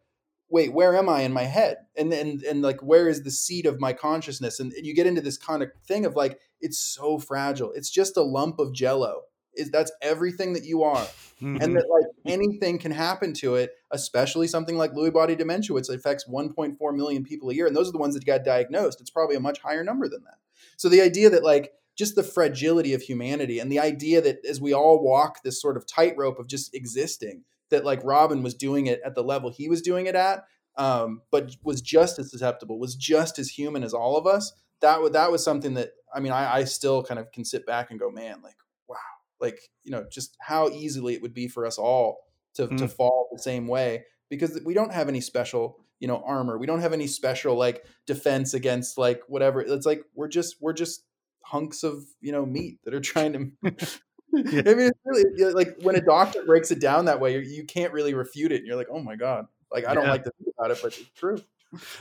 wait, 0.53 0.71
where 0.71 0.95
am 0.95 1.09
I 1.09 1.23
in 1.23 1.33
my 1.33 1.43
head? 1.43 1.77
And 1.97 2.13
and 2.13 2.43
and 2.43 2.61
like 2.61 2.79
where 2.81 3.09
is 3.09 3.23
the 3.23 3.31
seat 3.31 3.65
of 3.65 3.81
my 3.81 3.91
consciousness? 3.91 4.59
And, 4.59 4.71
you 4.77 4.93
get 4.93 5.07
into 5.07 5.19
this 5.21 5.37
kind 5.37 5.63
of 5.63 5.71
thing 5.87 6.05
of 6.05 6.15
like, 6.15 6.39
it's 6.61 6.77
so 6.77 7.17
fragile. 7.17 7.71
It's 7.73 7.89
just 7.89 8.15
a 8.15 8.21
lump 8.21 8.59
of 8.59 8.71
jello. 8.71 9.23
Is 9.55 9.71
that's 9.71 9.91
everything 10.01 10.53
that 10.53 10.63
you 10.63 10.83
are. 10.83 11.07
Mm-hmm. 11.41 11.57
And 11.59 11.75
that 11.75 11.85
like 11.89 12.05
anything 12.25 12.77
can 12.77 12.91
happen 12.91 13.33
to 13.35 13.55
it, 13.55 13.71
especially 13.91 14.47
something 14.47 14.77
like 14.77 14.93
Lewy 14.93 15.11
body 15.11 15.35
dementia, 15.35 15.73
which 15.73 15.89
affects 15.89 16.27
1.4 16.27 16.95
million 16.95 17.23
people 17.23 17.49
a 17.49 17.53
year. 17.53 17.67
And 17.67 17.75
those 17.75 17.89
are 17.89 17.91
the 17.91 17.97
ones 17.97 18.13
that 18.13 18.25
got 18.25 18.43
diagnosed. 18.43 19.01
It's 19.01 19.09
probably 19.09 19.35
a 19.35 19.39
much 19.39 19.59
higher 19.59 19.83
number 19.83 20.07
than 20.07 20.23
that. 20.23 20.37
So 20.77 20.87
the 20.87 21.01
idea 21.01 21.29
that 21.31 21.43
like 21.43 21.71
just 21.95 22.15
the 22.15 22.23
fragility 22.23 22.93
of 22.93 23.01
humanity 23.01 23.59
and 23.59 23.71
the 23.71 23.79
idea 23.79 24.21
that 24.21 24.45
as 24.47 24.61
we 24.61 24.73
all 24.73 25.03
walk 25.03 25.43
this 25.43 25.61
sort 25.61 25.77
of 25.77 25.85
tightrope 25.85 26.39
of 26.39 26.47
just 26.47 26.73
existing, 26.73 27.43
that 27.73 27.83
like 27.83 27.99
Robin 28.03 28.41
was 28.41 28.53
doing 28.53 28.87
it 28.87 29.01
at 29.03 29.15
the 29.15 29.23
level 29.23 29.49
he 29.51 29.67
was 29.67 29.81
doing 29.81 30.05
it 30.05 30.15
at, 30.15 30.45
um, 30.77 31.21
but 31.31 31.55
was 31.63 31.81
just 31.81 32.17
as 32.19 32.31
susceptible, 32.31 32.79
was 32.79 32.95
just 32.95 33.37
as 33.37 33.49
human 33.49 33.83
as 33.83 33.93
all 33.93 34.15
of 34.15 34.25
us. 34.25 34.53
That 34.81 35.01
was 35.01 35.11
that 35.11 35.31
was 35.31 35.43
something 35.43 35.73
that 35.73 35.91
I 36.15 36.19
mean, 36.21 36.31
I, 36.31 36.59
I 36.59 36.63
still 36.63 37.03
kind 37.03 37.19
of 37.19 37.31
can 37.31 37.43
sit 37.45 37.65
back 37.65 37.91
and 37.91 37.99
go, 37.99 38.09
man, 38.09 38.41
like 38.41 38.57
wow, 38.87 38.97
like 39.41 39.59
you 39.83 39.91
know, 39.91 40.05
just 40.09 40.37
how 40.39 40.69
easily 40.69 41.13
it 41.13 41.21
would 41.21 41.33
be 41.33 41.47
for 41.49 41.65
us 41.65 41.77
all 41.77 42.17
to 42.55 42.67
Mm. 42.67 42.77
to 42.77 42.87
fall 42.87 43.29
the 43.31 43.39
same 43.41 43.67
way 43.67 44.05
because 44.29 44.59
we 44.65 44.73
don't 44.73 44.93
have 44.93 45.09
any 45.09 45.21
special 45.21 45.79
you 45.99 46.07
know 46.07 46.21
armor 46.25 46.57
we 46.57 46.67
don't 46.67 46.81
have 46.81 46.93
any 46.93 47.07
special 47.07 47.55
like 47.55 47.85
defense 48.05 48.53
against 48.53 48.97
like 48.97 49.21
whatever 49.27 49.61
it's 49.61 49.85
like 49.85 50.03
we're 50.15 50.27
just 50.27 50.57
we're 50.61 50.73
just 50.73 51.03
hunks 51.45 51.83
of 51.83 52.03
you 52.21 52.31
know 52.31 52.45
meat 52.45 52.79
that 52.83 52.93
are 52.93 52.99
trying 53.01 53.33
to 53.63 53.87
I 54.35 54.39
mean, 54.73 54.87
it's 54.91 54.99
really 55.05 55.53
like 55.53 55.77
when 55.81 55.95
a 55.95 56.01
doctor 56.01 56.43
breaks 56.45 56.71
it 56.71 56.79
down 56.79 57.05
that 57.05 57.19
way, 57.19 57.33
you, 57.35 57.39
you 57.39 57.65
can't 57.65 57.93
really 57.93 58.13
refute 58.13 58.51
it. 58.51 58.57
And 58.57 58.67
you're 58.67 58.75
like, 58.75 58.87
oh 58.91 58.99
my 59.01 59.15
god, 59.15 59.45
like 59.71 59.85
I 59.85 59.93
don't 59.93 60.05
Yeah. 60.05 60.11
like 60.11 60.23
to 60.23 60.31
think 60.37 60.53
about 60.57 60.71
it, 60.71 60.79
but 60.81 60.97
it's 60.97 61.09
true. 61.15 61.37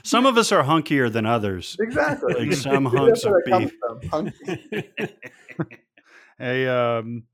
Some 0.03 0.27
of 0.27 0.37
us 0.37 0.53
are 0.53 0.63
hunkier 0.65 1.11
than 1.11 1.25
others. 1.27 1.77
Exactly. 1.81 2.35
Like 2.35 2.53
some 2.57 2.85
hunks 2.85 3.25
of 3.25 3.33
beef. 3.47 3.73
a 6.41 6.69
um 6.69 7.25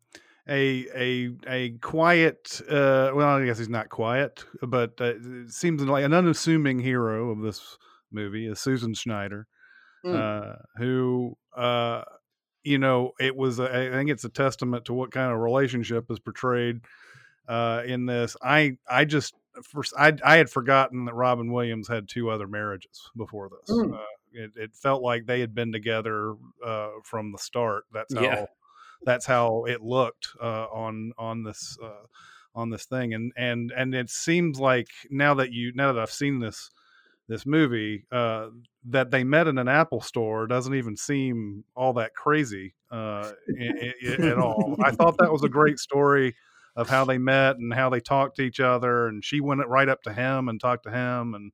a 0.48 0.86
a 0.94 1.30
a 1.46 1.70
quiet 1.78 2.60
uh 2.68 3.10
well 3.14 3.28
i 3.36 3.44
guess 3.44 3.58
he's 3.58 3.68
not 3.68 3.88
quiet 3.88 4.44
but 4.62 4.94
uh, 5.00 5.12
it 5.16 5.50
seems 5.50 5.82
like 5.82 6.04
an 6.04 6.14
unassuming 6.14 6.78
hero 6.78 7.30
of 7.30 7.40
this 7.42 7.76
movie 8.10 8.46
is 8.46 8.60
susan 8.60 8.94
schneider 8.94 9.46
Mm. 10.06 10.14
uh 10.14 10.56
who 10.76 11.36
uh 11.56 12.02
you 12.64 12.78
know 12.78 13.12
it 13.20 13.34
was 13.36 13.58
a, 13.58 13.64
i 13.64 13.90
think 13.90 14.10
it's 14.10 14.24
a 14.24 14.28
testament 14.28 14.84
to 14.84 14.92
what 14.92 15.10
kind 15.10 15.32
of 15.32 15.38
relationship 15.38 16.10
is 16.10 16.18
portrayed 16.18 16.80
uh 17.48 17.82
in 17.86 18.06
this 18.06 18.36
i 18.42 18.76
i 18.90 19.04
just 19.04 19.34
first 19.62 19.94
i 19.98 20.12
i 20.24 20.36
had 20.36 20.50
forgotten 20.50 21.04
that 21.04 21.14
robin 21.14 21.52
williams 21.52 21.88
had 21.88 22.08
two 22.08 22.30
other 22.30 22.46
marriages 22.46 23.10
before 23.16 23.48
this 23.48 23.76
Mm. 23.76 23.94
uh, 23.94 24.04
it, 24.32 24.50
it 24.56 24.74
felt 24.74 25.02
like 25.02 25.24
they 25.26 25.40
had 25.40 25.54
been 25.54 25.72
together 25.72 26.34
uh 26.64 26.90
from 27.04 27.32
the 27.32 27.38
start 27.38 27.84
that's 27.92 28.14
how 28.14 28.22
Yeah. 28.22 28.44
that's 29.04 29.26
how 29.26 29.64
it 29.64 29.80
looked 29.80 30.28
uh, 30.42 30.66
on 30.66 31.12
on 31.16 31.44
this 31.44 31.78
uh, 31.82 32.04
on 32.54 32.70
this 32.70 32.84
thing 32.84 33.14
and 33.14 33.32
and 33.36 33.72
and 33.76 33.94
it 33.94 34.10
seems 34.10 34.58
like 34.58 34.88
now 35.10 35.34
that 35.34 35.52
you 35.52 35.72
now 35.74 35.92
that 35.92 36.00
I've 36.02 36.10
seen 36.10 36.40
this 36.40 36.70
this 37.28 37.44
movie 37.46 38.04
uh, 38.10 38.48
that 38.86 39.10
they 39.10 39.22
met 39.22 39.46
in 39.46 39.58
an 39.58 39.68
Apple 39.68 40.00
store 40.00 40.46
doesn't 40.46 40.74
even 40.74 40.96
seem 40.96 41.64
all 41.76 41.92
that 41.94 42.14
crazy 42.14 42.74
uh, 42.90 43.32
at 44.18 44.38
all. 44.38 44.76
I 44.82 44.90
thought 44.92 45.18
that 45.18 45.30
was 45.32 45.44
a 45.44 45.48
great 45.48 45.78
story 45.78 46.34
of 46.74 46.88
how 46.88 47.04
they 47.04 47.18
met 47.18 47.56
and 47.56 47.74
how 47.74 47.90
they 47.90 48.00
talked 48.00 48.36
to 48.36 48.42
each 48.42 48.60
other, 48.60 49.08
and 49.08 49.24
she 49.24 49.40
went 49.40 49.66
right 49.66 49.88
up 49.88 50.02
to 50.02 50.12
him 50.12 50.48
and 50.48 50.60
talked 50.60 50.84
to 50.84 50.90
him 50.90 51.34
and 51.34 51.52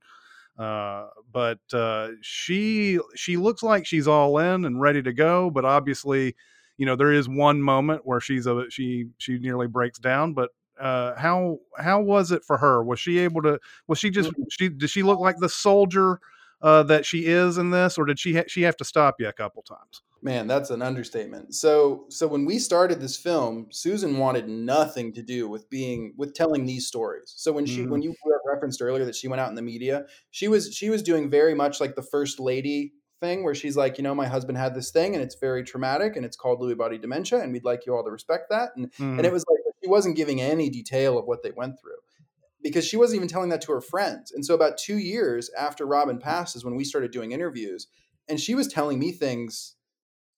uh, 0.56 1.08
but 1.32 1.58
uh, 1.72 2.10
she 2.22 3.00
she 3.16 3.36
looks 3.36 3.62
like 3.62 3.84
she's 3.84 4.06
all 4.06 4.38
in 4.38 4.64
and 4.64 4.80
ready 4.80 5.02
to 5.02 5.12
go, 5.12 5.50
but 5.50 5.64
obviously 5.64 6.36
you 6.76 6.86
know 6.86 6.96
there 6.96 7.12
is 7.12 7.28
one 7.28 7.60
moment 7.60 8.02
where 8.04 8.20
she's 8.20 8.46
a 8.46 8.64
she 8.70 9.06
she 9.18 9.38
nearly 9.38 9.66
breaks 9.66 9.98
down 9.98 10.32
but 10.32 10.50
uh 10.80 11.14
how 11.16 11.58
how 11.78 12.00
was 12.00 12.32
it 12.32 12.44
for 12.44 12.58
her 12.58 12.82
was 12.82 12.98
she 13.00 13.18
able 13.18 13.42
to 13.42 13.58
was 13.86 13.98
she 13.98 14.10
just 14.10 14.32
she 14.50 14.68
did 14.68 14.90
she 14.90 15.02
look 15.02 15.20
like 15.20 15.36
the 15.38 15.48
soldier 15.48 16.20
uh 16.62 16.82
that 16.82 17.06
she 17.06 17.26
is 17.26 17.58
in 17.58 17.70
this 17.70 17.96
or 17.98 18.04
did 18.04 18.18
she 18.18 18.34
ha- 18.34 18.44
she 18.48 18.62
have 18.62 18.76
to 18.76 18.84
stop 18.84 19.16
you 19.20 19.28
a 19.28 19.32
couple 19.32 19.62
times 19.62 20.02
Man, 20.22 20.46
that's 20.46 20.70
an 20.70 20.80
understatement. 20.80 21.54
So, 21.54 22.06
so 22.08 22.26
when 22.26 22.46
we 22.46 22.58
started 22.58 22.98
this 22.98 23.14
film, 23.18 23.66
Susan 23.70 24.16
wanted 24.16 24.48
nothing 24.48 25.12
to 25.12 25.22
do 25.22 25.48
with 25.50 25.68
being 25.68 26.14
with 26.16 26.32
telling 26.34 26.64
these 26.64 26.86
stories. 26.86 27.34
So 27.36 27.52
when 27.52 27.66
she 27.66 27.82
Mhm. 27.82 27.88
when 27.88 28.00
you 28.00 28.14
referenced 28.46 28.80
earlier 28.80 29.04
that 29.04 29.14
she 29.16 29.28
went 29.28 29.40
out 29.40 29.50
in 29.50 29.54
the 29.54 29.60
media, 29.62 30.06
she 30.30 30.48
was 30.48 30.72
she 30.74 30.88
was 30.88 31.02
doing 31.02 31.28
very 31.28 31.54
much 31.54 31.78
like 31.78 31.94
the 31.94 32.02
first 32.02 32.40
lady 32.40 32.94
thing 33.20 33.44
where 33.44 33.54
she's 33.54 33.76
like, 33.76 33.98
you 33.98 34.02
know, 34.04 34.14
my 34.14 34.26
husband 34.26 34.56
had 34.56 34.74
this 34.74 34.90
thing 34.90 35.14
and 35.14 35.22
it's 35.22 35.34
very 35.38 35.62
traumatic 35.62 36.16
and 36.16 36.24
it's 36.24 36.36
called 36.38 36.58
Lewy 36.60 36.76
body 36.76 36.96
dementia 36.96 37.40
and 37.42 37.52
we'd 37.52 37.64
like 37.64 37.84
you 37.84 37.94
all 37.94 38.04
to 38.04 38.10
respect 38.10 38.48
that. 38.48 38.70
And 38.76 38.90
and 39.18 39.26
Mhm. 39.26 39.26
it 39.26 39.32
was 39.32 39.44
like 39.50 39.58
she 39.84 39.90
wasn't 39.90 40.16
giving 40.16 40.40
any 40.40 40.70
detail 40.70 41.18
of 41.18 41.26
what 41.26 41.42
they 41.42 41.50
went 41.50 41.78
through 41.78 41.92
because 42.62 42.86
she 42.86 42.96
wasn't 42.96 43.16
even 43.16 43.28
telling 43.28 43.50
that 43.50 43.60
to 43.60 43.72
her 43.72 43.80
friends. 43.80 44.32
And 44.32 44.44
so 44.44 44.54
about 44.54 44.78
2 44.78 44.96
years 44.96 45.50
after 45.58 45.84
Robin 45.86 46.18
passed 46.18 46.56
is 46.56 46.64
when 46.64 46.76
we 46.76 46.84
started 46.84 47.10
doing 47.10 47.32
interviews 47.32 47.88
and 48.28 48.40
she 48.40 48.54
was 48.54 48.68
telling 48.68 48.98
me 48.98 49.12
things 49.12 49.76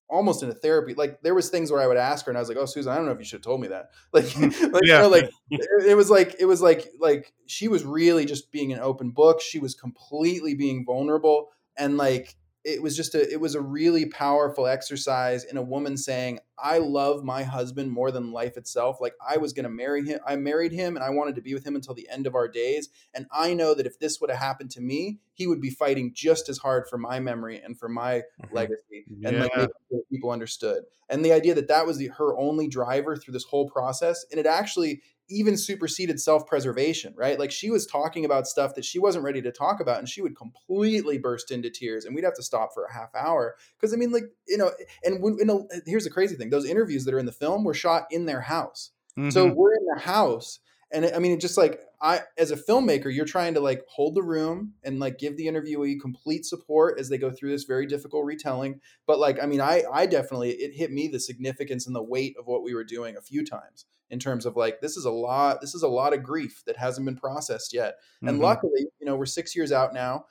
almost 0.08 0.42
in 0.42 0.48
a 0.48 0.54
therapy 0.54 0.94
like 0.94 1.20
there 1.22 1.34
was 1.34 1.48
things 1.48 1.72
where 1.72 1.80
i 1.80 1.86
would 1.86 1.96
ask 1.96 2.26
her 2.26 2.30
and 2.30 2.38
i 2.38 2.40
was 2.40 2.48
like 2.48 2.56
oh 2.56 2.64
susan 2.64 2.92
i 2.92 2.96
don't 2.96 3.06
know 3.06 3.12
if 3.12 3.18
you 3.18 3.24
should 3.24 3.38
have 3.38 3.42
told 3.42 3.60
me 3.60 3.68
that. 3.68 3.90
Like, 4.12 4.36
like 4.40 4.82
you 4.84 4.92
know 4.92 5.08
like 5.08 5.30
it, 5.50 5.88
it 5.88 5.94
was 5.96 6.10
like 6.10 6.36
it 6.38 6.44
was 6.44 6.62
like 6.62 6.88
like 7.00 7.32
she 7.46 7.68
was 7.68 7.84
really 7.84 8.24
just 8.24 8.52
being 8.52 8.72
an 8.72 8.78
open 8.78 9.10
book. 9.10 9.40
She 9.40 9.58
was 9.58 9.74
completely 9.74 10.54
being 10.54 10.84
vulnerable 10.84 11.48
and 11.76 11.96
like 11.96 12.36
it 12.66 12.82
was 12.82 12.96
just 12.96 13.14
a 13.14 13.32
it 13.32 13.40
was 13.40 13.54
a 13.54 13.60
really 13.60 14.06
powerful 14.06 14.66
exercise 14.66 15.44
in 15.44 15.56
a 15.56 15.62
woman 15.62 15.96
saying 15.96 16.40
i 16.58 16.78
love 16.78 17.22
my 17.22 17.44
husband 17.44 17.92
more 17.92 18.10
than 18.10 18.32
life 18.32 18.56
itself. 18.56 19.00
Like 19.00 19.14
i 19.26 19.36
was 19.36 19.52
going 19.52 19.64
to 19.64 19.70
marry 19.70 20.04
him 20.04 20.18
i 20.26 20.34
married 20.34 20.72
him 20.72 20.96
and 20.96 21.04
i 21.04 21.10
wanted 21.10 21.36
to 21.36 21.42
be 21.42 21.54
with 21.54 21.64
him 21.64 21.76
until 21.76 21.94
the 21.94 22.08
end 22.10 22.26
of 22.26 22.34
our 22.34 22.48
days. 22.48 22.88
And 23.14 23.26
i 23.30 23.54
know 23.54 23.72
that 23.74 23.86
if 23.86 24.00
this 24.00 24.20
would 24.20 24.30
have 24.30 24.40
happened 24.40 24.72
to 24.72 24.80
me 24.80 25.20
he 25.34 25.46
would 25.46 25.60
be 25.60 25.70
fighting 25.70 26.12
just 26.12 26.48
as 26.48 26.58
hard 26.58 26.88
for 26.88 26.98
my 26.98 27.20
memory 27.20 27.60
and 27.60 27.78
for 27.78 27.88
my 27.88 28.22
mm-hmm. 28.42 28.54
legacy 28.54 29.04
and 29.24 29.38
like 29.38 29.50
Yeah. 29.54 29.58
making 29.60 29.68
sure 29.90 30.00
people 30.10 30.30
understood. 30.30 30.82
And 31.08 31.24
the 31.24 31.32
idea 31.32 31.54
that 31.54 31.68
that 31.68 31.86
was 31.86 31.98
the, 31.98 32.08
her 32.08 32.36
only 32.36 32.66
driver 32.66 33.16
through 33.16 33.32
this 33.32 33.44
whole 33.44 33.68
process 33.70 34.26
and 34.30 34.40
it 34.40 34.46
actually 34.46 35.02
even 35.28 35.56
superseded 35.56 36.20
self-preservation 36.20 37.14
right? 37.16 37.38
Like 37.38 37.50
she 37.50 37.70
was 37.70 37.86
talking 37.86 38.24
about 38.24 38.46
stuff 38.46 38.74
that 38.74 38.84
she 38.84 38.98
wasn't 38.98 39.24
ready 39.24 39.42
to 39.42 39.52
talk 39.52 39.80
about 39.80 39.98
and 39.98 40.08
she 40.08 40.22
would 40.22 40.36
completely 40.36 41.18
burst 41.18 41.50
into 41.50 41.70
tears 41.70 42.04
and 42.04 42.14
we'd 42.14 42.24
have 42.24 42.34
to 42.34 42.42
stop 42.42 42.72
for 42.74 42.84
a 42.84 42.92
half 42.92 43.14
hour. 43.14 43.56
Because 43.76 43.92
i 43.92 43.96
mean 43.96 44.12
like 44.12 44.24
you 44.48 44.56
know 44.56 44.70
and 45.04 45.22
when, 45.22 45.38
a, 45.50 45.58
here's 45.86 46.04
the 46.04 46.10
crazy 46.10 46.36
thing. 46.36 46.50
Those 46.50 46.64
interviews 46.66 47.04
that 47.04 47.14
are 47.14 47.18
in 47.18 47.26
the 47.26 47.32
film 47.32 47.64
were 47.64 47.74
shot 47.74 48.06
in 48.10 48.26
their 48.26 48.40
house. 48.42 48.90
So 49.28 49.48
Mhm. 49.48 49.54
we're 49.54 49.74
in 49.74 49.86
the 49.94 50.00
house, 50.00 50.60
and 50.92 51.04
it- 51.04 51.14
I 51.14 51.18
mean, 51.18 51.32
it 51.32 51.40
just 51.40 51.56
like 51.56 51.80
I, 52.00 52.22
as 52.38 52.50
a 52.50 52.56
filmmaker, 52.56 53.12
you're 53.14 53.24
trying 53.24 53.54
to 53.54 53.60
like 53.60 53.84
hold 53.88 54.14
the 54.14 54.22
room 54.22 54.74
and 54.84 55.00
like 55.00 55.18
give 55.18 55.36
the 55.36 55.46
interviewee 55.46 55.98
complete 56.00 56.44
support 56.44 56.98
as 57.00 57.08
they 57.08 57.18
go 57.18 57.30
through 57.30 57.50
this 57.50 57.64
very 57.64 57.86
difficult 57.86 58.24
retelling. 58.24 58.80
But 59.06 59.18
like, 59.18 59.42
I 59.42 59.46
mean, 59.46 59.60
I, 59.60 59.84
I 59.92 60.06
definitely 60.06 60.50
it 60.52 60.74
hit 60.74 60.92
me 60.92 61.08
the 61.08 61.20
significance 61.20 61.86
and 61.86 61.96
the 61.96 62.02
weight 62.02 62.36
of 62.38 62.46
what 62.46 62.62
we 62.62 62.74
were 62.74 62.84
doing 62.84 63.16
a 63.16 63.22
few 63.22 63.44
times 63.44 63.86
in 64.10 64.18
terms 64.20 64.46
of 64.46 64.56
like 64.56 64.80
this 64.80 64.96
is 64.96 65.04
a 65.04 65.10
lot, 65.10 65.60
this 65.60 65.74
is 65.74 65.82
a 65.82 65.88
lot 65.88 66.12
of 66.12 66.22
grief 66.22 66.62
that 66.66 66.76
hasn't 66.76 67.04
been 67.06 67.16
processed 67.16 67.72
yet. 67.72 67.96
And 68.26 68.38
Mhm. 68.38 68.40
luckily, 68.40 68.86
you 69.00 69.06
know, 69.06 69.16
we're 69.16 69.26
six 69.26 69.56
years 69.56 69.72
out 69.72 69.92
now. 69.94 70.26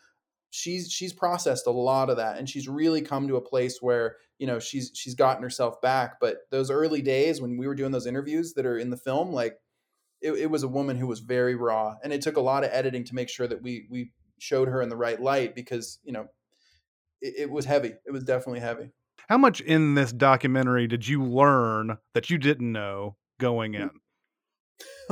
She's 0.51 0.89
she's 0.89 1.11
processed 1.11 1.67
a 1.67 1.71
lot 1.71 2.09
of 2.09 2.15
that, 2.17 2.37
and 2.37 2.49
she's 2.49 2.67
really 2.69 3.01
come 3.01 3.27
to 3.27 3.35
a 3.35 3.41
place 3.41 3.81
where 3.81 4.15
you 4.37 4.47
know 4.47 4.59
she's 4.59 4.91
she's 4.93 5.13
gotten 5.15 5.43
herself 5.43 5.81
back. 5.81 6.17
But 6.21 6.39
those 6.49 6.71
early 6.71 7.01
days 7.01 7.41
when 7.41 7.57
we 7.57 7.67
were 7.67 7.75
doing 7.75 7.91
those 7.91 8.05
interviews 8.07 8.53
that 8.53 8.65
are 8.65 8.77
in 8.77 8.89
the 8.89 8.95
film, 8.97 9.31
like 9.33 9.59
it, 10.25 10.33
it 10.33 10.49
was 10.51 10.63
a 10.63 10.67
woman 10.67 10.97
who 10.97 11.07
was 11.07 11.19
very 11.19 11.55
raw, 11.55 11.95
and 12.03 12.11
it 12.11 12.21
took 12.21 12.37
a 12.37 12.41
lot 12.41 12.63
of 12.63 12.71
editing 12.73 13.03
to 13.05 13.15
make 13.15 13.29
sure 13.29 13.47
that 13.47 13.61
we 13.61 13.87
we 13.89 14.11
showed 14.39 14.67
her 14.67 14.81
in 14.81 14.89
the 14.89 14.97
right 14.97 15.21
light 15.21 15.55
because 15.55 15.99
you 16.03 16.11
know 16.11 16.27
it, 17.21 17.33
it 17.37 17.49
was 17.49 17.65
heavy. 17.65 17.93
It 18.05 18.11
was 18.11 18.23
definitely 18.23 18.59
heavy. 18.61 18.91
how 19.29 19.37
much 19.37 19.61
in 19.61 19.95
this 19.95 20.11
documentary 20.11 20.87
did 20.87 21.07
you 21.07 21.23
learn 21.23 21.97
that 22.13 22.29
you 22.29 22.37
didn't 22.37 22.71
know 22.71 23.15
going 23.39 23.73
in 23.75 23.89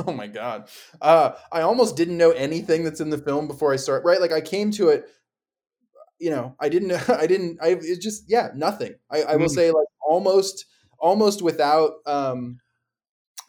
Oh 0.06 0.12
my 0.12 0.26
god. 0.26 0.68
Uh 1.00 1.32
I 1.52 1.60
almost 1.62 1.96
didn't 1.96 2.18
know 2.18 2.32
anything 2.32 2.84
that's 2.84 3.00
in 3.00 3.10
the 3.10 3.18
film 3.18 3.46
before 3.46 3.72
I 3.72 3.76
start. 3.76 4.04
Right? 4.04 4.20
Like 4.20 4.32
I 4.32 4.40
came 4.40 4.70
to 4.72 4.88
it 4.88 5.06
you 6.18 6.30
know, 6.30 6.54
I 6.60 6.68
didn't 6.68 6.92
I 7.10 7.26
didn't 7.26 7.58
I 7.62 7.68
it 7.80 8.00
just 8.00 8.24
yeah, 8.28 8.48
nothing. 8.54 8.94
I 9.10 9.22
I 9.22 9.36
will 9.36 9.48
Mm. 9.48 9.54
say 9.54 9.70
like 9.70 9.86
almost 10.06 10.66
almost 10.98 11.42
without 11.42 11.92
um 12.06 12.60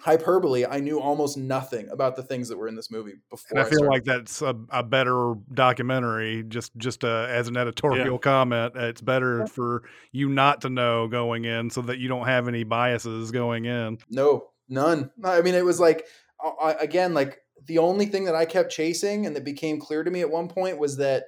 hyperbole, 0.06 0.66
I 0.70 0.80
knew 0.80 1.00
almost 1.02 1.36
nothing 1.36 1.90
about 1.90 2.16
the 2.16 2.22
things 2.22 2.48
that 2.50 2.58
were 2.58 2.68
in 2.68 2.76
this 2.76 2.92
movie 2.92 3.14
before 3.32 3.48
and 3.50 3.60
i 3.60 3.64
feel 3.64 3.80
started. 3.80 3.90
like 3.92 4.04
that's 4.04 4.42
a, 4.44 4.56
a 4.70 4.84
better 4.84 5.34
documentary 5.54 6.44
just 6.48 6.76
just 6.78 7.04
uh, 7.04 7.26
as 7.28 7.48
an 7.48 7.58
editorial 7.58 8.20
comment 8.20 8.74
it's 8.76 9.02
better 9.02 9.48
for 9.48 9.82
you 10.12 10.30
not 10.30 10.62
to 10.62 10.70
know 10.70 11.08
going 11.08 11.46
in 11.46 11.70
so 11.72 11.82
that 11.82 11.98
you 11.98 12.08
don't 12.08 12.28
have 12.28 12.48
any 12.48 12.64
biases 12.64 13.32
going 13.32 13.66
in 13.66 13.98
No, 14.10 14.50
none. 14.70 15.10
I 15.24 15.42
mean, 15.42 15.56
it 15.56 15.66
was 15.66 15.80
like 15.80 16.06
I, 16.40 16.50
I- 16.70 16.84
again, 16.84 17.14
like 17.16 17.40
the 17.66 17.80
only 17.80 18.06
thing 18.06 18.26
that 18.26 18.36
I 18.36 18.46
kept 18.46 18.72
chasing 18.72 19.26
and 19.26 19.36
that 19.36 19.44
became 19.44 19.80
clear 19.80 20.04
to 20.04 20.12
me 20.12 20.22
at 20.22 20.30
one 20.30 20.48
point 20.50 20.78
was 20.78 20.98
that 20.98 21.24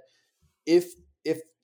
if 0.67 0.86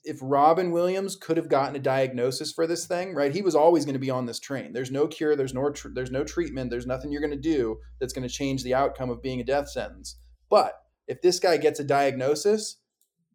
if 0.03 0.19
Robin 0.21 0.71
Williams 0.71 1.15
could 1.15 1.37
have 1.37 1.49
gotten 1.49 1.75
a 1.75 1.79
diagnosis 1.79 2.51
for 2.51 2.67
this 2.67 2.85
thing, 2.85 3.13
right? 3.13 3.31
He 3.31 3.41
was 3.41 3.55
always 3.55 3.85
going 3.85 3.93
to 3.93 3.99
be 3.99 4.09
on 4.09 4.25
this 4.25 4.39
train. 4.39 4.73
There's 4.73 4.91
no 4.91 5.07
cure, 5.07 5.35
there's 5.35 5.53
no 5.53 5.69
tr- 5.71 5.89
there's 5.93 6.11
no 6.11 6.23
treatment, 6.23 6.69
there's 6.69 6.87
nothing 6.87 7.11
you're 7.11 7.21
going 7.21 7.31
to 7.31 7.37
do 7.37 7.79
that's 7.99 8.13
going 8.13 8.27
to 8.27 8.33
change 8.33 8.63
the 8.63 8.73
outcome 8.73 9.09
of 9.09 9.21
being 9.21 9.39
a 9.39 9.45
death 9.45 9.69
sentence. 9.69 10.17
But 10.49 10.73
if 11.07 11.21
this 11.21 11.39
guy 11.39 11.57
gets 11.57 11.79
a 11.79 11.83
diagnosis, 11.83 12.77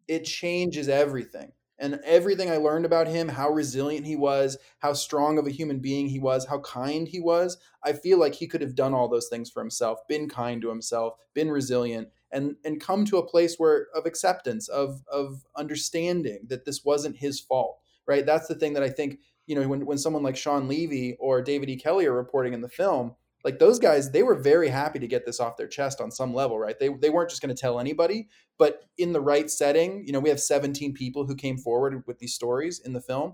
it 0.07 0.25
changes 0.25 0.89
everything. 0.89 1.51
And 1.81 2.01
everything 2.03 2.51
I 2.51 2.57
learned 2.57 2.85
about 2.85 3.07
him, 3.07 3.29
how 3.29 3.49
resilient 3.49 4.05
he 4.05 4.17
was, 4.17 4.57
how 4.79 4.91
strong 4.93 5.37
of 5.37 5.47
a 5.47 5.51
human 5.51 5.79
being 5.79 6.09
he 6.09 6.19
was, 6.19 6.45
how 6.45 6.59
kind 6.59 7.07
he 7.07 7.21
was, 7.21 7.57
I 7.83 7.93
feel 7.93 8.19
like 8.19 8.35
he 8.35 8.47
could 8.47 8.61
have 8.61 8.75
done 8.75 8.93
all 8.93 9.07
those 9.07 9.29
things 9.29 9.49
for 9.49 9.61
himself, 9.61 9.99
been 10.09 10.27
kind 10.27 10.61
to 10.61 10.69
himself, 10.69 11.13
been 11.33 11.49
resilient, 11.49 12.09
and 12.31 12.55
and 12.63 12.81
come 12.81 13.05
to 13.05 13.17
a 13.17 13.25
place 13.25 13.55
where 13.57 13.87
of 13.95 14.05
acceptance, 14.05 14.67
of 14.67 15.01
of 15.11 15.43
understanding 15.55 16.45
that 16.47 16.65
this 16.65 16.83
wasn't 16.83 17.17
his 17.17 17.39
fault. 17.39 17.79
Right? 18.07 18.25
That's 18.25 18.47
the 18.47 18.55
thing 18.55 18.73
that 18.73 18.81
I 18.81 18.89
think, 18.89 19.19
you 19.45 19.55
know, 19.55 19.67
when, 19.67 19.85
when 19.85 19.99
someone 19.99 20.23
like 20.23 20.35
Shawn 20.35 20.67
Levy 20.67 21.15
or 21.19 21.43
David 21.43 21.69
E. 21.69 21.75
Kelley 21.75 22.07
are 22.07 22.13
reporting 22.13 22.53
in 22.53 22.61
the 22.61 22.67
film, 22.69 23.13
like 23.43 23.59
those 23.59 23.79
guys 23.79 24.11
they 24.11 24.23
were 24.23 24.35
very 24.35 24.69
happy 24.69 24.99
to 24.99 25.07
get 25.07 25.25
this 25.25 25.39
off 25.39 25.57
their 25.57 25.67
chest 25.67 26.01
on 26.01 26.11
some 26.11 26.33
level 26.33 26.59
right 26.59 26.79
they, 26.79 26.89
they 26.89 27.09
weren't 27.09 27.29
just 27.29 27.41
going 27.41 27.53
to 27.53 27.59
tell 27.59 27.79
anybody 27.79 28.27
but 28.57 28.83
in 28.97 29.13
the 29.13 29.21
right 29.21 29.49
setting 29.49 30.03
you 30.05 30.11
know 30.11 30.19
we 30.19 30.29
have 30.29 30.39
17 30.39 30.93
people 30.93 31.25
who 31.25 31.35
came 31.35 31.57
forward 31.57 32.03
with 32.05 32.19
these 32.19 32.33
stories 32.33 32.79
in 32.79 32.93
the 32.93 33.01
film 33.01 33.33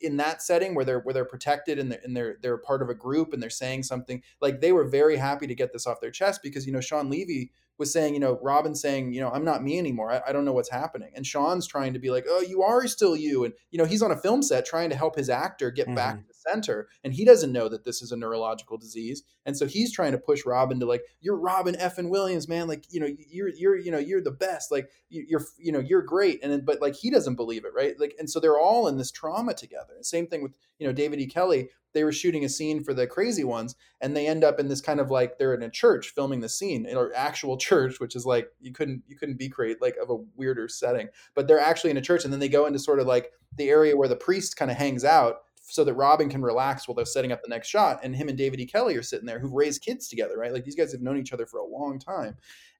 in 0.00 0.16
that 0.16 0.42
setting 0.42 0.74
where 0.74 0.84
they're 0.84 1.00
where 1.00 1.12
they're 1.12 1.24
protected 1.24 1.78
and 1.78 1.92
they're, 1.92 2.00
and 2.04 2.16
they're 2.16 2.36
they're 2.42 2.58
part 2.58 2.82
of 2.82 2.88
a 2.88 2.94
group 2.94 3.32
and 3.32 3.42
they're 3.42 3.50
saying 3.50 3.82
something 3.82 4.22
like 4.40 4.60
they 4.60 4.72
were 4.72 4.84
very 4.84 5.16
happy 5.16 5.46
to 5.46 5.54
get 5.54 5.72
this 5.72 5.86
off 5.86 6.00
their 6.00 6.10
chest 6.10 6.40
because 6.42 6.66
you 6.66 6.72
know 6.72 6.80
Shawn 6.80 7.10
Levy 7.10 7.52
was 7.78 7.92
saying, 7.92 8.14
you 8.14 8.20
know, 8.20 8.38
Robin 8.40 8.74
saying, 8.74 9.12
you 9.12 9.20
know, 9.20 9.30
I'm 9.30 9.44
not 9.44 9.62
me 9.62 9.78
anymore. 9.78 10.10
I, 10.10 10.20
I, 10.28 10.32
don't 10.32 10.44
know 10.44 10.52
what's 10.52 10.70
happening. 10.70 11.10
And 11.14 11.26
Shawn's 11.26 11.66
trying 11.66 11.92
to 11.94 11.98
be 11.98 12.10
like, 12.10 12.24
oh, 12.28 12.40
you 12.40 12.62
are 12.62 12.86
still 12.86 13.16
you. 13.16 13.44
And, 13.44 13.54
you 13.70 13.78
know, 13.78 13.84
he's 13.84 14.02
on 14.02 14.12
a 14.12 14.16
film 14.16 14.42
set 14.42 14.64
trying 14.64 14.90
to 14.90 14.96
help 14.96 15.16
his 15.16 15.28
actor 15.28 15.70
get 15.70 15.86
mm-hmm. 15.86 15.96
back 15.96 16.20
to 16.20 16.26
the 16.26 16.34
center. 16.34 16.88
And 17.02 17.12
he 17.12 17.24
doesn't 17.24 17.52
know 17.52 17.68
that 17.68 17.84
this 17.84 18.00
is 18.00 18.12
a 18.12 18.16
neurological 18.16 18.78
disease. 18.78 19.24
And 19.44 19.56
so 19.56 19.66
he's 19.66 19.92
trying 19.92 20.12
to 20.12 20.18
push 20.18 20.46
Robin 20.46 20.78
to 20.80 20.86
like, 20.86 21.02
you're 21.20 21.38
Robin 21.38 21.74
Effin 21.74 22.10
Williams, 22.10 22.48
man. 22.48 22.68
Like, 22.68 22.84
you 22.90 23.00
know, 23.00 23.08
you're, 23.28 23.48
you're, 23.48 23.76
you 23.76 23.90
know, 23.90 23.98
you're 23.98 24.22
the 24.22 24.30
best. 24.30 24.70
Like 24.70 24.88
you're, 25.08 25.44
you 25.58 25.72
know, 25.72 25.80
you're 25.80 26.02
great. 26.02 26.40
And, 26.42 26.52
then, 26.52 26.64
but 26.64 26.80
like, 26.80 26.94
he 26.94 27.10
doesn't 27.10 27.34
believe 27.34 27.64
it. 27.64 27.72
Right. 27.74 27.98
Like, 27.98 28.14
and 28.18 28.30
so 28.30 28.38
they're 28.38 28.58
all 28.58 28.86
in 28.86 28.98
this 28.98 29.10
trauma 29.10 29.54
together. 29.54 29.94
Same 30.02 30.28
thing 30.28 30.42
with, 30.42 30.56
you 30.78 30.86
know, 30.86 30.92
David 30.92 31.20
E. 31.20 31.26
Kelley 31.26 31.70
they 31.94 32.04
were 32.04 32.12
shooting 32.12 32.44
a 32.44 32.48
scene 32.48 32.84
for 32.84 32.92
the 32.92 33.06
crazy 33.06 33.44
ones 33.44 33.74
and 34.00 34.14
they 34.14 34.26
end 34.26 34.44
up 34.44 34.60
in 34.60 34.68
this 34.68 34.80
kind 34.80 35.00
of 35.00 35.10
like 35.10 35.38
they're 35.38 35.54
in 35.54 35.62
a 35.62 35.70
church 35.70 36.10
filming 36.10 36.40
the 36.40 36.48
scene 36.48 36.84
in 36.84 36.98
an 36.98 37.10
actual 37.14 37.56
church 37.56 38.00
which 38.00 38.14
is 38.14 38.26
like 38.26 38.48
you 38.60 38.72
couldn't 38.72 39.02
you 39.06 39.16
couldn't 39.16 39.38
be 39.38 39.48
create 39.48 39.80
like 39.80 39.96
of 40.02 40.10
a 40.10 40.16
weirder 40.36 40.68
setting 40.68 41.08
but 41.34 41.48
they're 41.48 41.60
actually 41.60 41.90
in 41.90 41.96
a 41.96 42.02
church 42.02 42.24
and 42.24 42.32
then 42.32 42.40
they 42.40 42.48
go 42.48 42.66
into 42.66 42.78
sort 42.78 43.00
of 43.00 43.06
like 43.06 43.32
the 43.56 43.70
area 43.70 43.96
where 43.96 44.08
the 44.08 44.16
priest 44.16 44.56
kind 44.56 44.70
of 44.70 44.76
hangs 44.76 45.04
out 45.04 45.42
so 45.66 45.82
that 45.82 45.94
Robin 45.94 46.28
can 46.28 46.42
relax 46.42 46.86
while 46.86 46.94
they're 46.94 47.06
setting 47.06 47.32
up 47.32 47.42
the 47.42 47.48
next 47.48 47.68
shot 47.68 48.00
and 48.02 48.14
him 48.14 48.28
and 48.28 48.36
David 48.36 48.60
E. 48.60 48.66
Kelley 48.66 48.96
are 48.96 49.02
sitting 49.02 49.24
there 49.24 49.38
who've 49.38 49.52
raised 49.52 49.82
kids 49.82 50.08
together 50.08 50.36
right 50.36 50.52
like 50.52 50.64
these 50.64 50.76
guys 50.76 50.92
have 50.92 51.00
known 51.00 51.16
each 51.16 51.32
other 51.32 51.46
for 51.46 51.58
a 51.58 51.66
long 51.66 51.98
time 51.98 52.36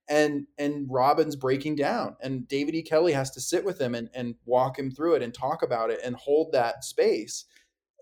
and 0.08 0.46
and 0.58 0.86
Robin's 0.90 1.36
breaking 1.36 1.76
down 1.76 2.16
and 2.20 2.46
David 2.46 2.74
E. 2.74 2.82
Kelley 2.82 3.12
has 3.12 3.30
to 3.30 3.40
sit 3.40 3.64
with 3.64 3.80
him 3.80 3.94
and, 3.94 4.10
and 4.12 4.34
walk 4.44 4.78
him 4.78 4.90
through 4.90 5.14
it 5.14 5.22
and 5.22 5.32
talk 5.32 5.62
about 5.62 5.90
it 5.90 6.00
and 6.04 6.16
hold 6.16 6.52
that 6.52 6.84
space 6.84 7.46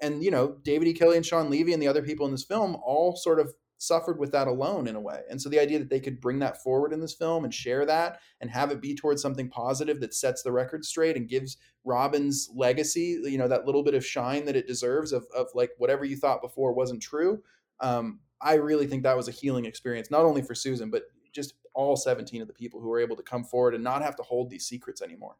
and 0.03 0.23
you 0.23 0.31
know 0.31 0.59
david 0.63 0.89
e. 0.89 0.93
Kelley 0.93 1.17
and 1.17 1.25
Shawn 1.25 1.49
Levy 1.49 1.73
and 1.73 1.83
the 1.83 1.89
other 1.89 2.03
people 2.03 2.27
in 2.27 2.33
this 2.33 2.45
film 2.45 2.77
all 2.85 3.17
sort 3.17 3.41
of 3.41 3.55
suffered 3.79 4.19
with 4.19 4.31
that 4.31 4.47
alone 4.47 4.87
in 4.87 4.95
a 4.95 5.01
way. 5.01 5.23
And 5.29 5.43
so 5.43 5.49
the 5.49 5.59
idea 5.59 5.81
that 5.81 5.91
they 5.91 5.99
could 5.99 6.21
bring 6.21 6.39
that 6.39 6.63
forward 6.63 6.93
in 6.93 7.01
this 7.01 7.15
film 7.15 7.43
and 7.43 7.53
share 7.53 7.85
that 7.87 8.21
and 8.41 8.49
have 8.49 8.71
it 8.71 8.81
be 8.81 8.95
towards 8.95 9.21
something 9.21 9.49
positive 9.49 9.99
that 9.99 10.15
sets 10.15 10.45
the 10.45 10.53
record 10.53 10.85
straight 10.85 11.17
and 11.17 11.29
gives 11.29 11.57
robin's 11.85 12.49
legacy 12.55 13.19
you 13.25 13.39
know 13.39 13.49
that 13.49 13.67
little 13.67 13.83
bit 13.83 13.95
of 13.95 14.07
shine 14.07 14.45
that 14.45 14.55
it 14.55 14.69
deserves 14.69 15.11
of, 15.11 15.27
of 15.37 15.49
like 15.53 15.71
whatever 15.79 16.05
you 16.05 16.17
thought 16.17 16.41
before 16.41 16.73
wasn't 16.73 17.03
true 17.03 17.43
um, 17.81 18.21
i 18.41 18.55
really 18.55 18.87
think 18.87 19.03
that 19.03 19.17
was 19.17 19.27
a 19.27 19.33
healing 19.33 19.65
experience 19.65 20.09
not 20.09 20.25
only 20.25 20.43
for 20.43 20.55
susan 20.55 20.91
but 20.91 21.03
just 21.33 21.55
all 21.75 21.97
17 21.97 22.43
of 22.43 22.49
the 22.49 22.55
people 22.55 22.81
who 22.81 22.89
were 22.89 23.01
able 23.01 23.17
to 23.17 23.23
come 23.23 23.45
forward 23.45 23.75
and 23.75 23.83
not 23.83 24.03
have 24.03 24.17
to 24.17 24.23
hold 24.23 24.51
these 24.51 24.67
secrets 24.67 25.03
anymore. 25.03 25.37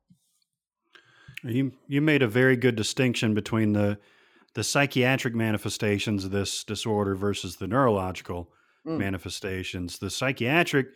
You 1.45 1.73
you 1.89 2.01
made 2.01 2.23
a 2.23 2.29
very 2.29 2.57
good 2.57 2.77
distinction 2.77 3.35
between 3.35 3.73
the 3.73 3.99
the 4.55 4.65
psychiatric 4.65 5.35
manifestations 5.35 6.25
of 6.25 6.31
this 6.31 6.65
disorder 6.65 7.15
versus 7.15 7.57
the 7.57 7.67
neurological 7.67 8.51
mm. 8.87 8.99
manifestations. 8.99 9.99
The 9.99 10.11
psychiatric 10.11 10.89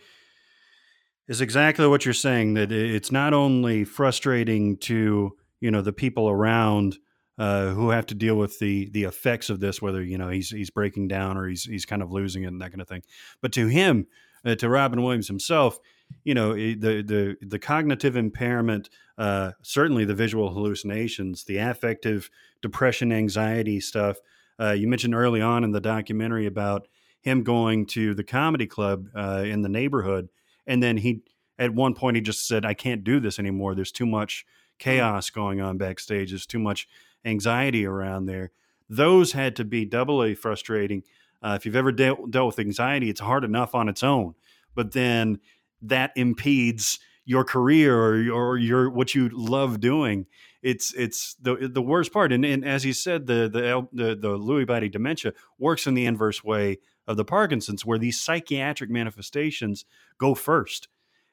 is 1.28 1.40
exactly 1.40 1.86
what 1.86 2.04
you're 2.04 2.14
saying 2.14 2.54
that 2.54 2.70
it's 2.70 3.10
not 3.10 3.34
only 3.34 3.84
frustrating 3.84 4.76
to 4.78 5.36
you 5.60 5.70
know 5.70 5.82
the 5.82 5.92
people 5.92 6.28
around 6.28 6.98
uh, 7.38 7.70
who 7.70 7.90
have 7.90 8.06
to 8.06 8.14
deal 8.14 8.36
with 8.36 8.58
the 8.58 8.88
the 8.90 9.04
effects 9.04 9.50
of 9.50 9.60
this, 9.60 9.82
whether 9.82 10.02
you 10.02 10.18
know 10.18 10.28
he's 10.28 10.50
he's 10.50 10.70
breaking 10.70 11.08
down 11.08 11.36
or 11.36 11.48
he's 11.48 11.64
he's 11.64 11.86
kind 11.86 12.02
of 12.02 12.12
losing 12.12 12.44
it 12.44 12.48
and 12.48 12.60
that 12.60 12.70
kind 12.70 12.80
of 12.80 12.88
thing, 12.88 13.02
but 13.40 13.52
to 13.52 13.66
him, 13.66 14.06
uh, 14.44 14.54
to 14.54 14.68
Robin 14.68 15.02
Williams 15.02 15.28
himself, 15.28 15.78
you 16.24 16.34
know 16.34 16.54
the 16.54 17.02
the 17.02 17.36
the 17.40 17.58
cognitive 17.58 18.16
impairment, 18.16 18.90
uh, 19.16 19.52
certainly 19.62 20.04
the 20.04 20.14
visual 20.14 20.52
hallucinations, 20.52 21.44
the 21.44 21.58
affective 21.58 22.30
depression, 22.62 23.12
anxiety 23.12 23.80
stuff. 23.80 24.18
Uh, 24.58 24.72
you 24.72 24.88
mentioned 24.88 25.14
early 25.14 25.40
on 25.40 25.64
in 25.64 25.70
the 25.70 25.80
documentary 25.80 26.46
about 26.46 26.88
him 27.20 27.42
going 27.42 27.86
to 27.86 28.14
the 28.14 28.24
comedy 28.24 28.66
club 28.66 29.08
uh, 29.14 29.44
in 29.44 29.62
the 29.62 29.68
neighborhood, 29.68 30.28
and 30.66 30.82
then 30.82 30.96
he 30.96 31.22
at 31.58 31.74
one 31.74 31.94
point 31.94 32.16
he 32.16 32.22
just 32.22 32.46
said, 32.46 32.64
"I 32.64 32.74
can't 32.74 33.04
do 33.04 33.20
this 33.20 33.38
anymore. 33.38 33.74
There's 33.74 33.92
too 33.92 34.06
much 34.06 34.44
chaos 34.78 35.30
going 35.30 35.60
on 35.60 35.78
backstage. 35.78 36.30
There's 36.30 36.46
too 36.46 36.58
much 36.58 36.88
anxiety 37.24 37.86
around 37.86 38.26
there." 38.26 38.50
Those 38.88 39.32
had 39.32 39.56
to 39.56 39.64
be 39.64 39.84
doubly 39.84 40.34
frustrating. 40.34 41.02
Uh, 41.42 41.54
if 41.56 41.66
you've 41.66 41.76
ever 41.76 41.92
dealt, 41.92 42.30
dealt 42.30 42.46
with 42.46 42.58
anxiety, 42.58 43.10
it's 43.10 43.20
hard 43.20 43.44
enough 43.44 43.74
on 43.74 43.88
its 43.88 44.02
own, 44.02 44.34
but 44.74 44.92
then 44.92 45.38
that 45.82 46.12
impedes 46.16 46.98
your 47.24 47.44
career 47.44 47.94
or, 47.94 48.30
or 48.30 48.56
your 48.56 48.88
what 48.88 49.14
you 49.14 49.28
love 49.28 49.80
doing. 49.80 50.26
It's 50.62 50.94
it's 50.94 51.34
the 51.34 51.68
the 51.72 51.82
worst 51.82 52.12
part. 52.12 52.32
And, 52.32 52.44
and 52.44 52.64
as 52.64 52.84
you 52.84 52.92
said, 52.92 53.26
the 53.26 53.48
the 53.48 53.86
the, 53.92 54.14
the 54.14 54.38
Lewy 54.38 54.66
body 54.66 54.88
dementia 54.88 55.32
works 55.58 55.86
in 55.86 55.94
the 55.94 56.06
inverse 56.06 56.42
way 56.42 56.78
of 57.06 57.16
the 57.16 57.24
Parkinson's, 57.24 57.84
where 57.84 57.98
these 57.98 58.20
psychiatric 58.20 58.90
manifestations 58.90 59.84
go 60.18 60.34
first, 60.34 60.88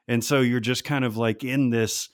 and 0.07 0.23
so 0.23 0.41
you're 0.41 0.59
just 0.59 0.83
kind 0.83 1.05
of 1.05 1.17
like 1.17 1.43
in 1.43 1.69
this 1.69 2.09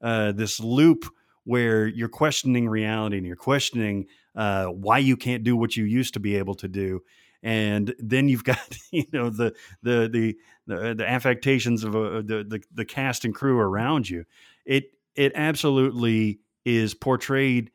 uh, 0.00 0.32
this 0.32 0.60
loop 0.60 1.04
where 1.44 1.86
you're 1.86 2.08
questioning 2.08 2.68
reality 2.68 3.18
and 3.18 3.26
you're 3.26 3.36
questioning 3.36 4.06
uh, 4.34 4.66
why 4.66 4.98
you 4.98 5.16
can't 5.16 5.44
do 5.44 5.56
what 5.56 5.76
you 5.76 5.84
used 5.84 6.14
to 6.14 6.20
be 6.20 6.36
able 6.36 6.54
to 6.54 6.68
do 6.68 7.02
and 7.44 7.94
then 7.98 8.28
you've 8.28 8.42
got 8.42 8.78
you 8.90 9.04
know 9.12 9.30
the 9.30 9.54
the 9.82 10.08
the 10.10 10.36
the, 10.66 10.94
the 10.94 11.08
affectations 11.08 11.84
of 11.84 11.94
a, 11.94 12.22
the, 12.22 12.42
the 12.42 12.62
the 12.72 12.84
cast 12.84 13.24
and 13.24 13.34
crew 13.34 13.60
around 13.60 14.08
you. 14.08 14.24
It 14.64 14.84
it 15.14 15.32
absolutely 15.36 16.40
is 16.64 16.94
portrayed 16.94 17.70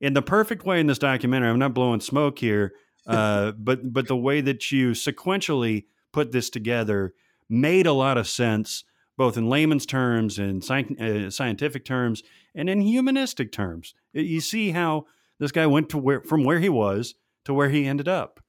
in 0.00 0.12
the 0.12 0.22
perfect 0.22 0.66
way 0.66 0.80
in 0.80 0.88
this 0.88 0.98
documentary. 0.98 1.48
I'm 1.48 1.58
not 1.58 1.72
blowing 1.72 2.00
smoke 2.00 2.38
here, 2.38 2.74
uh, 3.06 3.52
but 3.52 3.92
but 3.92 4.08
the 4.08 4.16
way 4.16 4.42
that 4.42 4.70
you 4.70 4.90
sequentially 4.90 5.84
put 6.12 6.32
this 6.32 6.50
together 6.50 7.14
made 7.48 7.86
a 7.86 7.92
lot 7.92 8.18
of 8.18 8.26
sense, 8.26 8.82
both 9.16 9.36
in 9.36 9.48
layman's 9.48 9.86
terms 9.86 10.36
and 10.36 10.64
sci- 10.64 10.96
uh, 11.00 11.30
scientific 11.30 11.84
terms, 11.84 12.24
and 12.56 12.68
in 12.68 12.80
humanistic 12.80 13.52
terms. 13.52 13.94
You 14.12 14.40
see 14.40 14.72
how 14.72 15.06
this 15.38 15.52
guy 15.52 15.68
went 15.68 15.90
to 15.90 15.98
where 15.98 16.22
from 16.22 16.42
where 16.42 16.58
he 16.58 16.68
was 16.68 17.14
to 17.44 17.54
where 17.54 17.68
he 17.68 17.86
ended 17.86 18.08
up. 18.08 18.40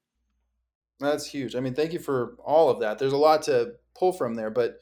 That's 0.99 1.25
huge. 1.25 1.55
I 1.55 1.59
mean, 1.59 1.75
thank 1.75 1.93
you 1.93 1.99
for 1.99 2.35
all 2.43 2.69
of 2.69 2.79
that. 2.79 2.97
There's 2.97 3.13
a 3.13 3.17
lot 3.17 3.43
to 3.43 3.73
pull 3.95 4.13
from 4.13 4.35
there, 4.35 4.49
but 4.49 4.79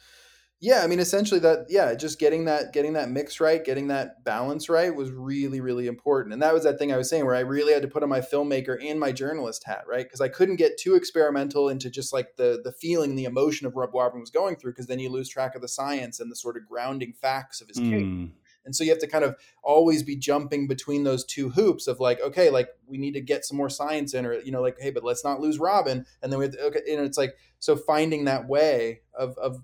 yeah, 0.61 0.81
I 0.83 0.87
mean, 0.87 0.99
essentially 0.99 1.39
that, 1.41 1.65
yeah, 1.67 1.93
just 1.95 2.17
getting 2.17 2.45
that, 2.45 2.71
getting 2.71 2.93
that 2.93 3.09
mix 3.09 3.41
right, 3.41 3.63
getting 3.63 3.89
that 3.89 4.23
balance 4.23 4.69
right 4.69 4.95
was 4.95 5.11
really, 5.11 5.59
really 5.59 5.85
important. 5.85 6.31
And 6.31 6.41
that 6.41 6.53
was 6.53 6.63
that 6.63 6.79
thing 6.79 6.93
I 6.93 6.97
was 6.97 7.09
saying 7.09 7.25
where 7.25 7.35
I 7.35 7.41
really 7.41 7.73
had 7.73 7.81
to 7.81 7.89
put 7.89 8.03
on 8.03 8.09
my 8.09 8.21
filmmaker 8.21 8.77
and 8.81 8.97
my 8.97 9.11
journalist 9.11 9.65
hat, 9.65 9.83
right? 9.87 10.05
Because 10.05 10.21
I 10.21 10.29
couldn't 10.29 10.55
get 10.55 10.79
too 10.79 10.95
experimental 10.95 11.67
into 11.67 11.89
just 11.89 12.13
like 12.13 12.37
the 12.37 12.61
the 12.63 12.71
feeling, 12.71 13.15
the 13.15 13.25
emotion 13.25 13.67
of 13.67 13.75
what 13.75 13.93
Robin 13.93 14.21
was 14.21 14.31
going 14.31 14.55
through, 14.55 14.71
because 14.71 14.87
then 14.87 14.99
you 14.99 15.09
lose 15.09 15.27
track 15.27 15.55
of 15.55 15.61
the 15.61 15.67
science 15.67 16.21
and 16.21 16.31
the 16.31 16.35
sort 16.37 16.55
of 16.55 16.65
grounding 16.65 17.13
facts 17.13 17.59
of 17.59 17.67
his 17.67 17.77
mm. 17.77 17.89
case. 17.89 18.31
And 18.65 18.75
so 18.75 18.83
you 18.83 18.89
have 18.89 18.99
to 18.99 19.07
kind 19.07 19.23
of 19.23 19.35
always 19.63 20.03
be 20.03 20.15
jumping 20.15 20.67
between 20.67 21.03
those 21.03 21.23
two 21.23 21.49
hoops 21.49 21.87
of 21.87 21.99
like, 21.99 22.19
okay, 22.21 22.49
like 22.49 22.69
we 22.87 22.97
need 22.97 23.13
to 23.13 23.21
get 23.21 23.45
some 23.45 23.57
more 23.57 23.69
science 23.69 24.13
in, 24.13 24.25
or 24.25 24.33
you 24.33 24.51
know, 24.51 24.61
like, 24.61 24.77
hey, 24.79 24.91
but 24.91 25.03
let's 25.03 25.23
not 25.23 25.39
lose 25.39 25.59
Robin. 25.59 26.05
And 26.21 26.31
then 26.31 26.39
we 26.39 26.45
have 26.45 26.53
to, 26.53 26.61
okay, 26.63 26.81
and 26.89 27.05
it's 27.05 27.17
like 27.17 27.35
so 27.59 27.75
finding 27.75 28.25
that 28.25 28.47
way 28.47 29.01
of 29.13 29.37
of 29.37 29.61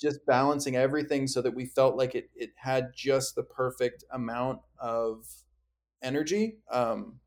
just 0.00 0.24
balancing 0.24 0.76
everything 0.76 1.26
so 1.26 1.42
that 1.42 1.54
we 1.54 1.66
felt 1.66 1.96
like 1.96 2.14
it 2.14 2.30
it 2.34 2.50
had 2.56 2.92
just 2.94 3.34
the 3.34 3.42
perfect 3.42 4.04
amount 4.10 4.60
of 4.78 5.26
energy. 6.02 6.56
Um, 6.70 7.20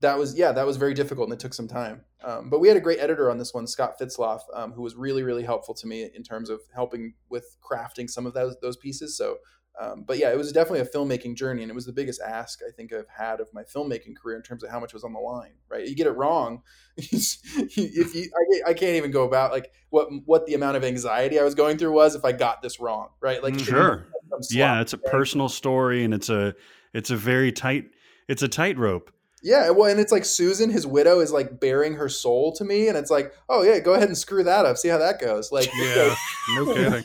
that 0.00 0.18
was 0.18 0.36
yeah 0.36 0.52
that 0.52 0.66
was 0.66 0.76
very 0.76 0.94
difficult 0.94 1.28
and 1.28 1.34
it 1.34 1.40
took 1.40 1.54
some 1.54 1.68
time 1.68 2.02
um, 2.24 2.50
but 2.50 2.60
we 2.60 2.68
had 2.68 2.76
a 2.76 2.80
great 2.80 3.00
editor 3.00 3.30
on 3.30 3.38
this 3.38 3.52
one 3.52 3.66
scott 3.66 3.94
fitzloff 4.00 4.40
um, 4.54 4.72
who 4.72 4.82
was 4.82 4.94
really 4.94 5.22
really 5.22 5.42
helpful 5.42 5.74
to 5.74 5.86
me 5.86 6.08
in 6.14 6.22
terms 6.22 6.50
of 6.50 6.60
helping 6.74 7.14
with 7.28 7.56
crafting 7.62 8.08
some 8.08 8.26
of 8.26 8.34
those 8.34 8.56
those 8.62 8.76
pieces 8.76 9.16
so 9.16 9.38
um, 9.80 10.04
but 10.06 10.18
yeah 10.18 10.30
it 10.30 10.36
was 10.36 10.52
definitely 10.52 10.80
a 10.80 10.84
filmmaking 10.84 11.36
journey 11.36 11.62
and 11.62 11.70
it 11.70 11.74
was 11.74 11.86
the 11.86 11.92
biggest 11.92 12.20
ask 12.20 12.60
i 12.66 12.70
think 12.70 12.92
i've 12.92 13.08
had 13.08 13.40
of 13.40 13.48
my 13.52 13.62
filmmaking 13.62 14.16
career 14.16 14.36
in 14.36 14.42
terms 14.42 14.62
of 14.62 14.70
how 14.70 14.80
much 14.80 14.92
was 14.92 15.04
on 15.04 15.12
the 15.12 15.18
line 15.18 15.52
right? 15.68 15.86
You 15.86 15.94
get 15.94 16.06
it 16.06 16.12
wrong 16.12 16.62
if 16.96 18.14
you 18.14 18.30
I, 18.66 18.70
I, 18.70 18.74
can't 18.74 18.96
even 18.96 19.10
go 19.10 19.24
about 19.24 19.52
like 19.52 19.70
what 19.90 20.08
what 20.24 20.46
the 20.46 20.54
amount 20.54 20.76
of 20.76 20.84
anxiety 20.84 21.38
i 21.38 21.44
was 21.44 21.54
going 21.54 21.78
through 21.78 21.92
was 21.92 22.14
if 22.14 22.24
i 22.24 22.32
got 22.32 22.62
this 22.62 22.80
wrong 22.80 23.08
right? 23.20 23.42
Like 23.42 23.58
sure. 23.58 24.06
Yeah 24.50 24.82
it's 24.82 24.92
a 24.92 24.98
personal 24.98 25.48
story 25.48 26.04
and 26.04 26.12
it's 26.12 26.28
a 26.28 26.54
it's 26.92 27.10
a 27.10 27.16
very 27.16 27.50
tight 27.50 27.86
it's 28.28 28.42
a 28.42 28.48
tightrope. 28.48 29.10
Yeah, 29.42 29.70
well, 29.70 29.90
and 29.90 30.00
it's 30.00 30.12
like 30.12 30.24
Susan, 30.24 30.68
his 30.68 30.86
widow, 30.86 31.20
is 31.20 31.32
like 31.32 31.60
bearing 31.60 31.94
her 31.94 32.08
soul 32.08 32.52
to 32.56 32.64
me, 32.64 32.88
and 32.88 32.96
it's 32.96 33.10
like, 33.10 33.32
oh 33.48 33.62
yeah, 33.62 33.78
go 33.78 33.94
ahead 33.94 34.08
and 34.08 34.18
screw 34.18 34.44
that 34.44 34.66
up, 34.66 34.76
see 34.76 34.88
how 34.88 34.98
that 34.98 35.20
goes. 35.20 35.50
Like, 35.52 35.70
yeah, 35.80 36.14
no 36.56 36.74
kidding. 36.74 37.04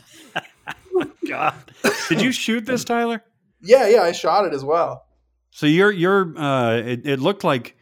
God, 1.28 1.54
did 2.08 2.20
you 2.20 2.32
shoot 2.32 2.66
this, 2.66 2.84
Tylor? 2.84 3.22
Yeah, 3.62 3.88
yeah, 3.88 4.02
I 4.02 4.12
shot 4.12 4.46
it 4.46 4.52
as 4.52 4.64
well. 4.64 5.06
So 5.50 5.66
you're 5.66 5.92
you're 5.92 6.36
uh, 6.36 6.76
it, 6.76 7.06
it 7.06 7.20
looked 7.20 7.44
like 7.44 7.76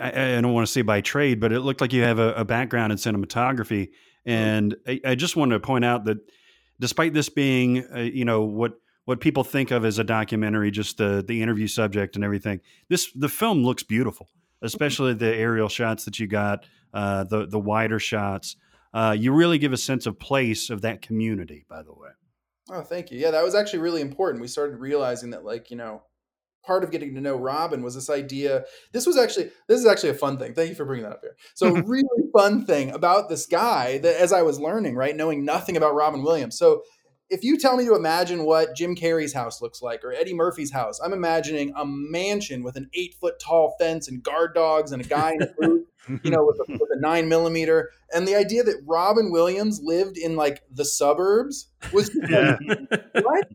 I, 0.00 0.36
I, 0.36 0.40
don't 0.40 0.52
want 0.52 0.66
to 0.66 0.72
say 0.72 0.82
by 0.82 1.00
trade, 1.00 1.40
but 1.40 1.52
it 1.52 1.60
looked 1.60 1.80
like 1.80 1.92
you 1.92 2.02
have 2.02 2.18
a, 2.18 2.32
a 2.34 2.44
background 2.44 2.92
in 2.92 2.98
cinematography, 2.98 3.90
and 4.24 4.74
I, 4.86 5.00
I, 5.04 5.14
just 5.14 5.36
wanted 5.36 5.54
to 5.54 5.60
point 5.60 5.84
out 5.84 6.04
that 6.06 6.18
despite 6.80 7.14
this 7.14 7.28
being, 7.28 7.86
uh, 7.94 8.00
you 8.00 8.24
know, 8.24 8.42
what 8.42 8.72
what 9.04 9.20
people 9.20 9.44
think 9.44 9.70
of 9.70 9.84
as 9.84 9.98
a 9.98 10.04
documentary, 10.04 10.70
just 10.70 10.98
the 10.98 11.24
the 11.26 11.42
interview 11.42 11.68
subject 11.68 12.16
and 12.16 12.24
everything. 12.24 12.60
This 12.88 13.10
the 13.12 13.28
film 13.28 13.62
looks 13.62 13.82
beautiful, 13.82 14.28
especially 14.62 15.14
the 15.14 15.34
aerial 15.34 15.68
shots 15.68 16.04
that 16.06 16.18
you 16.18 16.26
got, 16.26 16.66
uh, 16.92 17.24
the 17.24 17.46
the 17.46 17.60
wider 17.60 17.98
shots. 17.98 18.56
Uh, 18.92 19.14
you 19.16 19.32
really 19.32 19.58
give 19.58 19.72
a 19.72 19.76
sense 19.76 20.06
of 20.06 20.18
place 20.18 20.70
of 20.70 20.82
that 20.82 21.02
community. 21.02 21.64
By 21.68 21.82
the 21.82 21.92
way. 21.92 22.10
Oh, 22.70 22.82
thank 22.82 23.10
you. 23.10 23.18
Yeah, 23.18 23.30
that 23.30 23.44
was 23.44 23.54
actually 23.54 23.78
really 23.80 24.00
important. 24.00 24.42
We 24.42 24.48
started 24.48 24.78
realizing 24.78 25.30
that, 25.30 25.44
like, 25.44 25.70
you 25.70 25.76
know, 25.76 26.02
part 26.64 26.82
of 26.82 26.90
getting 26.90 27.14
to 27.14 27.20
know 27.20 27.36
Robin 27.36 27.82
was 27.82 27.94
this 27.94 28.10
idea. 28.10 28.64
This 28.92 29.06
was 29.06 29.16
actually 29.16 29.50
this 29.68 29.78
is 29.78 29.86
actually 29.86 30.10
a 30.10 30.14
fun 30.14 30.36
thing. 30.38 30.52
Thank 30.52 30.70
you 30.70 30.74
for 30.74 30.84
bringing 30.84 31.04
that 31.04 31.12
up 31.12 31.20
here. 31.22 31.36
So, 31.54 31.70
really 31.86 32.08
fun 32.32 32.66
thing 32.66 32.90
about 32.90 33.28
this 33.28 33.46
guy 33.46 33.98
that 33.98 34.16
as 34.20 34.32
I 34.32 34.42
was 34.42 34.58
learning, 34.58 34.96
right, 34.96 35.16
knowing 35.16 35.44
nothing 35.44 35.76
about 35.76 35.94
Robin 35.94 36.22
Williams. 36.22 36.58
So 36.58 36.82
if 37.28 37.42
you 37.42 37.58
tell 37.58 37.76
me 37.76 37.84
to 37.84 37.94
imagine 37.94 38.44
what 38.44 38.76
Jim 38.76 38.94
Carrey's 38.94 39.32
house 39.32 39.60
looks 39.60 39.82
like 39.82 40.04
or 40.04 40.12
Eddie 40.12 40.34
Murphy's 40.34 40.72
house, 40.72 41.00
I'm 41.00 41.12
imagining 41.12 41.72
a 41.76 41.84
mansion 41.84 42.62
with 42.62 42.76
an 42.76 42.88
eight 42.94 43.14
foot 43.14 43.40
tall 43.40 43.74
fence 43.78 44.08
and 44.08 44.22
guard 44.22 44.54
dogs 44.54 44.92
and 44.92 45.04
a 45.04 45.08
guy 45.08 45.32
in 45.32 45.42
a 45.42 45.46
booth, 45.58 45.86
you 46.22 46.30
know, 46.30 46.44
with 46.44 46.56
a, 46.68 46.72
with 46.72 46.88
a, 46.92 47.00
nine 47.00 47.28
millimeter. 47.28 47.90
And 48.14 48.28
the 48.28 48.36
idea 48.36 48.62
that 48.62 48.82
Robin 48.86 49.32
Williams 49.32 49.80
lived 49.82 50.16
in 50.16 50.36
like 50.36 50.62
the 50.70 50.84
suburbs 50.84 51.68
was 51.92 52.16
yeah. 52.28 52.58
like, 52.66 53.14
what? 53.24 53.48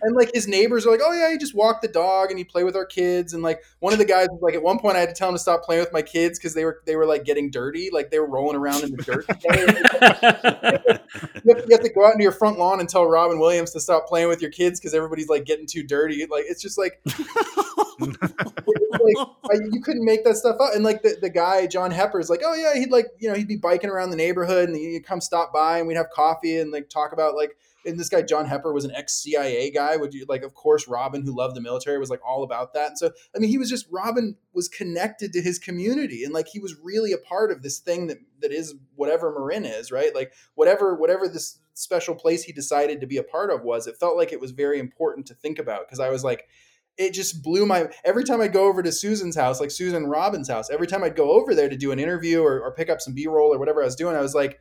And 0.00 0.16
like 0.16 0.32
his 0.32 0.48
neighbors 0.48 0.86
are 0.86 0.90
like, 0.90 1.00
oh 1.04 1.12
yeah, 1.12 1.30
he 1.30 1.38
just 1.38 1.54
walked 1.54 1.82
the 1.82 1.88
dog 1.88 2.30
and 2.30 2.38
he 2.38 2.44
play 2.44 2.64
with 2.64 2.76
our 2.76 2.86
kids. 2.86 3.34
And 3.34 3.42
like 3.42 3.62
one 3.80 3.92
of 3.92 3.98
the 3.98 4.04
guys 4.04 4.28
was 4.30 4.40
like, 4.42 4.54
at 4.54 4.62
one 4.62 4.78
point 4.78 4.96
I 4.96 5.00
had 5.00 5.08
to 5.08 5.14
tell 5.14 5.28
him 5.28 5.34
to 5.34 5.38
stop 5.38 5.64
playing 5.64 5.80
with 5.80 5.92
my 5.92 6.02
kids 6.02 6.38
because 6.38 6.54
they 6.54 6.64
were 6.64 6.80
they 6.86 6.96
were 6.96 7.06
like 7.06 7.24
getting 7.24 7.50
dirty, 7.50 7.90
like 7.92 8.10
they 8.10 8.18
were 8.18 8.28
rolling 8.28 8.56
around 8.56 8.84
in 8.84 8.92
the 8.92 9.02
dirt. 9.02 9.26
you, 9.44 9.50
have, 11.54 11.64
you, 11.68 11.76
have, 11.76 11.82
to 11.82 11.92
go 11.94 12.06
out 12.06 12.12
into 12.12 12.22
your 12.22 12.32
front 12.32 12.58
lawn 12.58 12.80
and 12.80 12.88
tell 12.88 13.06
Robin 13.06 13.38
Williams 13.38 13.72
to 13.72 13.80
stop 13.80 14.06
playing 14.06 14.28
with 14.28 14.40
your 14.40 14.50
kids 14.50 14.80
because 14.80 14.94
everybody's 14.94 15.28
like 15.28 15.44
getting 15.44 15.66
too 15.66 15.82
dirty. 15.82 16.26
Like 16.26 16.44
it's 16.48 16.62
just 16.62 16.78
like. 16.78 17.02
like 18.92 19.28
I, 19.50 19.54
you 19.70 19.80
couldn't 19.80 20.04
make 20.04 20.24
that 20.24 20.36
stuff 20.36 20.56
up. 20.60 20.74
And 20.74 20.84
like 20.84 21.02
the, 21.02 21.16
the 21.20 21.30
guy 21.30 21.66
John 21.66 21.90
Hepper 21.90 22.20
is 22.20 22.30
like, 22.30 22.42
oh 22.44 22.54
yeah, 22.54 22.74
he'd 22.74 22.90
like 22.90 23.06
you 23.18 23.28
know 23.28 23.34
he'd 23.34 23.48
be 23.48 23.56
biking 23.56 23.90
around 23.90 24.10
the 24.10 24.16
neighborhood 24.16 24.68
and 24.68 24.76
he'd 24.76 25.06
come 25.06 25.20
stop 25.20 25.52
by 25.52 25.78
and 25.78 25.88
we'd 25.88 25.96
have 25.96 26.10
coffee 26.10 26.58
and 26.58 26.70
like 26.70 26.88
talk 26.88 27.12
about 27.12 27.34
like 27.34 27.56
and 27.84 27.98
this 27.98 28.08
guy 28.08 28.22
John 28.22 28.46
Hepper 28.46 28.72
was 28.72 28.84
an 28.84 28.92
ex 28.92 29.14
CIA 29.14 29.70
guy. 29.70 29.96
Would 29.96 30.14
you 30.14 30.24
like, 30.28 30.42
of 30.42 30.54
course, 30.54 30.88
Robin, 30.88 31.22
who 31.22 31.36
loved 31.36 31.56
the 31.56 31.60
military, 31.60 31.98
was 31.98 32.10
like 32.10 32.24
all 32.26 32.42
about 32.42 32.74
that. 32.74 32.88
And 32.90 32.98
so, 32.98 33.10
I 33.34 33.38
mean, 33.38 33.50
he 33.50 33.58
was 33.58 33.70
just 33.70 33.86
Robin 33.90 34.36
was 34.52 34.68
connected 34.68 35.32
to 35.32 35.42
his 35.42 35.58
community, 35.58 36.24
and 36.24 36.32
like 36.32 36.48
he 36.48 36.60
was 36.60 36.76
really 36.82 37.12
a 37.12 37.18
part 37.18 37.50
of 37.50 37.62
this 37.62 37.78
thing 37.78 38.06
that 38.08 38.18
that 38.40 38.52
is 38.52 38.74
whatever 38.94 39.32
Marin 39.32 39.64
is, 39.64 39.90
right? 39.90 40.14
Like 40.14 40.32
whatever 40.54 40.94
whatever 40.94 41.28
this 41.28 41.58
special 41.74 42.14
place 42.14 42.44
he 42.44 42.52
decided 42.52 43.00
to 43.00 43.06
be 43.06 43.16
a 43.16 43.22
part 43.22 43.50
of 43.50 43.62
was. 43.62 43.86
It 43.86 43.96
felt 43.96 44.16
like 44.16 44.32
it 44.32 44.40
was 44.40 44.50
very 44.50 44.78
important 44.78 45.26
to 45.26 45.34
think 45.34 45.58
about 45.58 45.86
because 45.86 46.00
I 46.00 46.10
was 46.10 46.24
like. 46.24 46.48
It 46.98 47.14
just 47.14 47.42
blew 47.42 47.64
my 47.64 47.88
every 48.04 48.24
time 48.24 48.40
I 48.40 48.48
go 48.48 48.66
over 48.66 48.82
to 48.82 48.92
Susan's 48.92 49.36
house, 49.36 49.60
like 49.60 49.70
Susan 49.70 50.06
Robin's 50.06 50.48
house. 50.48 50.70
Every 50.70 50.86
time 50.86 51.02
I'd 51.02 51.16
go 51.16 51.32
over 51.32 51.54
there 51.54 51.68
to 51.68 51.76
do 51.76 51.90
an 51.90 51.98
interview 51.98 52.42
or, 52.42 52.60
or 52.60 52.74
pick 52.74 52.90
up 52.90 53.00
some 53.00 53.14
B 53.14 53.26
roll 53.26 53.54
or 53.54 53.58
whatever 53.58 53.82
I 53.82 53.86
was 53.86 53.96
doing, 53.96 54.14
I 54.14 54.20
was 54.20 54.34
like, 54.34 54.58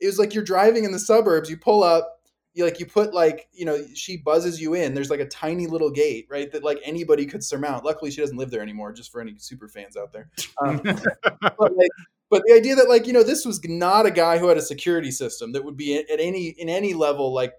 it 0.00 0.06
was 0.06 0.18
like 0.18 0.34
you're 0.34 0.44
driving 0.44 0.84
in 0.84 0.92
the 0.92 0.98
suburbs. 0.98 1.50
You 1.50 1.56
pull 1.56 1.82
up, 1.82 2.14
you 2.54 2.64
like 2.64 2.78
you 2.80 2.86
put 2.86 3.12
like 3.12 3.48
you 3.52 3.64
know 3.64 3.78
she 3.94 4.16
buzzes 4.16 4.60
you 4.60 4.74
in 4.74 4.94
there's 4.94 5.10
like 5.10 5.20
a 5.20 5.26
tiny 5.26 5.66
little 5.66 5.90
gate 5.90 6.26
right 6.30 6.52
that 6.52 6.62
like 6.62 6.78
anybody 6.84 7.26
could 7.26 7.44
surmount 7.44 7.84
luckily 7.84 8.10
she 8.10 8.20
doesn't 8.20 8.36
live 8.36 8.50
there 8.50 8.62
anymore 8.62 8.92
just 8.92 9.12
for 9.12 9.20
any 9.20 9.34
super 9.38 9.68
fans 9.68 9.96
out 9.96 10.12
there 10.12 10.30
um, 10.64 10.80
but, 10.84 11.76
like, 11.76 11.90
but 12.30 12.42
the 12.46 12.54
idea 12.54 12.74
that 12.76 12.88
like 12.88 13.06
you 13.06 13.12
know 13.12 13.24
this 13.24 13.44
was 13.44 13.60
not 13.64 14.06
a 14.06 14.10
guy 14.10 14.38
who 14.38 14.48
had 14.48 14.56
a 14.56 14.62
security 14.62 15.10
system 15.10 15.52
that 15.52 15.64
would 15.64 15.76
be 15.76 15.98
at 15.98 16.20
any 16.20 16.48
in 16.58 16.68
any 16.68 16.94
level 16.94 17.34
like 17.34 17.52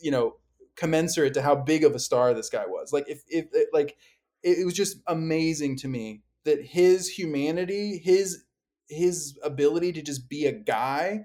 you 0.00 0.10
know 0.10 0.36
commensurate 0.82 1.32
to 1.32 1.42
how 1.42 1.54
big 1.54 1.84
of 1.84 1.94
a 1.94 1.98
star 2.00 2.34
this 2.34 2.50
guy 2.50 2.64
was. 2.66 2.92
Like 2.92 3.08
if 3.08 3.22
if 3.28 3.46
like 3.72 3.96
it, 4.42 4.58
it 4.58 4.64
was 4.64 4.74
just 4.74 4.96
amazing 5.06 5.76
to 5.76 5.88
me 5.88 6.22
that 6.44 6.60
his 6.60 7.08
humanity 7.08 7.98
his 8.02 8.42
his 8.88 9.38
ability 9.44 9.92
to 9.92 10.02
just 10.02 10.28
be 10.28 10.46
a 10.46 10.52
guy 10.52 11.24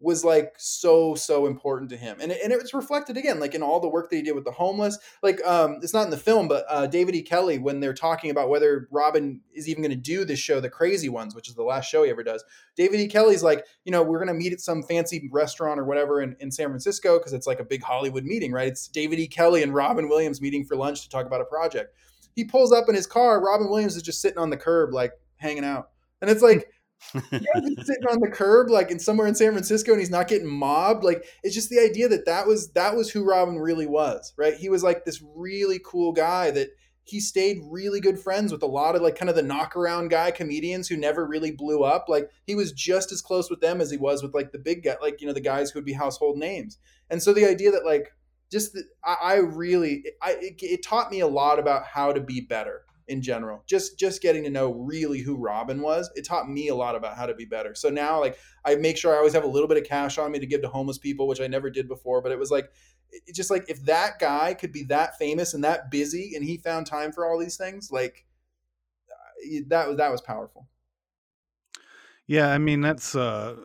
was 0.00 0.24
like 0.24 0.54
so 0.58 1.14
so 1.14 1.46
important 1.46 1.90
to 1.90 1.96
him. 1.96 2.18
And 2.20 2.30
it, 2.30 2.38
and 2.42 2.52
it 2.52 2.60
was 2.60 2.72
reflected 2.72 3.16
again 3.16 3.40
like 3.40 3.54
in 3.54 3.62
all 3.62 3.80
the 3.80 3.88
work 3.88 4.10
that 4.10 4.16
he 4.16 4.22
did 4.22 4.34
with 4.34 4.44
the 4.44 4.52
homeless. 4.52 4.96
Like 5.22 5.44
um 5.44 5.78
it's 5.82 5.92
not 5.92 6.04
in 6.04 6.10
the 6.10 6.16
film 6.16 6.46
but 6.46 6.64
uh, 6.68 6.86
david 6.86 7.16
e. 7.16 7.22
Kelley 7.22 7.58
when 7.58 7.80
they're 7.80 7.94
talking 7.94 8.30
about 8.30 8.48
whether 8.48 8.88
robin 8.90 9.40
is 9.52 9.68
even 9.68 9.82
going 9.82 9.90
to 9.90 9.96
do 9.96 10.24
this 10.24 10.38
show 10.38 10.60
the 10.60 10.70
crazy 10.70 11.08
ones 11.08 11.34
which 11.34 11.48
is 11.48 11.54
the 11.54 11.62
last 11.62 11.88
show 11.90 12.04
he 12.04 12.10
ever 12.10 12.22
does 12.22 12.44
david 12.76 13.00
e. 13.00 13.08
Kelley's 13.08 13.42
like 13.42 13.66
you 13.84 13.90
know 13.90 14.02
we're 14.02 14.18
going 14.18 14.28
to 14.28 14.34
meet 14.34 14.52
at 14.52 14.60
some 14.60 14.82
fancy 14.82 15.28
restaurant 15.32 15.80
or 15.80 15.84
whatever 15.84 16.22
in, 16.22 16.36
in 16.40 16.50
san 16.50 16.68
francisco 16.68 17.18
because 17.18 17.32
it's 17.32 17.46
like 17.46 17.60
a 17.60 17.64
big 17.64 17.82
hollywood 17.82 18.24
meeting 18.24 18.52
right? 18.52 18.68
It's 18.68 18.86
david 18.86 19.18
e. 19.18 19.26
Kelley 19.26 19.62
and 19.62 19.74
robin 19.74 20.08
williams 20.08 20.40
meeting 20.40 20.64
for 20.64 20.76
lunch 20.76 21.02
to 21.02 21.08
talk 21.08 21.26
about 21.26 21.40
a 21.40 21.46
project. 21.46 21.94
He 22.36 22.44
pulls 22.44 22.72
up 22.72 22.88
in 22.88 22.94
his 22.94 23.06
car 23.06 23.42
robin 23.42 23.68
williams 23.68 23.96
is 23.96 24.02
just 24.02 24.20
sitting 24.20 24.38
on 24.38 24.50
the 24.50 24.56
curb 24.56 24.92
like 24.92 25.12
hanging 25.38 25.64
out. 25.64 25.90
And 26.20 26.30
it's 26.30 26.42
like 26.42 26.70
he's 27.12 27.86
sitting 27.86 28.06
on 28.10 28.20
the 28.20 28.30
curb, 28.32 28.70
like 28.70 28.90
in 28.90 28.98
somewhere 28.98 29.26
in 29.26 29.34
San 29.34 29.52
Francisco, 29.52 29.92
and 29.92 30.00
he's 30.00 30.10
not 30.10 30.28
getting 30.28 30.48
mobbed. 30.48 31.04
Like 31.04 31.24
it's 31.42 31.54
just 31.54 31.70
the 31.70 31.80
idea 31.80 32.08
that 32.08 32.26
that 32.26 32.46
was 32.46 32.72
that 32.72 32.96
was 32.96 33.10
who 33.10 33.24
Robin 33.24 33.58
really 33.58 33.86
was, 33.86 34.32
right? 34.36 34.54
He 34.54 34.68
was 34.68 34.82
like 34.82 35.04
this 35.04 35.22
really 35.34 35.80
cool 35.84 36.12
guy 36.12 36.50
that 36.50 36.68
he 37.04 37.20
stayed 37.20 37.58
really 37.70 38.00
good 38.00 38.18
friends 38.18 38.52
with 38.52 38.62
a 38.62 38.66
lot 38.66 38.94
of 38.94 39.00
like 39.00 39.16
kind 39.16 39.30
of 39.30 39.36
the 39.36 39.42
knockaround 39.42 40.10
guy 40.10 40.30
comedians 40.30 40.88
who 40.88 40.96
never 40.96 41.26
really 41.26 41.50
blew 41.50 41.82
up. 41.82 42.04
Like 42.08 42.28
he 42.46 42.54
was 42.54 42.72
just 42.72 43.12
as 43.12 43.22
close 43.22 43.48
with 43.48 43.60
them 43.60 43.80
as 43.80 43.90
he 43.90 43.96
was 43.96 44.22
with 44.22 44.34
like 44.34 44.52
the 44.52 44.58
big 44.58 44.84
guy, 44.84 44.96
like 45.00 45.20
you 45.20 45.26
know 45.26 45.32
the 45.32 45.40
guys 45.40 45.70
who 45.70 45.78
would 45.78 45.86
be 45.86 45.94
household 45.94 46.36
names. 46.36 46.78
And 47.08 47.22
so 47.22 47.32
the 47.32 47.48
idea 47.48 47.70
that 47.70 47.86
like 47.86 48.12
just 48.52 48.74
the, 48.74 48.82
I, 49.04 49.16
I, 49.22 49.34
really 49.36 50.04
I 50.22 50.32
it, 50.32 50.56
it 50.60 50.82
taught 50.82 51.10
me 51.10 51.20
a 51.20 51.26
lot 51.26 51.58
about 51.58 51.84
how 51.84 52.12
to 52.12 52.20
be 52.20 52.40
better 52.40 52.82
in 53.08 53.22
general. 53.22 53.62
Just 53.66 53.98
just 53.98 54.22
getting 54.22 54.44
to 54.44 54.50
know 54.50 54.72
really 54.72 55.20
who 55.20 55.36
Robin 55.36 55.80
was, 55.80 56.10
it 56.14 56.24
taught 56.24 56.48
me 56.48 56.68
a 56.68 56.74
lot 56.74 56.94
about 56.94 57.16
how 57.16 57.26
to 57.26 57.34
be 57.34 57.44
better. 57.44 57.74
So 57.74 57.88
now 57.88 58.20
like 58.20 58.38
I 58.64 58.76
make 58.76 58.96
sure 58.96 59.14
I 59.14 59.18
always 59.18 59.32
have 59.32 59.44
a 59.44 59.48
little 59.48 59.68
bit 59.68 59.78
of 59.78 59.84
cash 59.84 60.18
on 60.18 60.30
me 60.32 60.38
to 60.38 60.46
give 60.46 60.62
to 60.62 60.68
homeless 60.68 60.98
people, 60.98 61.26
which 61.26 61.40
I 61.40 61.46
never 61.46 61.70
did 61.70 61.88
before, 61.88 62.22
but 62.22 62.32
it 62.32 62.38
was 62.38 62.50
like 62.50 62.70
it 63.10 63.34
just 63.34 63.50
like 63.50 63.64
if 63.68 63.84
that 63.84 64.18
guy 64.18 64.54
could 64.54 64.72
be 64.72 64.84
that 64.84 65.18
famous 65.18 65.54
and 65.54 65.64
that 65.64 65.90
busy 65.90 66.32
and 66.34 66.44
he 66.44 66.58
found 66.58 66.86
time 66.86 67.12
for 67.12 67.26
all 67.26 67.38
these 67.38 67.56
things, 67.56 67.90
like 67.90 68.26
that 69.68 69.88
was 69.88 69.96
that 69.96 70.12
was 70.12 70.20
powerful. 70.20 70.68
Yeah, 72.26 72.48
I 72.48 72.58
mean 72.58 72.80
that's 72.82 73.14
uh 73.14 73.56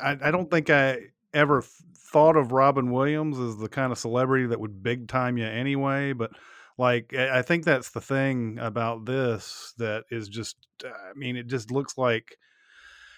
I 0.00 0.18
I 0.22 0.30
don't 0.30 0.50
think 0.50 0.70
I 0.70 1.08
ever 1.32 1.62
thought 1.96 2.36
of 2.36 2.52
Robin 2.52 2.92
Williams 2.92 3.38
as 3.40 3.56
the 3.56 3.68
kind 3.68 3.90
of 3.90 3.98
celebrity 3.98 4.46
that 4.46 4.60
would 4.60 4.82
big 4.82 5.08
time 5.08 5.36
you 5.36 5.46
anyway, 5.46 6.12
but 6.12 6.30
like 6.76 7.14
I 7.14 7.42
think 7.42 7.64
that's 7.64 7.90
the 7.90 8.00
thing 8.00 8.58
about 8.58 9.04
this 9.06 9.74
that 9.78 10.04
is 10.10 10.28
just 10.28 10.56
uh, 10.84 10.88
I 10.88 11.12
mean 11.14 11.36
it 11.36 11.46
just 11.46 11.70
looks 11.70 11.96
like 11.96 12.36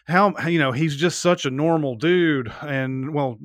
how 0.07 0.37
you 0.47 0.59
know 0.59 0.73
he's 0.73 0.97
just 0.97 1.21
such 1.21 1.47
a 1.47 1.51
normal 1.51 1.97
dude 1.97 2.53
and 2.63 3.13
well 3.15 3.39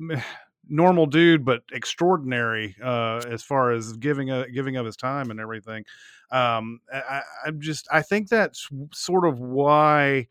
normal 0.68 1.06
dude 1.06 1.44
but 1.44 1.62
extraordinary 1.72 2.76
uh 2.82 3.20
as 3.28 3.42
far 3.42 3.72
as 3.72 3.94
giving 3.94 4.30
a 4.30 4.48
giving 4.50 4.76
of 4.76 4.86
his 4.86 4.96
time 4.96 5.30
and 5.30 5.40
everything. 5.40 5.84
Um 6.30 6.80
I, 6.92 7.22
i'm 7.44 7.60
just 7.60 7.86
i 7.92 8.00
think 8.00 8.28
that's 8.28 8.68
sort 8.92 9.26
of 9.26 9.38
why 9.38 10.28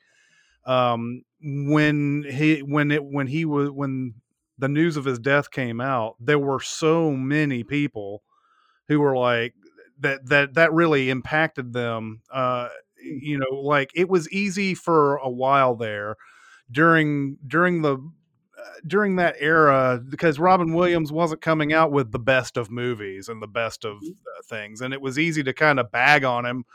um 0.66 1.24
when 1.44 2.26
he 2.30 2.60
when 2.60 2.92
it 2.92 3.04
when 3.04 3.28
he 3.28 3.46
was 3.46 3.70
when 3.72 4.16
the 4.58 4.68
news 4.68 4.98
of 4.98 5.06
his 5.06 5.20
death 5.20 5.52
came 5.52 5.82
out 5.82 6.16
there 6.20 6.40
were 6.40 6.60
so 6.60 7.12
many 7.12 7.64
people 7.64 8.24
who 8.88 9.00
were 9.00 9.18
like 9.18 9.54
that 10.02 10.28
that 10.30 10.54
that 10.56 10.74
really 10.74 11.10
impacted 11.10 11.74
them 11.74 12.22
uh, 12.34 12.70
you 13.04 13.38
know, 13.40 13.56
like 13.62 13.92
it 13.96 14.10
was 14.10 14.30
easy 14.32 14.76
for 14.76 15.18
a 15.18 15.30
while 15.30 15.76
there 15.76 16.18
during 16.72 17.38
during 17.48 17.82
the 17.82 17.96
uh, 17.96 18.64
during 18.88 19.16
that 19.18 19.36
era 19.40 20.02
because 20.10 20.40
Robin 20.40 20.74
Williams 20.74 21.12
wasn't 21.12 21.42
coming 21.42 21.74
out 21.74 21.92
with 21.92 22.12
the 22.12 22.20
best 22.20 22.58
of 22.58 22.70
movies 22.72 23.30
and 23.30 23.42
the 23.42 23.48
best 23.48 23.86
of 23.86 23.98
Mhm. 23.98 24.12
uh, 24.12 24.42
things, 24.46 24.82
and 24.82 24.94
it 24.94 25.02
was 25.02 25.20
easy 25.20 25.44
to 25.44 25.54
kind 25.54 25.80
of 25.80 25.92
bag 25.92 26.24
on 26.24 26.46
him 26.46 26.66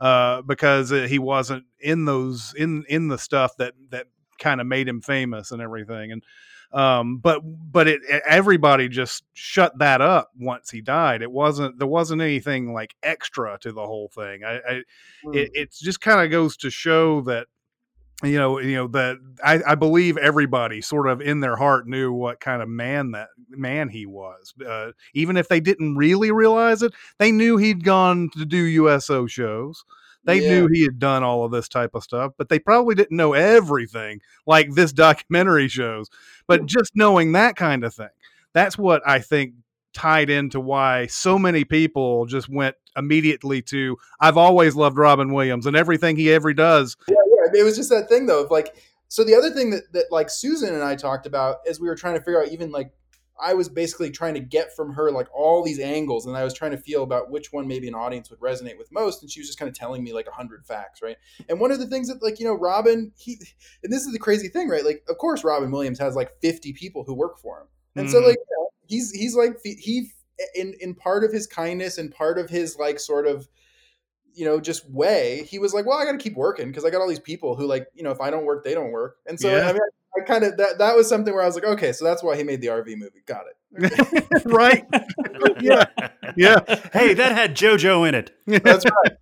uh, 0.00 0.42
because 0.42 0.92
uh, 0.92 1.06
he 1.08 1.18
wasn't 1.18 1.64
in 1.80 2.04
those 2.04 2.54
in 2.56 2.84
in 2.88 3.08
the 3.08 3.18
stuff 3.18 3.56
that 3.58 3.74
that 3.90 4.06
kind 4.38 4.60
of 4.60 4.66
made 4.66 4.88
him 4.88 5.00
famous 5.00 5.50
and 5.52 5.62
everything. 5.62 6.12
And 6.12 6.24
um, 6.72 7.18
but 7.18 7.40
but 7.44 7.88
it 7.88 8.00
everybody 8.26 8.88
just 8.88 9.24
shut 9.32 9.78
that 9.78 10.00
up 10.00 10.30
once 10.38 10.70
he 10.70 10.80
died. 10.80 11.22
It 11.22 11.30
wasn't 11.30 11.78
there 11.78 11.88
wasn't 11.88 12.22
anything 12.22 12.72
like 12.72 12.94
extra 13.02 13.58
to 13.60 13.72
the 13.72 13.86
whole 13.86 14.08
thing. 14.08 14.44
I, 14.44 14.56
I 14.56 14.82
Hmm. 15.24 15.34
it, 15.34 15.50
it 15.54 15.72
just 15.72 16.00
kind 16.00 16.20
of 16.20 16.30
goes 16.30 16.56
to 16.58 16.70
show 16.70 17.20
that 17.22 17.46
you 18.22 18.38
know 18.38 18.58
you 18.60 18.74
know 18.74 18.86
that 18.88 19.18
I, 19.44 19.62
I 19.66 19.74
believe 19.74 20.16
everybody 20.16 20.80
sort 20.80 21.08
of 21.08 21.20
in 21.20 21.40
their 21.40 21.56
heart 21.56 21.86
knew 21.86 22.12
what 22.12 22.40
kind 22.40 22.62
of 22.62 22.68
man 22.68 23.12
that 23.12 23.28
man 23.48 23.88
he 23.88 24.06
was 24.06 24.54
uh, 24.66 24.92
even 25.14 25.36
if 25.36 25.48
they 25.48 25.60
didn't 25.60 25.96
really 25.96 26.30
realize 26.30 26.82
it 26.82 26.92
they 27.18 27.32
knew 27.32 27.56
he'd 27.56 27.84
gone 27.84 28.30
to 28.36 28.44
do 28.44 28.58
uso 28.58 29.26
shows 29.26 29.84
they 30.24 30.40
Yeah. 30.40 30.48
knew 30.48 30.68
he 30.72 30.82
had 30.82 30.98
done 30.98 31.22
all 31.22 31.44
of 31.44 31.52
this 31.52 31.68
type 31.68 31.90
of 31.94 32.02
stuff 32.02 32.32
but 32.36 32.48
they 32.48 32.58
probably 32.58 32.94
didn't 32.94 33.16
know 33.16 33.32
everything 33.32 34.20
like 34.46 34.72
this 34.74 34.92
documentary 34.92 35.68
shows 35.68 36.08
but 36.46 36.66
just 36.66 36.92
knowing 36.94 37.32
that 37.32 37.56
kind 37.56 37.84
of 37.84 37.94
thing 37.94 38.08
that's 38.52 38.76
what 38.78 39.02
i 39.06 39.18
think 39.18 39.54
tied 39.94 40.30
into 40.30 40.58
why 40.58 41.06
so 41.06 41.38
many 41.38 41.64
people 41.64 42.24
just 42.26 42.48
went 42.48 42.74
immediately 42.96 43.60
to 43.60 43.96
I've 44.20 44.36
always 44.36 44.74
loved 44.74 44.96
Robin 44.96 45.32
Williams 45.32 45.66
and 45.66 45.76
everything 45.76 46.16
he 46.16 46.32
ever 46.32 46.52
does. 46.54 46.96
yeah, 47.08 47.16
it 47.54 47.62
was 47.62 47.76
just 47.76 47.90
that 47.90 48.08
thing 48.08 48.26
though 48.26 48.44
of 48.44 48.50
like 48.50 48.74
so 49.08 49.22
the 49.24 49.34
other 49.34 49.50
thing 49.50 49.70
that, 49.70 49.92
that 49.92 50.06
like 50.10 50.30
susan 50.30 50.72
and 50.74 50.82
i 50.82 50.94
talked 50.96 51.26
about 51.26 51.56
as 51.68 51.78
we 51.78 51.88
were 51.88 51.94
trying 51.94 52.14
to 52.14 52.20
figure 52.20 52.42
out 52.42 52.48
even 52.48 52.70
like 52.70 52.90
i 53.42 53.52
was 53.54 53.68
basically 53.68 54.10
trying 54.10 54.34
to 54.34 54.40
get 54.40 54.74
from 54.74 54.92
her 54.92 55.10
like 55.10 55.26
all 55.34 55.62
these 55.62 55.78
angles 55.78 56.26
and 56.26 56.36
i 56.36 56.44
was 56.44 56.54
trying 56.54 56.70
to 56.70 56.76
feel 56.76 57.02
about 57.02 57.30
which 57.30 57.52
one 57.52 57.66
maybe 57.66 57.88
an 57.88 57.94
audience 57.94 58.30
would 58.30 58.40
resonate 58.40 58.78
with 58.78 58.90
most 58.92 59.22
and 59.22 59.30
she 59.30 59.40
was 59.40 59.46
just 59.48 59.58
kind 59.58 59.68
of 59.68 59.74
telling 59.74 60.02
me 60.02 60.12
like 60.12 60.26
a 60.26 60.32
hundred 60.32 60.64
facts 60.64 61.02
right 61.02 61.16
and 61.48 61.60
one 61.60 61.70
of 61.70 61.78
the 61.78 61.86
things 61.86 62.08
that 62.08 62.22
like 62.22 62.38
you 62.38 62.46
know 62.46 62.54
robin 62.54 63.12
he 63.16 63.38
and 63.82 63.92
this 63.92 64.02
is 64.06 64.12
the 64.12 64.18
crazy 64.18 64.48
thing 64.48 64.68
right 64.68 64.84
like 64.84 65.02
of 65.08 65.18
course 65.18 65.44
robin 65.44 65.70
williams 65.70 65.98
has 65.98 66.14
like 66.16 66.30
50 66.40 66.72
people 66.72 67.04
who 67.04 67.14
work 67.14 67.38
for 67.38 67.60
him 67.60 67.66
and 67.96 68.08
so 68.10 68.18
Mhm. 68.20 68.26
like 68.28 68.36
you 68.36 68.56
know, 68.58 68.68
he's 68.86 69.10
he's 69.10 69.36
like 69.36 69.56
he 69.64 70.10
in 70.54 70.74
in 70.80 70.94
part 70.94 71.24
of 71.24 71.32
his 71.32 71.46
kindness 71.46 71.98
and 71.98 72.10
part 72.12 72.38
of 72.38 72.48
his 72.48 72.76
like 72.76 72.98
sort 72.98 73.26
of 73.26 73.48
you 74.34 74.46
know, 74.46 74.58
just 74.60 74.88
way, 74.90 75.44
he 75.46 75.58
was 75.58 75.74
like, 75.74 75.84
well, 75.84 75.98
I 75.98 76.06
got 76.06 76.12
to 76.12 76.18
keep 76.18 76.36
working 76.36 76.68
because 76.68 76.86
I 76.86 76.90
got 76.90 77.02
all 77.02 77.08
these 77.08 77.18
people 77.20 77.54
who 77.54 77.66
like, 77.66 77.86
you 77.92 78.02
know, 78.02 78.10
if 78.10 78.20
I 78.22 78.30
don't 78.30 78.46
work, 78.46 78.64
they 78.64 78.72
don't 78.72 78.90
work. 78.90 79.16
And 79.26 79.38
so, 79.38 79.48
Yeah. 79.54 79.68
I 79.68 79.72
mean, 79.74 79.82
I, 80.16 80.24
kind 80.24 80.44
of, 80.44 80.56
that, 80.58 80.78
that 80.78 80.96
was 80.96 81.08
something 81.08 81.32
where 81.32 81.42
I 81.42 81.46
was 81.46 81.54
like, 81.54 81.64
okay, 81.64 81.92
so 81.92 82.04
that's 82.04 82.22
why 82.22 82.36
he 82.36 82.42
made 82.42 82.60
the 82.60 82.68
RV 82.68 82.96
movie. 82.96 83.22
Got 83.26 83.44
it. 83.46 84.42
right. 84.44 84.84
Yeah. 85.60 85.84
Yeah. 86.36 86.60
hey, 86.92 87.14
that 87.14 87.32
had 87.32 87.56
JoJo 87.56 88.08
in 88.08 88.14
it. 88.14 88.30
That's 88.46 88.84
right. 88.84 89.12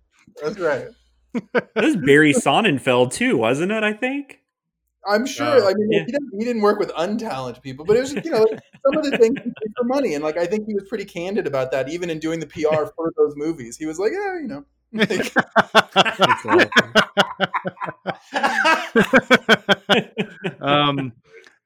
That's 0.41 0.59
right. 0.59 0.87
That 1.53 1.69
was 1.75 1.95
Barry 1.95 2.33
Sonnenfeld 2.33 3.13
too, 3.13 3.37
wasn't 3.37 3.71
it? 3.71 3.83
I 3.83 3.93
think. 3.93 4.39
I'm 5.07 5.25
sure. 5.25 5.63
Oh, 5.63 5.69
I 5.69 5.73
mean, 5.73 5.91
yeah. 5.91 6.03
he, 6.05 6.11
didn't, 6.11 6.29
he 6.37 6.45
didn't 6.45 6.61
work 6.61 6.77
with 6.77 6.89
untalented 6.91 7.61
people, 7.61 7.85
but 7.85 7.97
it 7.97 8.01
was, 8.01 8.13
just, 8.13 8.25
you 8.25 8.31
know, 8.31 8.45
some 8.85 8.97
of 8.97 9.03
the 9.09 9.17
things 9.17 9.35
he 9.39 9.49
did 9.49 9.73
for 9.75 9.85
money. 9.85 10.13
And 10.13 10.23
like, 10.23 10.37
I 10.37 10.45
think 10.45 10.67
he 10.67 10.75
was 10.75 10.87
pretty 10.87 11.05
candid 11.05 11.47
about 11.47 11.71
that, 11.71 11.89
even 11.89 12.09
in 12.09 12.19
doing 12.19 12.39
the 12.39 12.45
PR 12.45 12.85
for 12.95 13.11
those 13.17 13.33
movies. 13.35 13.77
He 13.77 13.85
was 13.85 13.97
like, 13.97 14.11
yeah, 14.11 14.39
you 14.39 14.47
know. 14.47 14.65
like- 14.93 15.33
That's 15.93 16.45
awesome. 16.45 16.69
um 20.61 21.13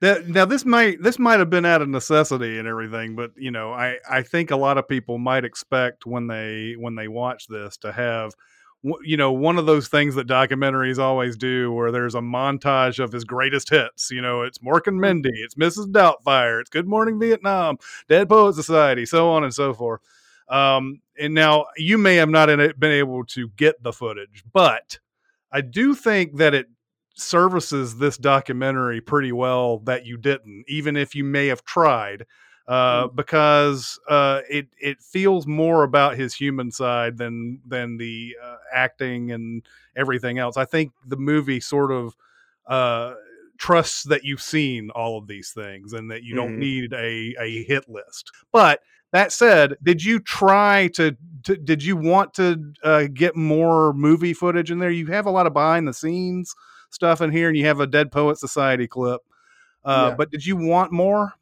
that 0.02 0.28
now 0.28 0.46
this 0.46 0.66
might 0.66 1.02
this 1.02 1.18
might 1.18 1.40
have 1.40 1.50
been 1.50 1.66
out 1.66 1.82
of 1.82 1.90
necessity 1.90 2.60
and 2.60 2.68
everything 2.68 3.16
but 3.16 3.32
you 3.36 3.52
know 3.52 3.72
i 3.72 3.98
i 4.10 4.22
think 4.22 4.52
a 4.52 4.56
lot 4.56 4.78
of 4.78 4.88
people 4.88 5.18
might 5.18 5.46
expect 5.46 6.06
when 6.06 6.28
they 6.28 6.76
when 6.78 6.96
they 6.96 7.08
watch 7.08 7.48
this 7.48 7.78
to 7.78 7.92
have 7.92 8.34
you 9.04 9.18
know 9.18 9.32
one 9.32 9.58
of 9.58 9.66
those 9.66 9.88
things 9.88 10.16
that 10.16 10.28
documentaries 10.28 11.00
always 11.00 11.36
do 11.36 11.72
where 11.72 11.92
there's 11.92 12.16
a 12.16 12.20
montage 12.20 13.04
of 13.04 13.12
his 13.12 13.24
greatest 13.24 13.70
hits 13.70 14.12
you 14.12 14.22
know 14.22 14.44
it's 14.44 14.60
mork 14.60 14.88
and 14.88 15.00
mindy 15.00 15.32
it's 15.34 15.56
mrs 15.56 15.92
doubtfire 15.92 16.62
it's 16.62 16.70
good 16.70 16.88
morning 16.88 17.20
vietnam 17.20 17.78
dead 18.08 18.30
poet 18.30 18.54
society 18.54 19.06
so 19.06 19.30
on 19.30 19.44
and 19.44 19.54
so 19.54 19.74
forth. 19.74 20.02
Um 20.50 21.02
and 21.18 21.34
now 21.34 21.66
you 21.78 21.98
may 21.98 22.18
have 22.18 22.30
not 22.30 22.48
been 22.48 22.92
able 22.92 23.24
to 23.26 23.50
get 23.56 23.82
the 23.82 23.94
footage 23.94 24.44
but 24.54 25.00
i 25.58 25.62
do 25.62 25.96
think 25.96 26.38
that 26.38 26.54
it 26.54 26.68
services 27.16 27.98
this 27.98 28.18
documentary 28.18 29.00
pretty 29.00 29.32
well 29.32 29.80
that 29.80 30.06
you 30.06 30.18
didn't, 30.18 30.66
even 30.68 30.98
if 30.98 31.16
you 31.16 31.24
may 31.24 31.48
have 31.48 31.64
tried, 31.64 32.26
uh, 32.68 33.08
because 33.08 33.98
uh, 34.10 34.42
it 34.50 34.68
it 34.82 35.02
feels 35.02 35.48
more 35.48 35.84
about 35.84 36.18
his 36.18 36.34
human 36.34 36.70
side 36.72 37.18
than 37.18 37.62
than 37.66 37.96
the 37.98 38.36
uh, 38.44 38.58
acting 38.74 39.32
and 39.32 39.64
everything 39.96 40.40
else. 40.40 40.58
I 40.58 40.66
think 40.66 40.92
the 41.08 41.16
movie 41.16 41.62
sort 41.62 41.92
of 41.92 42.16
uh, 42.68 43.14
trusts 43.58 44.04
that 44.04 44.24
you've 44.26 44.42
seen 44.42 44.90
all 44.90 45.18
of 45.18 45.28
these 45.28 45.52
things 45.52 45.94
and 45.94 46.12
that 46.12 46.24
you 46.24 46.36
don't 46.36 46.56
Mhm. 46.56 46.68
need 46.68 46.94
a 46.94 47.36
a 47.40 47.64
hit 47.64 47.88
list. 47.88 48.32
But 48.52 48.82
that 49.16 49.32
said, 49.32 49.78
did 49.82 50.04
you 50.04 50.20
try 50.20 50.88
to, 50.96 51.16
to 51.44 51.56
did 51.58 51.84
you 51.84 51.96
want 51.96 52.34
to 52.36 52.74
uh, 52.84 53.04
get 53.14 53.36
more 53.36 53.94
movie 53.94 54.34
footage 54.34 54.72
in 54.72 54.80
there? 54.80 54.90
You 54.92 55.08
have 55.08 55.26
a 55.26 55.32
lot 55.32 55.48
of 55.48 55.54
behind 55.54 55.88
the 55.88 55.94
scenes 55.94 56.54
stuff 56.90 57.22
in 57.22 57.32
here, 57.32 57.48
and 57.48 57.58
you 57.58 57.66
have 57.66 57.80
a 57.80 57.88
Dead 57.88 58.12
Poet 58.12 58.38
Society 58.38 58.88
clip. 58.88 59.22
Uh, 59.84 60.08
Yeah. 60.10 60.16
But 60.16 60.32
did 60.32 60.46
you 60.46 60.56
want 60.58 60.92
more? 60.92 61.34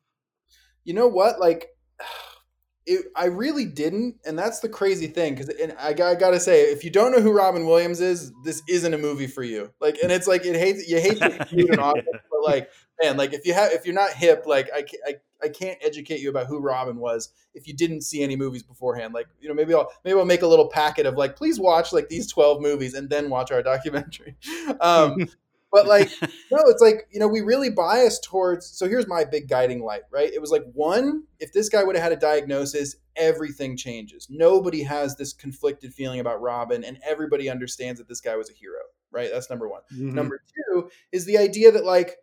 you 0.85 0.93
know 0.93 1.07
what 1.07 1.39
like 1.39 1.67
it, 2.85 3.05
i 3.15 3.23
really 3.27 3.63
didn't 3.63 4.17
and 4.25 4.37
that's 4.37 4.59
the 4.59 4.67
crazy 4.67 5.07
thing 5.07 5.33
because 5.33 5.47
and 5.47 5.73
I, 5.79 5.93
got- 5.93 6.11
I 6.11 6.19
gotta 6.19 6.41
say 6.41 6.63
if 6.63 6.83
you 6.83 6.89
don't 6.89 7.13
know 7.13 7.21
who 7.21 7.31
robin 7.31 7.65
williams 7.65 8.01
is 8.01 8.33
this 8.43 8.61
isn't 8.67 8.93
a 8.93 8.97
movie 8.97 9.27
for 9.27 9.43
you 9.43 9.71
like 9.79 9.97
and 10.03 10.11
it's 10.11 10.27
like 10.27 10.45
it 10.45 10.57
hates 10.57 10.89
you 10.89 10.99
hate 10.99 11.19
to 11.19 11.33
include 11.39 11.69
an 11.69 11.79
audience, 11.79 12.09
but 12.29 12.43
like 12.43 12.69
man 13.01 13.15
like 13.15 13.31
if 13.31 13.45
you 13.45 13.53
have 13.53 13.71
if 13.71 13.85
you're 13.85 13.95
not 13.95 14.11
hip 14.11 14.43
like 14.45 14.69
I, 14.75 14.83
I 15.07 15.15
I 15.43 15.49
can't 15.49 15.77
educate 15.81 16.21
you 16.21 16.29
about 16.29 16.47
who 16.47 16.59
Robin 16.59 16.97
was 16.97 17.29
if 17.53 17.67
you 17.67 17.73
didn't 17.73 18.01
see 18.01 18.23
any 18.23 18.35
movies 18.35 18.63
beforehand. 18.63 19.13
Like, 19.13 19.27
you 19.41 19.49
know, 19.49 19.55
maybe 19.55 19.73
I'll 19.73 19.91
maybe 20.03 20.17
I'll 20.17 20.25
make 20.25 20.41
a 20.41 20.47
little 20.47 20.69
packet 20.69 21.05
of 21.05 21.15
like, 21.15 21.35
please 21.35 21.59
watch 21.59 21.93
like 21.93 22.09
these 22.09 22.31
twelve 22.31 22.61
movies 22.61 22.93
and 22.93 23.09
then 23.09 23.29
watch 23.29 23.51
our 23.51 23.61
documentary. 23.61 24.35
Um, 24.79 25.29
but 25.71 25.87
like, 25.87 26.09
no, 26.21 26.59
it's 26.67 26.81
like 26.81 27.07
you 27.11 27.19
know 27.19 27.27
we 27.27 27.41
really 27.41 27.69
bias 27.69 28.19
towards. 28.19 28.65
So 28.67 28.87
here's 28.87 29.07
my 29.07 29.25
big 29.25 29.49
guiding 29.49 29.83
light, 29.83 30.03
right? 30.11 30.31
It 30.31 30.39
was 30.39 30.51
like 30.51 30.63
one, 30.73 31.23
if 31.39 31.51
this 31.51 31.67
guy 31.67 31.83
would 31.83 31.95
have 31.95 32.03
had 32.03 32.13
a 32.13 32.17
diagnosis, 32.17 32.95
everything 33.15 33.75
changes. 33.75 34.27
Nobody 34.29 34.83
has 34.83 35.15
this 35.15 35.33
conflicted 35.33 35.93
feeling 35.93 36.19
about 36.19 36.41
Robin, 36.41 36.83
and 36.83 36.99
everybody 37.05 37.49
understands 37.49 37.99
that 37.99 38.07
this 38.07 38.21
guy 38.21 38.35
was 38.35 38.49
a 38.49 38.53
hero, 38.53 38.81
right? 39.11 39.29
That's 39.31 39.49
number 39.49 39.67
one. 39.67 39.81
Mm-hmm. 39.91 40.13
Number 40.13 40.41
two 40.55 40.89
is 41.11 41.25
the 41.25 41.37
idea 41.37 41.71
that 41.71 41.85
like 41.85 42.17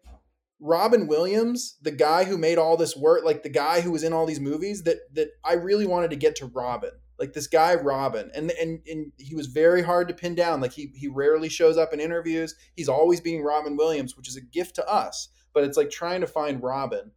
Robin 0.61 1.06
Williams, 1.06 1.76
the 1.80 1.90
guy 1.90 2.24
who 2.24 2.36
made 2.36 2.58
all 2.58 2.76
this 2.76 2.96
work, 2.96 3.24
like 3.24 3.42
the 3.42 3.48
guy 3.48 3.80
who 3.80 3.90
was 3.90 4.02
in 4.02 4.12
all 4.12 4.26
these 4.26 4.40
movies, 4.40 4.82
that 4.84 4.98
that 5.14 5.28
I 5.44 5.54
really 5.54 5.86
wanted 5.86 6.11
to 6.11 6.16
get 6.16 6.36
to 6.36 6.46
Robin. 6.46 6.90
Like 7.18 7.32
this 7.32 7.46
guy 7.46 7.74
Robin. 7.74 8.30
And 8.34 8.50
and 8.52 8.80
and 8.86 9.12
he 9.18 9.34
was 9.34 9.46
very 9.46 9.82
hard 9.82 10.08
to 10.08 10.14
pin 10.14 10.34
down. 10.34 10.61
Like 10.61 10.72
he 10.72 10.92
he 10.94 11.08
rarely 11.08 11.48
shows 11.48 11.76
up 11.76 11.92
in 11.92 12.00
interviews. 12.00 12.54
He's 12.76 12.88
always 12.88 13.20
being 13.20 13.42
Robin 13.42 13.76
Williams, 13.76 14.16
which 14.16 14.28
is 14.28 14.36
a 14.36 14.40
gift 14.40 14.74
to 14.76 14.88
us, 14.88 15.28
but 15.54 15.64
it's 15.64 15.76
like 15.76 15.90
trying 15.90 16.20
to 16.20 16.26
find 16.26 16.62
Robin. 16.62 17.12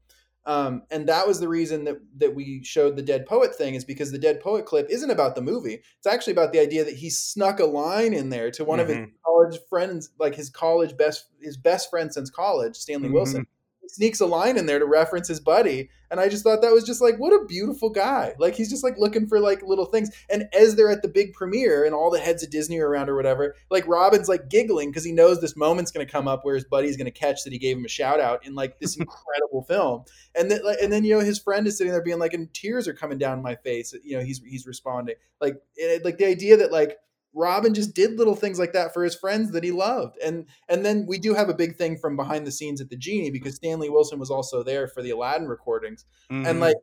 Um, 0.46 0.84
and 0.92 1.08
that 1.08 1.26
was 1.28 1.40
the 1.40 1.48
reason 1.48 1.86
that 1.86 1.98
that 2.18 2.36
we 2.36 2.64
showed 2.64 2.96
the 2.98 3.02
dead 3.02 3.26
poet 3.26 3.56
thing 3.56 3.76
is 3.76 3.86
because 3.86 4.12
the 4.12 4.18
dead 4.20 4.42
poet 4.42 4.66
clip 4.66 4.88
isn't 4.90 5.10
about 5.10 5.36
the 5.36 5.42
movie. 5.42 5.82
It's 5.98 6.08
actually 6.08 6.34
about 6.34 6.52
the 6.52 6.60
idea 6.60 6.84
that 6.84 6.96
he 6.96 7.10
snuck 7.10 7.60
a 7.60 7.66
line 7.66 8.14
in 8.14 8.30
there 8.30 8.52
to 8.52 8.66
one 8.66 8.80
of 8.82 8.88
his 8.90 8.98
Mhm. 8.98 9.12
college 9.26 9.60
friends, 9.70 10.10
like 10.20 10.36
his 10.36 10.50
college 10.50 10.98
best 10.98 11.28
his 11.42 11.56
best 11.58 11.90
friend 11.90 12.14
since 12.14 12.30
college, 12.30 12.76
Stanley 12.76 13.10
Wilson. 13.10 13.46
Sneaks 13.88 14.22
a 14.22 14.26
line 14.26 14.58
in 14.58 14.66
there 14.66 14.80
to 14.80 14.86
reference 14.86 15.28
his 15.28 15.40
buddy, 15.40 15.90
and 16.10 16.20
I 16.20 16.30
just 16.30 16.44
thought 16.44 16.62
that 16.62 16.72
was 16.72 16.84
just 16.84 17.02
like 17.02 17.18
what 17.18 17.34
a 17.34 17.46
beautiful 17.46 17.90
guy. 17.90 18.34
Like 18.40 18.56
he's 18.56 18.70
just 18.70 18.84
like 18.84 18.98
looking 18.98 19.28
for 19.28 19.40
like 19.40 19.62
little 19.62 19.86
things. 19.86 20.10
And 20.30 20.48
as 20.54 20.76
they're 20.76 20.90
at 20.90 21.02
the 21.02 21.08
big 21.08 21.34
premiere 21.34 21.86
and 21.86 21.94
all 21.94 22.10
the 22.10 22.20
heads 22.20 22.44
of 22.44 22.50
Disney 22.50 22.80
are 22.80 22.88
around 22.88 23.10
or 23.10 23.16
whatever, 23.16 23.56
like 23.70 23.88
Robin's 23.88 24.30
like 24.30 24.50
giggling 24.50 24.90
because 24.90 25.04
he 25.04 25.12
knows 25.12 25.42
this 25.42 25.56
moment's 25.56 25.92
going 25.92 26.06
to 26.06 26.12
come 26.12 26.28
up 26.28 26.46
where 26.46 26.56
his 26.56 26.66
buddy's 26.66 26.98
going 26.98 27.06
to 27.06 27.12
catch 27.12 27.44
that 27.44 27.54
he 27.54 27.60
gave 27.60 27.78
him 27.78 27.86
a 27.86 27.90
shout 27.90 28.20
out 28.20 28.46
in 28.46 28.56
like 28.56 28.80
this 28.80 28.96
incredible 28.98 29.64
film. 29.68 30.04
And 30.36 30.50
then 30.50 30.64
like, 30.64 30.78
and 30.82 30.92
then 30.92 31.04
you 31.04 31.16
know 31.16 31.24
his 31.24 31.40
friend 31.40 31.68
is 31.68 31.78
sitting 31.78 31.92
there 31.92 32.02
being 32.02 32.20
like, 32.20 32.34
and 32.34 32.54
tears 32.54 32.88
are 32.88 32.94
coming 32.94 33.18
down 33.18 33.42
my 33.42 33.56
face. 33.56 33.94
You 34.04 34.18
know 34.18 34.24
he's 34.24 34.40
he's 34.40 34.66
responding 34.66 35.16
like 35.44 35.62
it, 35.76 36.04
like 36.04 36.18
the 36.18 36.26
idea 36.26 36.58
that 36.58 36.72
like 36.72 36.98
Robin 37.34 37.74
just 37.74 37.96
did 37.96 38.18
little 38.18 38.36
things 38.36 38.60
like 38.60 38.74
that 38.74 38.94
for 38.94 39.04
his 39.04 39.16
friends 39.16 39.52
that 39.52 39.64
he 39.64 39.72
loved. 39.72 40.18
And 40.24 40.46
and 40.70 40.86
then 40.86 41.06
we 41.08 41.18
do 41.18 41.34
have 41.34 41.50
a 41.50 41.54
big 41.54 41.76
thing 41.76 41.98
from 41.98 42.16
behind 42.16 42.46
the 42.46 42.52
scenes 42.52 42.80
at 42.80 42.90
the 42.90 42.98
Genie 42.98 43.32
because 43.32 43.56
Stanley 43.56 43.90
Wilson 43.90 44.20
was 44.20 44.30
also 44.30 44.64
there 44.64 44.88
for 44.88 45.02
the 45.02 45.10
Aladdin 45.12 45.48
recordings. 45.48 46.06
And 46.30 46.46
mm-hmm. 46.46 46.60
like 46.60 46.78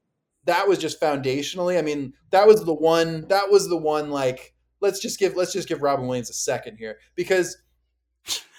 that 0.44 0.66
was 0.66 0.78
just 0.78 1.01
foundationally, 1.01 1.78
I 1.78 1.82
mean, 1.82 2.14
that 2.30 2.46
was 2.46 2.64
the 2.64 2.74
one 2.74 3.28
that 3.28 3.51
was 3.51 3.68
the 3.68 3.76
one 3.76 4.11
like 4.11 4.55
let's 4.80 5.01
just 5.01 5.18
give 5.18 5.36
let's 5.36 5.53
just 5.53 5.68
give 5.68 5.82
Robin 5.82 6.07
Williams 6.07 6.30
a 6.30 6.34
second 6.34 6.76
here 6.78 6.98
because 7.14 7.57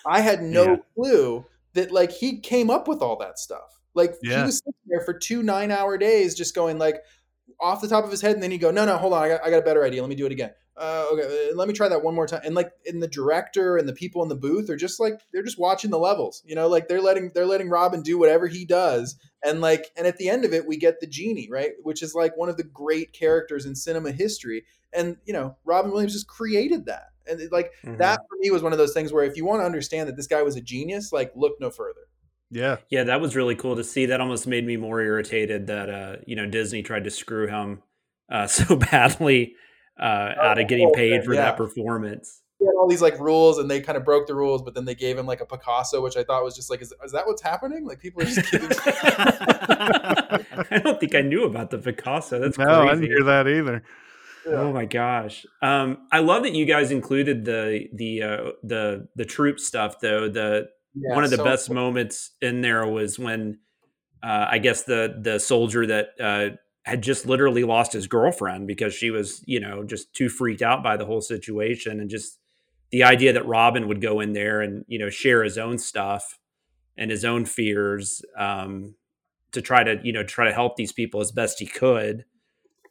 I 0.06 0.22
had 0.22 0.42
no 0.42 0.64
Yeah. 0.64 0.76
clue 0.96 1.46
that 1.74 1.92
like 1.92 2.12
he 2.12 2.40
came 2.40 2.70
up 2.70 2.88
with 2.88 3.02
all 3.02 3.18
that 3.18 3.40
stuff. 3.40 3.82
Like 3.94 4.16
he 4.22 4.30
was 4.30 4.60
sitting 4.60 4.74
there 4.88 5.02
for 5.02 5.14
two 5.14 5.44
nine 5.44 5.72
hour 5.72 5.98
days 5.98 6.36
just 6.36 6.56
going 6.56 6.78
like 6.78 7.02
off 7.60 7.82
the 7.82 7.88
top 7.88 8.04
of 8.04 8.12
his 8.12 8.22
head, 8.22 8.34
and 8.34 8.42
then 8.42 8.50
he'd 8.50 8.58
go, 8.58 8.72
no, 8.72 8.86
no, 8.86 8.98
hold 8.98 9.14
on, 9.14 9.24
I 9.24 9.28
got, 9.28 9.46
I 9.46 9.50
got 9.50 9.60
a 9.60 9.62
better 9.62 9.84
idea. 9.84 10.02
Let 10.02 10.10
me 10.10 10.16
do 10.16 10.26
it 10.26 10.32
again. 10.32 10.52
Uh, 10.78 11.06
okay, 11.12 11.50
uh, 11.52 11.56
let 11.56 11.68
me 11.68 11.74
try 11.74 11.90
that 11.90 12.04
one 12.04 12.16
more 12.16 12.26
time. 12.26 12.42
And 12.46 12.56
like, 12.56 12.72
in 12.86 13.00
the 13.02 13.08
director 13.08 13.78
and 13.78 13.88
the 13.88 13.94
people 13.94 14.24
in 14.24 14.30
the 14.30 14.36
booth 14.36 14.70
are 14.70 14.78
just 14.78 15.00
like 15.00 15.20
they're 15.32 15.44
just 15.44 15.60
watching 15.60 15.92
the 15.92 16.00
levels, 16.00 16.42
you 16.46 16.56
know, 16.56 16.68
like 16.68 16.88
they're 16.88 17.02
letting 17.02 17.32
they're 17.36 17.46
letting 17.46 17.70
Robin 17.70 18.02
do 18.02 18.18
whatever 18.18 18.48
he 18.48 18.66
does, 18.66 19.18
and 19.44 19.62
like, 19.62 19.92
and 19.98 20.08
at 20.08 20.18
the 20.18 20.30
end 20.30 20.46
of 20.46 20.54
it, 20.54 20.66
we 20.68 20.78
get 20.78 21.00
the 21.00 21.08
genie, 21.08 21.50
right, 21.52 21.72
which 21.84 22.02
is 22.02 22.16
like 22.16 22.38
one 22.38 22.50
of 22.50 22.58
the 22.58 22.64
great 22.64 23.12
characters 23.14 23.66
in 23.66 23.76
cinema 23.76 24.12
history, 24.12 24.64
and 24.94 25.18
you 25.26 25.34
know, 25.34 25.58
Robin 25.66 25.92
Williams 25.92 26.14
just 26.14 26.28
created 26.28 26.86
that, 26.86 27.08
and 27.28 27.42
it, 27.42 27.52
like 27.52 27.72
Mhm. 27.84 27.98
that 27.98 28.22
for 28.30 28.38
me 28.40 28.50
was 28.50 28.64
one 28.64 28.72
of 28.72 28.78
those 28.78 28.94
things 28.94 29.12
where 29.12 29.26
if 29.26 29.36
you 29.36 29.46
want 29.46 29.62
to 29.62 29.66
understand 29.66 30.08
that 30.08 30.16
this 30.16 30.28
guy 30.28 30.42
was 30.42 30.56
a 30.56 30.62
genius, 30.62 31.12
like 31.12 31.32
look 31.36 31.54
no 31.60 31.70
further. 31.70 32.08
Yeah. 32.50 32.78
Yeah, 32.90 33.06
that 33.06 33.22
was 33.22 33.36
really 33.36 33.56
cool 33.56 33.78
to 33.78 33.84
see. 33.84 34.08
That 34.08 34.20
almost 34.22 34.46
made 34.46 34.66
me 34.66 34.76
more 34.78 35.02
irritated 35.02 35.68
that 35.68 35.90
uh, 35.90 36.16
you 36.28 36.36
know 36.36 36.46
Disney 36.46 36.84
tried 36.84 37.06
to 37.06 37.10
screw 37.12 37.48
him 37.48 37.82
uh, 38.30 38.48
so 38.48 38.76
badly 38.76 39.56
uh, 40.02 40.34
out 40.42 40.60
of 40.60 40.68
getting 40.68 40.92
paid 40.94 41.24
for 41.24 41.34
Yeah. 41.34 41.42
that 41.46 41.58
performance. 41.58 42.42
He 42.60 42.66
had 42.66 42.74
all 42.80 42.88
these 42.88 43.02
like 43.02 43.20
rules, 43.20 43.58
and 43.58 43.70
they 43.72 43.82
kind 43.82 43.98
of 43.98 44.06
broke 44.06 44.28
the 44.28 44.36
rules, 44.36 44.62
but 44.62 44.76
then 44.76 44.86
they 44.86 44.94
gave 44.94 45.18
him 45.18 45.26
like 45.26 45.42
a 45.42 45.46
Picasso, 45.46 46.02
which 46.02 46.16
I 46.16 46.24
thought 46.24 46.44
was 46.44 46.56
just 46.56 46.70
like, 46.70 46.82
is, 46.82 46.94
is 47.04 47.12
that 47.12 47.26
what's 47.26 47.42
happening? 47.42 47.86
Like 47.88 48.00
people 48.00 48.22
are 48.22 48.26
just 48.26 48.52
giving. 48.52 48.70
I 50.72 50.80
don't 50.84 51.00
think 51.00 51.16
I 51.16 51.22
knew 51.22 51.46
about 51.46 51.72
the 51.72 51.78
Picasso. 51.80 52.40
That's 52.40 52.58
no, 52.58 52.84
I 52.84 52.94
didn't 52.96 53.06
hear 53.06 53.24
that 53.24 53.48
either. 53.48 53.84
Oh 54.48 54.74
my 54.74 54.86
gosh! 54.86 55.46
Um, 55.62 56.08
I 56.12 56.20
love 56.20 56.44
that 56.44 56.54
you 56.54 56.66
guys 56.66 56.92
included 56.92 57.46
the 57.46 57.88
the 57.94 58.24
uh, 58.24 58.52
the 58.64 59.08
the 59.16 59.26
troop 59.26 59.60
stuff 59.60 60.00
though. 60.00 60.30
The 60.30 60.70
Yeah, 60.96 61.16
one 61.16 61.24
of 61.24 61.30
the 61.30 61.38
so 61.38 61.44
best 61.44 61.68
cool. 61.68 61.76
moments 61.76 62.32
in 62.42 62.62
there 62.62 62.86
was 62.88 63.20
when 63.20 63.60
uh, 64.24 64.48
I 64.50 64.58
guess 64.58 64.84
the 64.84 65.16
the 65.22 65.40
soldier 65.40 65.86
that 65.86 66.10
uh, 66.20 66.56
had 66.84 67.04
just 67.04 67.26
literally 67.26 67.64
lost 67.64 67.94
his 67.94 68.08
girlfriend 68.08 68.68
because 68.68 68.94
she 68.94 69.12
was 69.12 69.44
you 69.46 69.60
know 69.60 69.84
just 69.84 70.14
too 70.14 70.30
freaked 70.30 70.62
out 70.62 70.84
by 70.84 70.98
the 70.98 71.06
whole 71.06 71.22
situation 71.22 72.00
and 72.00 72.10
just 72.10 72.40
the 72.92 73.04
idea 73.04 73.32
that 73.34 73.46
Robin 73.46 73.88
would 73.88 74.02
go 74.02 74.20
in 74.20 74.34
there 74.34 74.62
and 74.62 74.86
you 74.88 75.00
know 75.00 75.10
share 75.10 75.44
his 75.44 75.58
own 75.58 75.78
stuff 75.78 76.38
and 76.98 77.10
his 77.10 77.24
own 77.26 77.46
fears 77.46 78.22
um, 78.38 78.96
to 79.52 79.62
try 79.62 79.84
to 79.84 80.00
you 80.04 80.14
know 80.14 80.24
try 80.24 80.46
to 80.46 80.54
help 80.54 80.76
these 80.76 80.92
people 80.92 81.22
as 81.22 81.32
best 81.32 81.60
he 81.60 81.66
could 81.66 82.26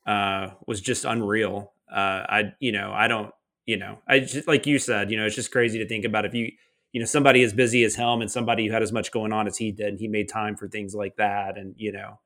uh, 0.07 0.51
was 0.66 0.80
just 0.80 1.05
unreal. 1.05 1.72
Uh, 1.91 2.24
I 2.28 2.53
you 2.61 2.72
know 2.72 2.93
I 2.93 3.09
don't 3.09 3.32
you 3.66 3.76
know 3.76 3.99
I 4.09 4.20
just 4.20 4.49
like 4.49 4.66
you 4.66 4.78
said 4.78 5.11
you 5.11 5.16
know 5.16 5.26
it's 5.26 5.36
just 5.36 5.53
crazy 5.53 5.78
to 5.78 5.88
think 5.88 6.05
about 6.05 6.24
if 6.24 6.34
you 6.34 6.53
you 6.93 7.01
know 7.01 7.07
somebody 7.07 7.43
as 7.43 7.53
busy 7.53 7.84
as 7.84 7.97
him 7.97 8.20
and 8.20 8.30
somebody 8.30 8.66
who 8.66 8.72
had 8.72 8.82
as 8.82 8.93
much 8.93 9.12
going 9.12 9.32
on 9.32 9.47
as 9.47 9.57
he 9.57 9.72
did 9.72 9.88
and 9.88 10.01
he 10.01 10.09
made 10.09 10.28
time 10.28 10.57
for 10.57 10.68
things 10.68 10.95
like 10.95 11.16
that 11.16 11.59
and 11.59 11.74
you 11.76 11.93
know 11.93 12.18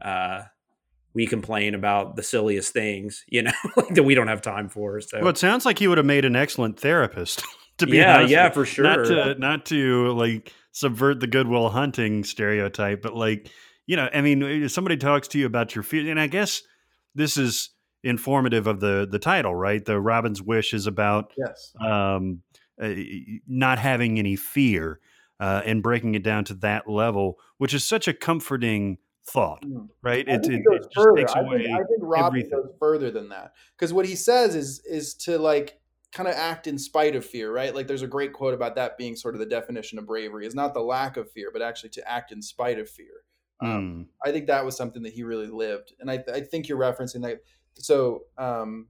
uh 0.00 0.42
we 1.14 1.26
complain 1.26 1.74
about 1.74 2.16
the 2.16 2.22
silliest 2.22 2.72
things 2.72 3.24
you 3.28 3.42
know 3.42 3.52
like 3.76 3.94
that 3.94 4.02
we 4.02 4.14
don't 4.14 4.28
have 4.28 4.42
time 4.42 4.68
for 4.68 5.00
so 5.00 5.18
Well, 5.20 5.30
it 5.30 5.38
sounds 5.38 5.64
like 5.64 5.78
he 5.78 5.88
would 5.88 5.98
have 5.98 6.06
made 6.06 6.24
an 6.24 6.36
excellent 6.36 6.78
therapist. 6.78 7.42
To 7.78 7.86
be 7.86 7.96
yeah 7.96 8.16
honest 8.18 8.30
yeah 8.30 8.44
with 8.44 8.54
for 8.54 8.64
sure 8.66 8.84
not 8.84 9.06
to 9.06 9.34
not 9.38 9.66
to 9.66 10.12
like 10.12 10.52
subvert 10.72 11.20
the 11.20 11.26
Good 11.26 11.46
Will 11.48 11.70
Hunting 11.70 12.24
stereotype, 12.24 13.00
but 13.00 13.14
like 13.16 13.50
you 13.86 13.96
know, 13.96 14.08
I 14.12 14.20
mean, 14.20 14.42
if 14.42 14.70
somebody 14.70 14.98
talks 14.98 15.28
to 15.28 15.38
you 15.38 15.46
about 15.46 15.74
your 15.74 15.82
fear, 15.82 16.10
and 16.10 16.20
I 16.20 16.26
guess 16.26 16.60
this 17.14 17.38
is 17.38 17.70
informative 18.04 18.66
of 18.66 18.80
the 18.80 19.08
the 19.10 19.18
title, 19.18 19.54
right? 19.54 19.82
The 19.82 19.98
Robin's 19.98 20.42
Wish 20.42 20.74
is 20.74 20.86
about 20.86 21.32
Yes. 21.38 21.72
um, 21.80 22.42
uh, 22.80 22.90
not 23.48 23.78
having 23.78 24.18
any 24.18 24.36
fear 24.36 25.00
uh, 25.40 25.62
and 25.64 25.82
breaking 25.82 26.14
it 26.14 26.22
down 26.22 26.44
to 26.44 26.54
that 26.56 26.86
level, 26.88 27.38
which 27.56 27.72
is 27.72 27.82
such 27.82 28.06
a 28.08 28.12
comforting 28.12 28.98
thought, 29.30 29.62
Mm. 29.64 29.88
right? 30.02 30.26
It, 30.28 30.46
it, 30.46 30.62
it 30.64 30.82
just 30.82 30.94
further. 30.94 31.16
takes 31.18 31.32
I 31.32 31.40
away. 31.40 31.64
think, 31.64 31.74
I 31.74 31.76
think 31.84 32.00
Robin 32.02 32.26
everything. 32.40 32.50
goes 32.50 32.72
further 32.78 33.10
than 33.10 33.28
that 33.30 33.52
because 33.76 33.92
what 33.92 34.06
he 34.06 34.16
says 34.16 34.54
is 34.54 34.80
is 34.84 35.14
to 35.26 35.38
like 35.38 35.78
kind 36.12 36.28
of 36.28 36.34
act 36.34 36.66
in 36.66 36.76
spite 36.78 37.14
of 37.14 37.24
fear, 37.24 37.52
right? 37.52 37.74
Like 37.74 37.86
there's 37.86 38.02
a 38.02 38.06
great 38.08 38.32
quote 38.32 38.52
about 38.54 38.74
that 38.76 38.98
being 38.98 39.14
sort 39.14 39.34
of 39.34 39.38
the 39.38 39.46
definition 39.46 39.98
of 39.98 40.06
bravery 40.06 40.44
is 40.46 40.54
not 40.56 40.74
the 40.74 40.80
lack 40.80 41.16
of 41.16 41.30
fear, 41.30 41.50
but 41.52 41.62
actually 41.62 41.90
to 41.90 42.10
act 42.10 42.32
in 42.32 42.42
spite 42.42 42.78
of 42.78 42.88
fear. 42.88 43.22
Um, 43.62 43.68
Mm. 43.70 44.06
I 44.28 44.32
think 44.32 44.46
that 44.46 44.64
was 44.64 44.76
something 44.76 45.02
that 45.04 45.12
he 45.12 45.22
really 45.22 45.46
lived, 45.46 45.92
and 46.00 46.10
I, 46.10 46.24
I 46.32 46.40
think 46.40 46.66
you're 46.68 46.78
referencing 46.78 47.22
that. 47.22 47.40
So, 47.74 48.22
um, 48.38 48.88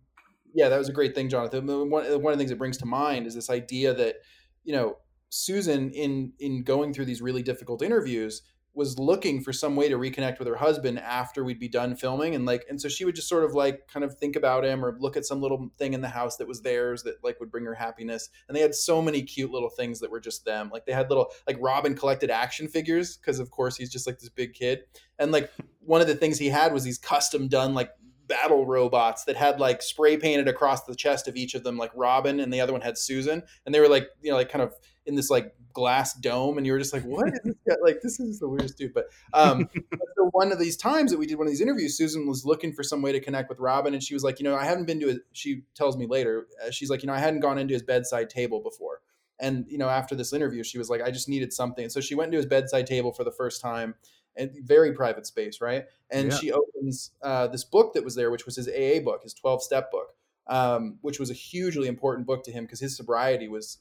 yeah, 0.55 0.69
that 0.69 0.79
was 0.79 0.89
a 0.89 0.93
great 0.93 1.15
thing, 1.15 1.29
Jonathan. 1.29 1.67
One, 1.67 1.91
one 1.91 2.05
of 2.05 2.21
the 2.23 2.37
things 2.39 2.51
it 2.53 2.59
brings 2.59 2.79
to 2.79 2.87
mind 2.87 3.27
is 3.27 3.35
this 3.35 3.51
idea 3.51 3.93
that 3.95 4.17
you 4.65 4.73
know 4.73 4.97
Susan, 5.29 5.91
in 5.91 6.33
in 6.39 6.63
going 6.65 6.95
through 6.95 7.05
these 7.07 7.21
really 7.21 7.43
difficult 7.43 7.83
interviews, 7.83 8.43
was 8.73 8.99
looking 8.99 9.43
for 9.43 9.53
some 9.53 9.75
way 9.75 9.89
to 9.89 9.97
reconnect 9.97 10.39
with 10.39 10.47
her 10.47 10.57
husband 10.57 10.99
after 11.01 11.43
we'd 11.43 11.59
be 11.59 11.69
done 11.69 11.97
filming, 11.97 12.35
and 12.35 12.47
like, 12.47 12.65
and 12.69 12.81
so 12.81 12.89
she 12.89 13.05
would 13.05 13.17
just 13.17 13.29
sort 13.29 13.45
of 13.45 13.53
like 13.53 13.89
kind 13.89 14.05
of 14.05 14.17
think 14.17 14.37
about 14.37 14.65
him 14.65 14.85
or 14.85 14.97
look 15.01 15.17
at 15.17 15.25
some 15.25 15.41
little 15.41 15.71
thing 15.77 15.93
in 15.93 16.01
the 16.01 16.09
house 16.09 16.37
that 16.37 16.47
was 16.47 16.63
theirs 16.63 17.03
that 17.03 17.23
like 17.25 17.41
would 17.41 17.51
bring 17.51 17.65
her 17.65 17.75
happiness. 17.75 18.29
And 18.47 18.57
they 18.57 18.61
had 18.61 18.75
so 18.75 19.03
many 19.03 19.23
cute 19.23 19.51
little 19.51 19.71
things 19.71 19.99
that 20.01 20.11
were 20.11 20.21
just 20.21 20.45
them. 20.45 20.71
Like 20.73 20.87
they 20.87 20.93
had 20.93 21.09
little 21.09 21.33
like 21.47 21.57
Robin 21.61 21.95
collected 21.95 22.31
action 22.31 22.69
figures 22.69 23.17
because 23.17 23.41
of 23.41 23.51
course 23.51 23.77
he's 23.77 23.91
just 23.91 24.07
like 24.07 24.19
this 24.19 24.29
big 24.29 24.55
kid, 24.55 24.81
and 25.19 25.33
like 25.33 25.51
one 25.81 26.01
of 26.01 26.07
the 26.07 26.15
things 26.15 26.39
he 26.39 26.49
had 26.49 26.73
was 26.73 26.85
these 26.85 26.99
custom 26.99 27.49
done 27.49 27.75
like 27.75 27.91
battle 28.29 28.65
robots 28.65 29.25
that 29.25 29.37
had 29.37 29.59
like 29.59 29.83
spray 29.83 30.17
painted 30.17 30.47
across 30.47 30.85
the 30.85 30.95
chest 30.95 31.27
of 31.27 31.35
each 31.35 31.57
of 31.57 31.65
them 31.65 31.77
like 31.77 31.91
Robin 31.97 32.39
and 32.39 32.53
the 32.53 32.61
other 32.61 32.73
one 32.73 32.81
had 32.81 32.97
Susan 32.97 33.43
and 33.67 33.75
they 33.75 33.81
were 33.81 33.89
like 33.89 34.07
you 34.23 34.31
know 34.31 34.37
like 34.37 34.49
kind 34.49 34.63
of 34.63 34.73
in 35.05 35.17
this 35.17 35.31
like 35.31 35.53
glass 35.73 36.15
dome 36.15 36.57
and 36.59 36.67
you 36.67 36.73
were 36.73 36.79
just 36.79 36.93
like 36.93 37.03
what 37.05 37.29
is 37.29 37.41
this 37.45 37.55
guy? 37.67 37.75
like 37.83 38.01
this 38.03 38.21
is 38.21 38.39
the 38.39 38.49
weirdest 38.49 38.77
dude 38.79 38.93
but 38.95 39.07
um 39.33 39.69
but 39.91 40.01
so 40.17 40.29
one 40.33 40.53
of 40.53 40.59
these 40.59 40.77
times 40.77 41.11
that 41.11 41.19
we 41.19 41.27
did 41.27 41.37
one 41.37 41.47
of 41.47 41.51
these 41.51 41.61
interviews 41.61 41.97
Susan 41.97 42.27
was 42.27 42.45
looking 42.45 42.73
for 42.73 42.83
some 42.83 43.03
way 43.03 43.13
to 43.13 43.21
connect 43.21 43.49
with 43.49 43.59
Robin 43.59 43.95
and 43.95 44.03
she 44.03 44.15
was 44.15 44.23
like 44.25 44.39
you 44.39 44.45
know 44.45 44.57
I 44.57 44.65
haven't 44.65 44.87
been 44.87 45.01
to 45.01 45.11
a, 45.11 45.15
she 45.33 45.63
tells 45.75 45.97
me 45.97 46.07
later 46.07 46.47
uh, 46.67 46.71
she's 46.71 46.91
like 46.91 47.03
you 47.03 47.07
know 47.07 47.15
I 47.15 47.19
hadn't 47.19 47.41
gone 47.41 47.59
into 47.59 47.75
his 47.75 47.83
bedside 47.83 48.31
table 48.31 48.61
before 48.61 49.01
and 49.39 49.67
you 49.69 49.79
know 49.79 49.89
after 49.89 50.15
this 50.15 50.33
interview 50.33 50.63
she 50.63 50.79
was 50.79 50.91
like 50.91 51.01
I 51.03 51.11
just 51.11 51.29
needed 51.29 51.53
something 51.53 51.89
so 51.89 52.01
she 52.01 52.15
went 52.15 52.29
into 52.29 52.37
his 52.39 52.47
bedside 52.47 52.87
table 52.87 53.13
for 53.13 53.25
the 53.25 53.33
first 53.33 53.61
time 53.61 53.95
and 54.37 54.51
very 54.63 54.93
private 54.93 55.27
space 55.27 55.61
right 55.61 55.87
and 56.11 56.31
Yeah. 56.31 56.37
she 56.39 56.53
opens 56.53 57.11
uh, 57.23 57.47
this 57.49 57.65
book 57.65 57.95
that 57.95 58.05
was 58.05 58.15
there, 58.17 58.31
which 58.31 58.45
was 58.47 58.57
his 58.57 58.69
AA 58.69 59.01
book, 59.01 59.23
his 59.23 59.33
12 59.35 59.63
step 59.63 59.91
book, 59.93 60.15
um, 60.49 60.99
which 61.03 61.21
was 61.21 61.31
a 61.31 61.35
hugely 61.35 61.87
important 61.89 62.27
book 62.27 62.43
to 62.45 62.51
him 62.53 62.65
because 62.65 62.81
his 62.81 62.97
sobriety 62.97 63.47
was 63.49 63.79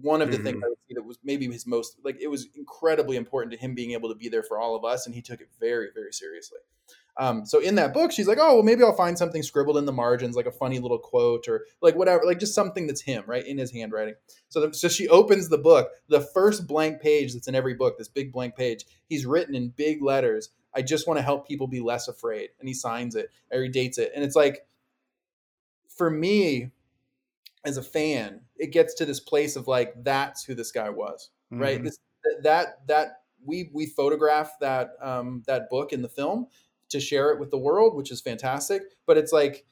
one 0.00 0.22
of 0.22 0.30
the 0.30 0.38
things 0.38 0.58
Mhm. 0.58 0.64
I 0.64 0.68
would 0.68 0.78
see 0.88 0.94
that 0.94 1.02
was 1.04 1.18
maybe 1.22 1.46
his 1.46 1.66
most 1.66 1.98
like 2.02 2.20
it 2.20 2.28
was 2.28 2.48
incredibly 2.54 3.16
important 3.16 3.52
to 3.52 3.58
him 3.58 3.74
being 3.74 3.92
able 3.92 4.08
to 4.08 4.14
be 4.14 4.28
there 4.28 4.42
for 4.42 4.58
all 4.58 4.74
of 4.74 4.84
us, 4.84 5.06
and 5.06 5.14
he 5.14 5.22
took 5.22 5.40
it 5.40 5.48
very, 5.60 5.90
very 5.94 6.12
seriously. 6.12 6.60
Um, 7.18 7.44
so 7.44 7.60
in 7.60 7.74
that 7.74 7.92
book, 7.92 8.10
she's 8.10 8.26
like, 8.26 8.38
"Oh, 8.40 8.54
well, 8.54 8.62
maybe 8.62 8.82
I'll 8.82 8.96
find 8.96 9.18
something 9.18 9.42
scribbled 9.42 9.76
in 9.76 9.84
the 9.84 9.92
margins, 9.92 10.34
like 10.34 10.46
a 10.46 10.52
funny 10.52 10.78
little 10.78 10.98
quote 10.98 11.46
or 11.46 11.66
like 11.82 11.94
whatever, 11.94 12.24
like 12.24 12.38
just 12.38 12.54
something 12.54 12.86
that's 12.86 13.02
him, 13.02 13.24
right, 13.26 13.46
in 13.46 13.58
his 13.58 13.70
handwriting." 13.70 14.14
So, 14.48 14.66
the, 14.66 14.74
so 14.74 14.88
she 14.88 15.08
opens 15.08 15.50
the 15.50 15.58
book. 15.58 15.90
The 16.08 16.22
first 16.22 16.66
blank 16.66 17.02
page 17.02 17.34
that's 17.34 17.48
in 17.48 17.54
every 17.54 17.74
book, 17.74 17.98
this 17.98 18.08
big 18.08 18.32
blank 18.32 18.56
page, 18.56 18.86
he's 19.08 19.26
written 19.26 19.54
in 19.54 19.68
big 19.70 20.02
letters. 20.02 20.48
I 20.74 20.80
just 20.80 21.06
want 21.06 21.18
to 21.18 21.22
help 21.22 21.46
people 21.46 21.66
be 21.66 21.80
less 21.80 22.08
afraid, 22.08 22.48
and 22.58 22.66
he 22.66 22.74
signs 22.74 23.14
it 23.14 23.30
or 23.50 23.62
he 23.62 23.68
dates 23.68 23.98
it, 23.98 24.12
and 24.14 24.24
it's 24.24 24.36
like, 24.36 24.66
for 25.88 26.08
me, 26.08 26.70
as 27.64 27.76
a 27.76 27.82
fan, 27.82 28.42
it 28.56 28.72
gets 28.72 28.94
to 28.94 29.04
this 29.04 29.20
place 29.20 29.56
of 29.56 29.68
like, 29.68 29.94
that's 30.04 30.44
who 30.44 30.54
this 30.54 30.72
guy 30.72 30.90
was, 30.90 31.30
right? 31.58 31.80
Mhm. 31.80 31.84
This 31.84 31.98
that 32.42 32.86
that 32.88 33.22
we 33.44 33.70
we 33.72 33.86
photograph 33.86 34.52
that 34.60 34.90
um, 35.00 35.42
that 35.46 35.68
book 35.70 35.92
in 35.92 36.02
the 36.02 36.08
film 36.08 36.46
to 36.90 37.00
share 37.00 37.30
it 37.32 37.40
with 37.40 37.50
the 37.50 37.58
world, 37.58 37.96
which 37.96 38.10
is 38.10 38.20
fantastic. 38.20 38.82
But 39.06 39.18
it's 39.18 39.32
like 39.32 39.64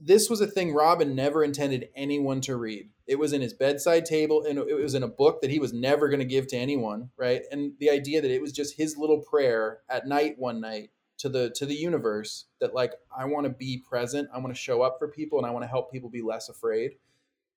this 0.00 0.28
was 0.28 0.40
a 0.40 0.46
thing 0.46 0.74
Robin 0.74 1.14
never 1.14 1.44
intended 1.44 1.88
anyone 1.94 2.40
to 2.42 2.56
read. 2.56 2.90
It 3.06 3.18
was 3.18 3.32
in 3.32 3.40
his 3.40 3.54
bedside 3.54 4.04
table 4.04 4.44
and 4.44 4.58
it 4.58 4.74
was 4.74 4.94
in 4.94 5.02
a 5.02 5.08
book 5.08 5.40
that 5.40 5.50
he 5.50 5.58
was 5.58 5.72
never 5.72 6.08
going 6.08 6.18
to 6.20 6.24
give 6.26 6.46
to 6.48 6.56
anyone, 6.56 7.10
right? 7.16 7.42
And 7.50 7.72
the 7.78 7.90
idea 7.90 8.20
that 8.20 8.30
it 8.30 8.42
was 8.42 8.52
just 8.52 8.76
his 8.76 8.96
little 8.96 9.20
prayer 9.20 9.80
at 9.88 10.06
night 10.06 10.34
one 10.38 10.60
night 10.60 10.90
to 11.24 11.30
the 11.30 11.48
to 11.56 11.64
the 11.64 11.74
universe 11.74 12.44
that 12.60 12.74
like 12.74 12.92
I 13.16 13.24
want 13.24 13.44
to 13.46 13.50
be 13.50 13.78
present, 13.78 14.28
I 14.34 14.38
want 14.38 14.54
to 14.54 14.60
show 14.60 14.82
up 14.82 14.98
for 14.98 15.08
people 15.08 15.38
and 15.38 15.46
I 15.46 15.50
want 15.50 15.62
to 15.62 15.68
help 15.68 15.90
people 15.90 16.10
be 16.10 16.20
less 16.20 16.50
afraid. 16.50 16.96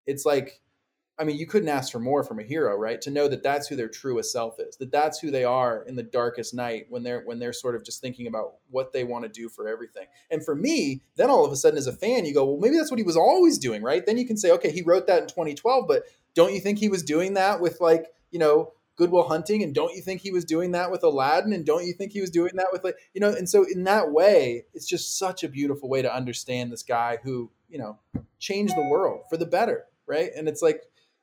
It's 0.05 0.25
like 0.25 0.61
I 1.19 1.25
mean, 1.25 1.37
you 1.37 1.47
couldn't 1.47 1.67
ask 1.67 1.91
for 1.91 1.99
more 1.99 2.23
from 2.23 2.39
a 2.39 2.43
hero, 2.43 2.77
right? 2.77 3.01
To 3.01 3.09
know 3.09 3.27
that 3.27 3.43
that's 3.43 3.67
who 3.67 3.75
their 3.75 3.89
truest 3.89 4.31
self 4.31 4.57
is, 4.59 4.77
that 4.77 4.91
that's 4.91 5.19
who 5.19 5.31
they 5.31 5.43
are 5.43 5.81
in 5.81 5.95
the 5.97 6.03
darkest 6.03 6.53
night 6.53 6.85
when 6.89 7.03
they're 7.03 7.23
when 7.25 7.39
they're 7.39 7.51
sort 7.51 7.75
of 7.75 7.83
just 7.83 7.99
thinking 7.99 8.25
about 8.25 8.53
what 8.69 8.93
they 8.93 9.03
want 9.03 9.25
to 9.25 9.29
do 9.29 9.49
for 9.49 9.67
everything. 9.67 10.05
And 10.31 10.45
for 10.45 10.55
me, 10.55 11.01
then 11.17 11.29
all 11.29 11.43
of 11.43 11.51
a 11.51 11.57
sudden, 11.57 11.77
as 11.77 11.87
a 11.87 11.93
fan, 11.93 12.25
you 12.25 12.33
go, 12.33 12.45
well, 12.45 12.61
maybe 12.61 12.77
that's 12.77 12.89
what 12.89 12.99
he 12.99 13.03
was 13.03 13.17
always 13.17 13.57
doing, 13.57 13.83
right? 13.83 14.05
Then 14.05 14.17
you 14.17 14.25
can 14.25 14.37
say, 14.37 14.51
okay, 14.51 14.71
he 14.71 14.81
wrote 14.81 15.07
that 15.07 15.23
in 15.23 15.27
2012, 15.27 15.89
but 15.89 16.03
don't 16.35 16.53
you 16.53 16.61
think 16.61 16.79
he 16.79 16.87
was 16.87 17.03
doing 17.03 17.33
that 17.33 17.59
with 17.59 17.81
like, 17.81 18.05
you 18.31 18.39
know, 18.39 18.71
Good 18.97 19.11
Will 19.11 19.27
Hunting, 19.27 19.63
and 19.63 19.73
don't 19.73 19.95
you 19.95 20.01
think 20.01 20.21
he 20.21 20.31
was 20.31 20.43
doing 20.43 20.71
that 20.71 20.91
with 20.91 21.03
Aladdin, 21.03 21.53
and 21.53 21.65
don't 21.65 21.85
you 21.85 21.93
think 21.93 22.11
he 22.11 22.21
was 22.21 22.31
doing 22.31 22.51
that 22.55 22.67
with 22.71 22.83
like, 22.83 22.97
you 23.13 23.21
know? 23.21 23.29
And 23.29 23.47
so 23.47 23.63
in 23.63 23.83
that 23.85 24.11
way, 24.11 24.65
it's 24.73 24.87
just 24.87 25.17
such 25.17 25.43
a 25.43 25.49
beautiful 25.49 25.87
way 25.87 26.01
to 26.01 26.13
understand 26.13 26.71
this 26.71 26.83
guy 26.83 27.19
who 27.23 27.51
you 27.69 27.77
know 27.77 27.99
changed 28.39 28.75
the 28.75 28.89
world 28.89 29.21
for 29.29 29.37
the 29.37 29.45
better, 29.45 29.85
right? 30.07 30.31
And 30.35 30.49
it's 30.49 30.61
like 30.61 30.81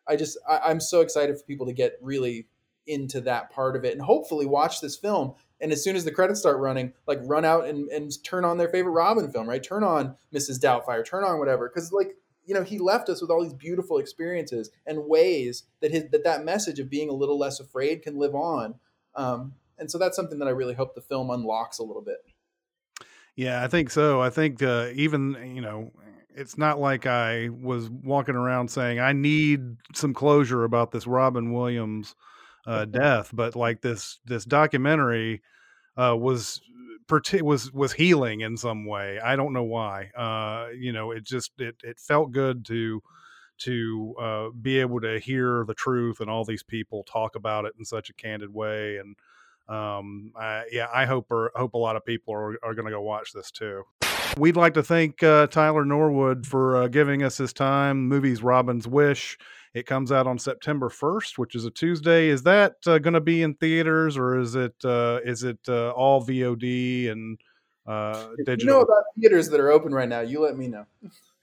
I 0.08 0.16
just 0.16 0.38
I, 0.48 0.60
I'm 0.66 0.80
so 0.80 1.00
excited 1.00 1.36
for 1.36 1.44
people 1.44 1.66
to 1.66 1.72
get 1.72 1.98
really 2.00 2.46
into 2.86 3.20
that 3.22 3.50
part 3.50 3.76
of 3.76 3.84
it 3.84 3.92
and 3.92 4.02
hopefully 4.02 4.44
watch 4.44 4.80
this 4.80 4.96
film 4.96 5.32
and 5.60 5.72
as 5.72 5.82
soon 5.82 5.96
as 5.96 6.04
the 6.04 6.10
credits 6.10 6.40
start 6.40 6.58
running 6.58 6.92
like 7.06 7.18
run 7.22 7.42
out 7.42 7.66
and, 7.66 7.88
and 7.88 8.12
turn 8.22 8.44
on 8.44 8.58
their 8.58 8.68
favorite 8.68 8.92
robin 8.92 9.30
film 9.30 9.48
right 9.48 9.62
turn 9.62 9.82
on 9.82 10.14
mrs 10.34 10.60
doubtfire 10.60 11.02
turn 11.02 11.24
on 11.24 11.38
whatever 11.38 11.66
because 11.66 11.92
like 11.92 12.14
you 12.46 12.54
know 12.54 12.62
he 12.62 12.78
left 12.78 13.08
us 13.08 13.20
with 13.20 13.30
all 13.30 13.42
these 13.42 13.54
beautiful 13.54 13.98
experiences 13.98 14.70
and 14.86 15.06
ways 15.06 15.64
that 15.80 15.90
his 15.90 16.04
that 16.10 16.24
that 16.24 16.44
message 16.44 16.78
of 16.78 16.90
being 16.90 17.08
a 17.08 17.14
little 17.14 17.38
less 17.38 17.60
afraid 17.60 18.02
can 18.02 18.16
live 18.16 18.34
on. 18.34 18.74
Um, 19.14 19.54
and 19.78 19.90
so 19.90 19.98
that's 19.98 20.16
something 20.16 20.38
that 20.38 20.48
i 20.48 20.52
really 20.52 20.74
hope 20.74 20.94
the 20.94 21.00
film 21.00 21.30
unlocks 21.30 21.78
a 21.78 21.84
little 21.84 22.02
bit. 22.02 22.18
Yeah 23.36 23.64
i 23.64 23.68
think 23.68 23.90
so. 23.90 24.20
I 24.20 24.30
think 24.30 24.62
uh, 24.62 24.90
even 24.94 25.52
you 25.54 25.60
know 25.60 25.92
it's 26.36 26.58
not 26.58 26.80
like 26.80 27.06
i 27.06 27.48
was 27.48 27.88
walking 27.88 28.34
around 28.34 28.68
saying 28.68 28.98
i 28.98 29.12
need 29.12 29.76
some 29.94 30.12
closure 30.12 30.64
about 30.64 30.90
this 30.90 31.06
robin 31.06 31.52
williams 31.52 32.16
uh, 32.66 32.84
death, 32.90 33.30
but 33.32 33.56
like 33.56 33.80
this 33.80 34.18
this 34.24 34.44
documentary 34.44 35.42
uh, 35.96 36.16
was 36.18 36.60
was 37.42 37.72
was 37.72 37.92
healing 37.92 38.40
in 38.40 38.56
some 38.56 38.86
way. 38.86 39.18
I 39.20 39.36
don't 39.36 39.52
know 39.52 39.64
why. 39.64 40.10
Uh, 40.16 40.68
you 40.76 40.92
know, 40.92 41.10
it 41.10 41.24
just 41.24 41.52
it 41.58 41.76
it 41.82 41.98
felt 41.98 42.32
good 42.32 42.64
to 42.66 43.02
to 43.56 44.14
uh, 44.20 44.48
be 44.60 44.80
able 44.80 45.00
to 45.00 45.18
hear 45.18 45.64
the 45.66 45.74
truth 45.74 46.20
and 46.20 46.28
all 46.28 46.44
these 46.44 46.62
people 46.62 47.04
talk 47.04 47.36
about 47.36 47.64
it 47.64 47.72
in 47.78 47.84
such 47.84 48.10
a 48.10 48.14
candid 48.14 48.52
way. 48.52 48.96
And 48.96 49.16
um, 49.68 50.32
I, 50.36 50.64
yeah, 50.70 50.88
I 50.92 51.06
hope 51.06 51.30
or 51.30 51.52
hope 51.54 51.74
a 51.74 51.78
lot 51.78 51.96
of 51.96 52.04
people 52.04 52.34
are, 52.34 52.58
are 52.62 52.74
going 52.74 52.86
to 52.86 52.90
go 52.90 53.00
watch 53.00 53.32
this 53.32 53.50
too. 53.50 53.84
We'd 54.36 54.56
like 54.56 54.74
to 54.74 54.82
thank 54.82 55.22
uh, 55.22 55.46
Tylor 55.46 55.84
Norwood 55.84 56.46
for 56.46 56.76
uh, 56.76 56.88
giving 56.88 57.22
us 57.22 57.38
his 57.38 57.52
time. 57.52 58.08
Movies 58.08 58.42
Robin's 58.42 58.88
Wish 58.88 59.38
it 59.74 59.86
comes 59.86 60.12
out 60.12 60.26
on 60.26 60.38
September 60.38 60.88
1st, 60.88 61.36
which 61.36 61.56
is 61.56 61.64
a 61.64 61.70
Tuesday. 61.70 62.28
Is 62.28 62.44
that 62.44 62.76
uh, 62.86 62.98
going 62.98 63.14
to 63.14 63.20
be 63.20 63.42
in 63.42 63.54
theaters 63.54 64.16
or 64.16 64.38
is 64.38 64.54
it 64.54 64.74
uh, 64.84 65.20
is 65.24 65.42
it 65.42 65.58
uh, 65.68 65.90
all 65.90 66.24
VOD 66.24 67.10
and 67.10 67.40
uh, 67.86 68.28
digital? 68.38 68.58
you 68.60 68.66
know 68.66 68.80
about 68.80 69.02
theaters 69.20 69.48
that 69.50 69.58
are 69.58 69.70
open 69.70 69.92
right 69.92 70.08
now, 70.08 70.20
you 70.20 70.40
let 70.40 70.56
me 70.56 70.68
know. 70.68 70.86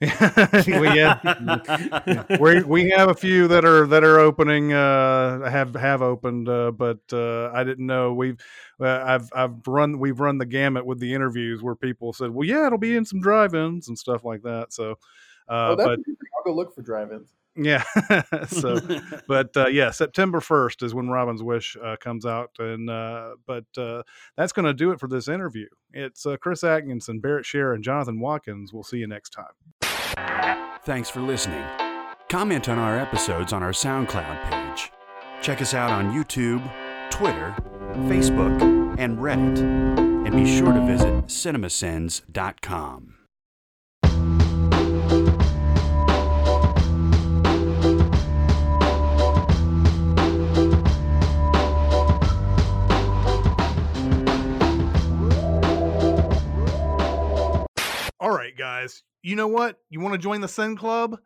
well, 0.00 0.96
yeah, 0.96 2.36
we 2.40 2.62
we 2.62 2.90
have 2.90 3.10
a 3.10 3.14
few 3.14 3.46
that 3.46 3.64
are 3.64 3.86
that 3.86 4.02
are 4.02 4.18
opening 4.18 4.72
uh, 4.72 5.48
have 5.48 5.74
have 5.74 6.02
opened, 6.02 6.48
uh, 6.48 6.72
but 6.72 6.98
uh, 7.12 7.50
I 7.52 7.62
didn't 7.62 7.86
know 7.86 8.12
we've 8.14 8.40
uh, 8.80 9.02
I've 9.04 9.30
I've 9.32 9.64
run 9.66 9.98
we've 10.00 10.18
run 10.18 10.38
the 10.38 10.46
gamut 10.46 10.84
with 10.84 10.98
the 10.98 11.14
interviews 11.14 11.62
where 11.62 11.76
people 11.76 12.12
said, 12.12 12.30
well, 12.30 12.48
yeah, 12.48 12.66
it'll 12.66 12.78
be 12.78 12.96
in 12.96 13.04
some 13.04 13.20
drive-ins 13.20 13.86
and 13.88 13.96
stuff 13.96 14.24
like 14.24 14.42
that. 14.42 14.72
So, 14.72 14.92
uh, 15.48 15.68
oh, 15.70 15.76
but 15.76 16.00
I'll 16.00 16.44
go 16.44 16.54
look 16.54 16.74
for 16.74 16.82
drive-ins. 16.82 17.32
Yeah. 17.56 17.84
so, 18.48 18.80
but 19.28 19.56
uh, 19.56 19.66
yeah, 19.66 19.90
September 19.90 20.40
1st 20.40 20.82
is 20.82 20.94
when 20.94 21.08
Robin's 21.08 21.42
Wish 21.42 21.76
uh, 21.82 21.96
comes 22.00 22.24
out. 22.24 22.50
And, 22.58 22.88
uh, 22.88 23.36
but 23.46 23.66
uh, 23.76 24.02
that's 24.36 24.52
going 24.52 24.66
to 24.66 24.74
do 24.74 24.92
it 24.92 25.00
for 25.00 25.08
this 25.08 25.28
interview. 25.28 25.66
It's 25.92 26.24
uh, 26.26 26.36
Chris 26.36 26.64
Atkinson, 26.64 27.20
Barrett 27.20 27.46
Share, 27.46 27.72
and 27.72 27.84
Jonathan 27.84 28.20
Watkins. 28.20 28.72
We'll 28.72 28.82
see 28.82 28.98
you 28.98 29.06
next 29.06 29.30
time. 29.30 29.52
Thanks 30.84 31.08
for 31.08 31.20
listening. 31.20 31.64
Comment 32.28 32.68
on 32.68 32.78
our 32.78 32.98
episodes 32.98 33.52
on 33.52 33.62
our 33.62 33.72
SoundCloud 33.72 34.50
page. 34.50 34.90
Check 35.42 35.60
us 35.60 35.74
out 35.74 35.90
on 35.90 36.12
YouTube, 36.12 36.62
Twitter, 37.10 37.54
Facebook, 38.08 38.98
and 38.98 39.18
Reddit. 39.18 39.58
And 40.26 40.34
be 40.36 40.46
sure 40.46 40.72
to 40.72 40.80
visit 40.86 41.26
cinemasins.com. 41.26 43.21
All 58.22 58.30
right, 58.30 58.56
guys. 58.56 59.02
You 59.24 59.34
know 59.34 59.48
what? 59.48 59.80
You 59.90 59.98
want 59.98 60.12
to 60.12 60.18
join 60.18 60.40
the 60.40 60.46
Sin 60.46 60.76
Club? 60.76 61.18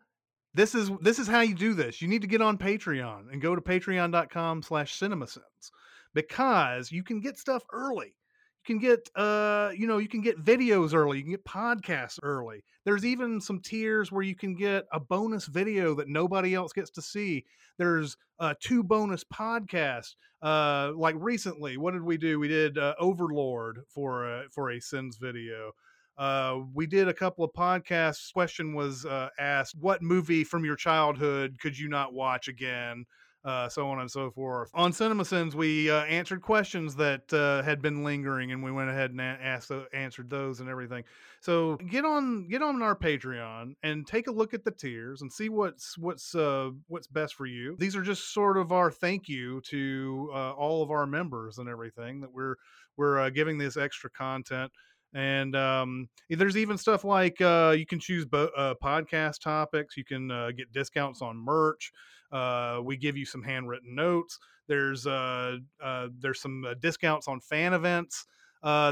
This 0.55 0.73
is 0.73 0.89
this 0.99 1.19
is 1.19 1.27
how 1.27 1.41
you 1.41 1.53
do 1.53 1.75
this. 1.75 2.01
You 2.01 2.07
need 2.07 2.23
to 2.23 2.27
get 2.27 2.41
on 2.41 2.57
Patreon 2.57 3.31
and 3.31 3.39
go 3.39 3.53
to 3.53 3.61
patreon.com 3.61 4.63
slash 4.63 4.97
cinemasins 4.97 5.69
because 6.15 6.91
you 6.91 7.03
can 7.03 7.19
get 7.19 7.37
stuff 7.37 7.61
early. 7.71 8.15
You 8.63 8.65
can 8.65 8.79
get 8.79 9.11
uh, 9.15 9.69
you 9.77 9.85
know, 9.85 9.99
you 9.99 10.07
can 10.07 10.21
get 10.21 10.43
videos 10.43 10.95
early, 10.95 11.19
you 11.19 11.23
can 11.23 11.33
get 11.33 11.45
podcasts 11.45 12.17
early. 12.23 12.63
There's 12.83 13.05
even 13.05 13.41
some 13.41 13.59
tiers 13.59 14.11
where 14.11 14.23
you 14.23 14.33
can 14.35 14.55
get 14.55 14.85
a 14.91 14.99
bonus 14.99 15.45
video 15.45 15.93
that 15.93 16.07
nobody 16.07 16.55
else 16.55 16.73
gets 16.73 16.89
to 16.89 17.03
see. 17.03 17.45
There's 17.77 18.17
uh 18.39 18.55
two 18.59 18.81
bonus 18.81 19.23
podcasts. 19.23 20.15
Uh 20.41 20.93
like 20.95 21.15
recently, 21.19 21.77
what 21.77 21.93
did 21.93 22.01
we 22.01 22.17
do? 22.17 22.39
We 22.39 22.47
did 22.47 22.79
uh, 22.79 22.95
Overlord 22.99 23.83
for 23.87 24.25
a, 24.25 24.49
for 24.49 24.71
a 24.71 24.79
Sins 24.79 25.17
video. 25.17 25.73
Uh, 26.17 26.61
we 26.73 26.87
did 26.87 27.07
a 27.07 27.13
couple 27.13 27.43
of 27.43 27.51
podcasts. 27.53 28.33
Question 28.33 28.73
was 28.73 29.05
uh, 29.05 29.29
asked, 29.39 29.75
"What 29.79 30.01
movie 30.01 30.43
from 30.43 30.65
your 30.65 30.75
childhood 30.75 31.57
could 31.59 31.77
you 31.77 31.89
not 31.89 32.13
watch 32.13 32.47
again?" 32.47 33.05
Uh, 33.45 33.69
so 33.69 33.87
on 33.87 33.99
and 34.01 34.11
so 34.11 34.29
forth. 34.29 34.69
On 34.73 34.91
CinemaSins, 34.91 35.53
we 35.53 35.89
uh, 35.89 36.03
answered 36.03 36.41
questions 36.41 36.95
that 36.95 37.31
uh, 37.31 37.61
had 37.63 37.81
been 37.81 38.03
lingering, 38.03 38.51
and 38.51 38.61
we 38.61 38.73
went 38.73 38.89
ahead 38.89 39.11
and 39.11 39.21
asked, 39.21 39.71
answered 39.93 40.29
those 40.29 40.59
and 40.59 40.67
everything. 40.67 41.05
So 41.39 41.77
get 41.77 42.03
on, 42.03 42.49
get 42.49 42.61
on 42.61 42.81
our 42.81 42.93
Patreon 42.93 43.75
and 43.83 44.05
take 44.05 44.27
a 44.27 44.31
look 44.31 44.53
at 44.53 44.65
the 44.65 44.71
tiers 44.71 45.21
and 45.21 45.31
see 45.31 45.47
what's 45.47 45.97
what's 45.97 46.35
uh, 46.35 46.71
what's 46.87 47.07
best 47.07 47.35
for 47.35 47.45
you. 47.45 47.77
These 47.79 47.95
are 47.95 48.01
just 48.01 48.33
sort 48.33 48.57
of 48.57 48.73
our 48.73 48.91
thank 48.91 49.29
you 49.29 49.61
to 49.67 50.29
all 50.33 50.83
of 50.83 50.91
our 50.91 51.05
members 51.05 51.57
and 51.57 51.69
everything 51.69 52.19
that 52.21 52.33
we're 52.33 52.55
we're 52.97 53.29
giving 53.29 53.57
this 53.59 53.77
extra 53.77 54.09
content 54.09 54.71
and 55.13 55.55
um, 55.55 56.09
there's 56.29 56.57
even 56.57 56.77
stuff 56.77 57.03
like 57.03 57.39
uh, 57.41 57.73
you 57.77 57.85
can 57.85 57.99
choose 57.99 58.25
bo- 58.25 58.51
uh, 58.57 58.73
podcast 58.83 59.41
topics 59.41 59.97
you 59.97 60.05
can 60.05 60.29
uh, 60.31 60.51
get 60.55 60.71
discounts 60.71 61.21
on 61.21 61.37
merch 61.37 61.91
uh, 62.31 62.79
we 62.83 62.97
give 62.97 63.17
you 63.17 63.25
some 63.25 63.43
handwritten 63.43 63.95
notes 63.95 64.39
there's 64.67 65.07
uh, 65.07 65.57
uh, 65.81 66.07
there's 66.19 66.41
some 66.41 66.65
discounts 66.79 67.27
on 67.27 67.39
fan 67.39 67.73
events 67.73 68.25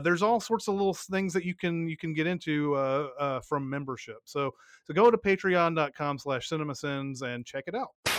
there's 0.04 0.22
all 0.22 0.40
sorts 0.40 0.68
of 0.68 0.76
little 0.76 0.94
things 0.94 1.34
that 1.34 1.44
you 1.44 1.54
can 1.54 1.88
you 1.88 1.98
can 1.98 2.14
get 2.14 2.28
into 2.28 2.76
from 3.44 3.70
membership. 3.70 4.20
So 4.24 4.52
so 4.86 4.94
go 4.94 5.12
to 5.12 5.18
patreon.com 5.18 6.20
slash 6.20 6.48
cinemasins 6.48 7.24
and 7.24 7.46
check 7.46 7.66
it 7.68 7.76
out 7.76 8.15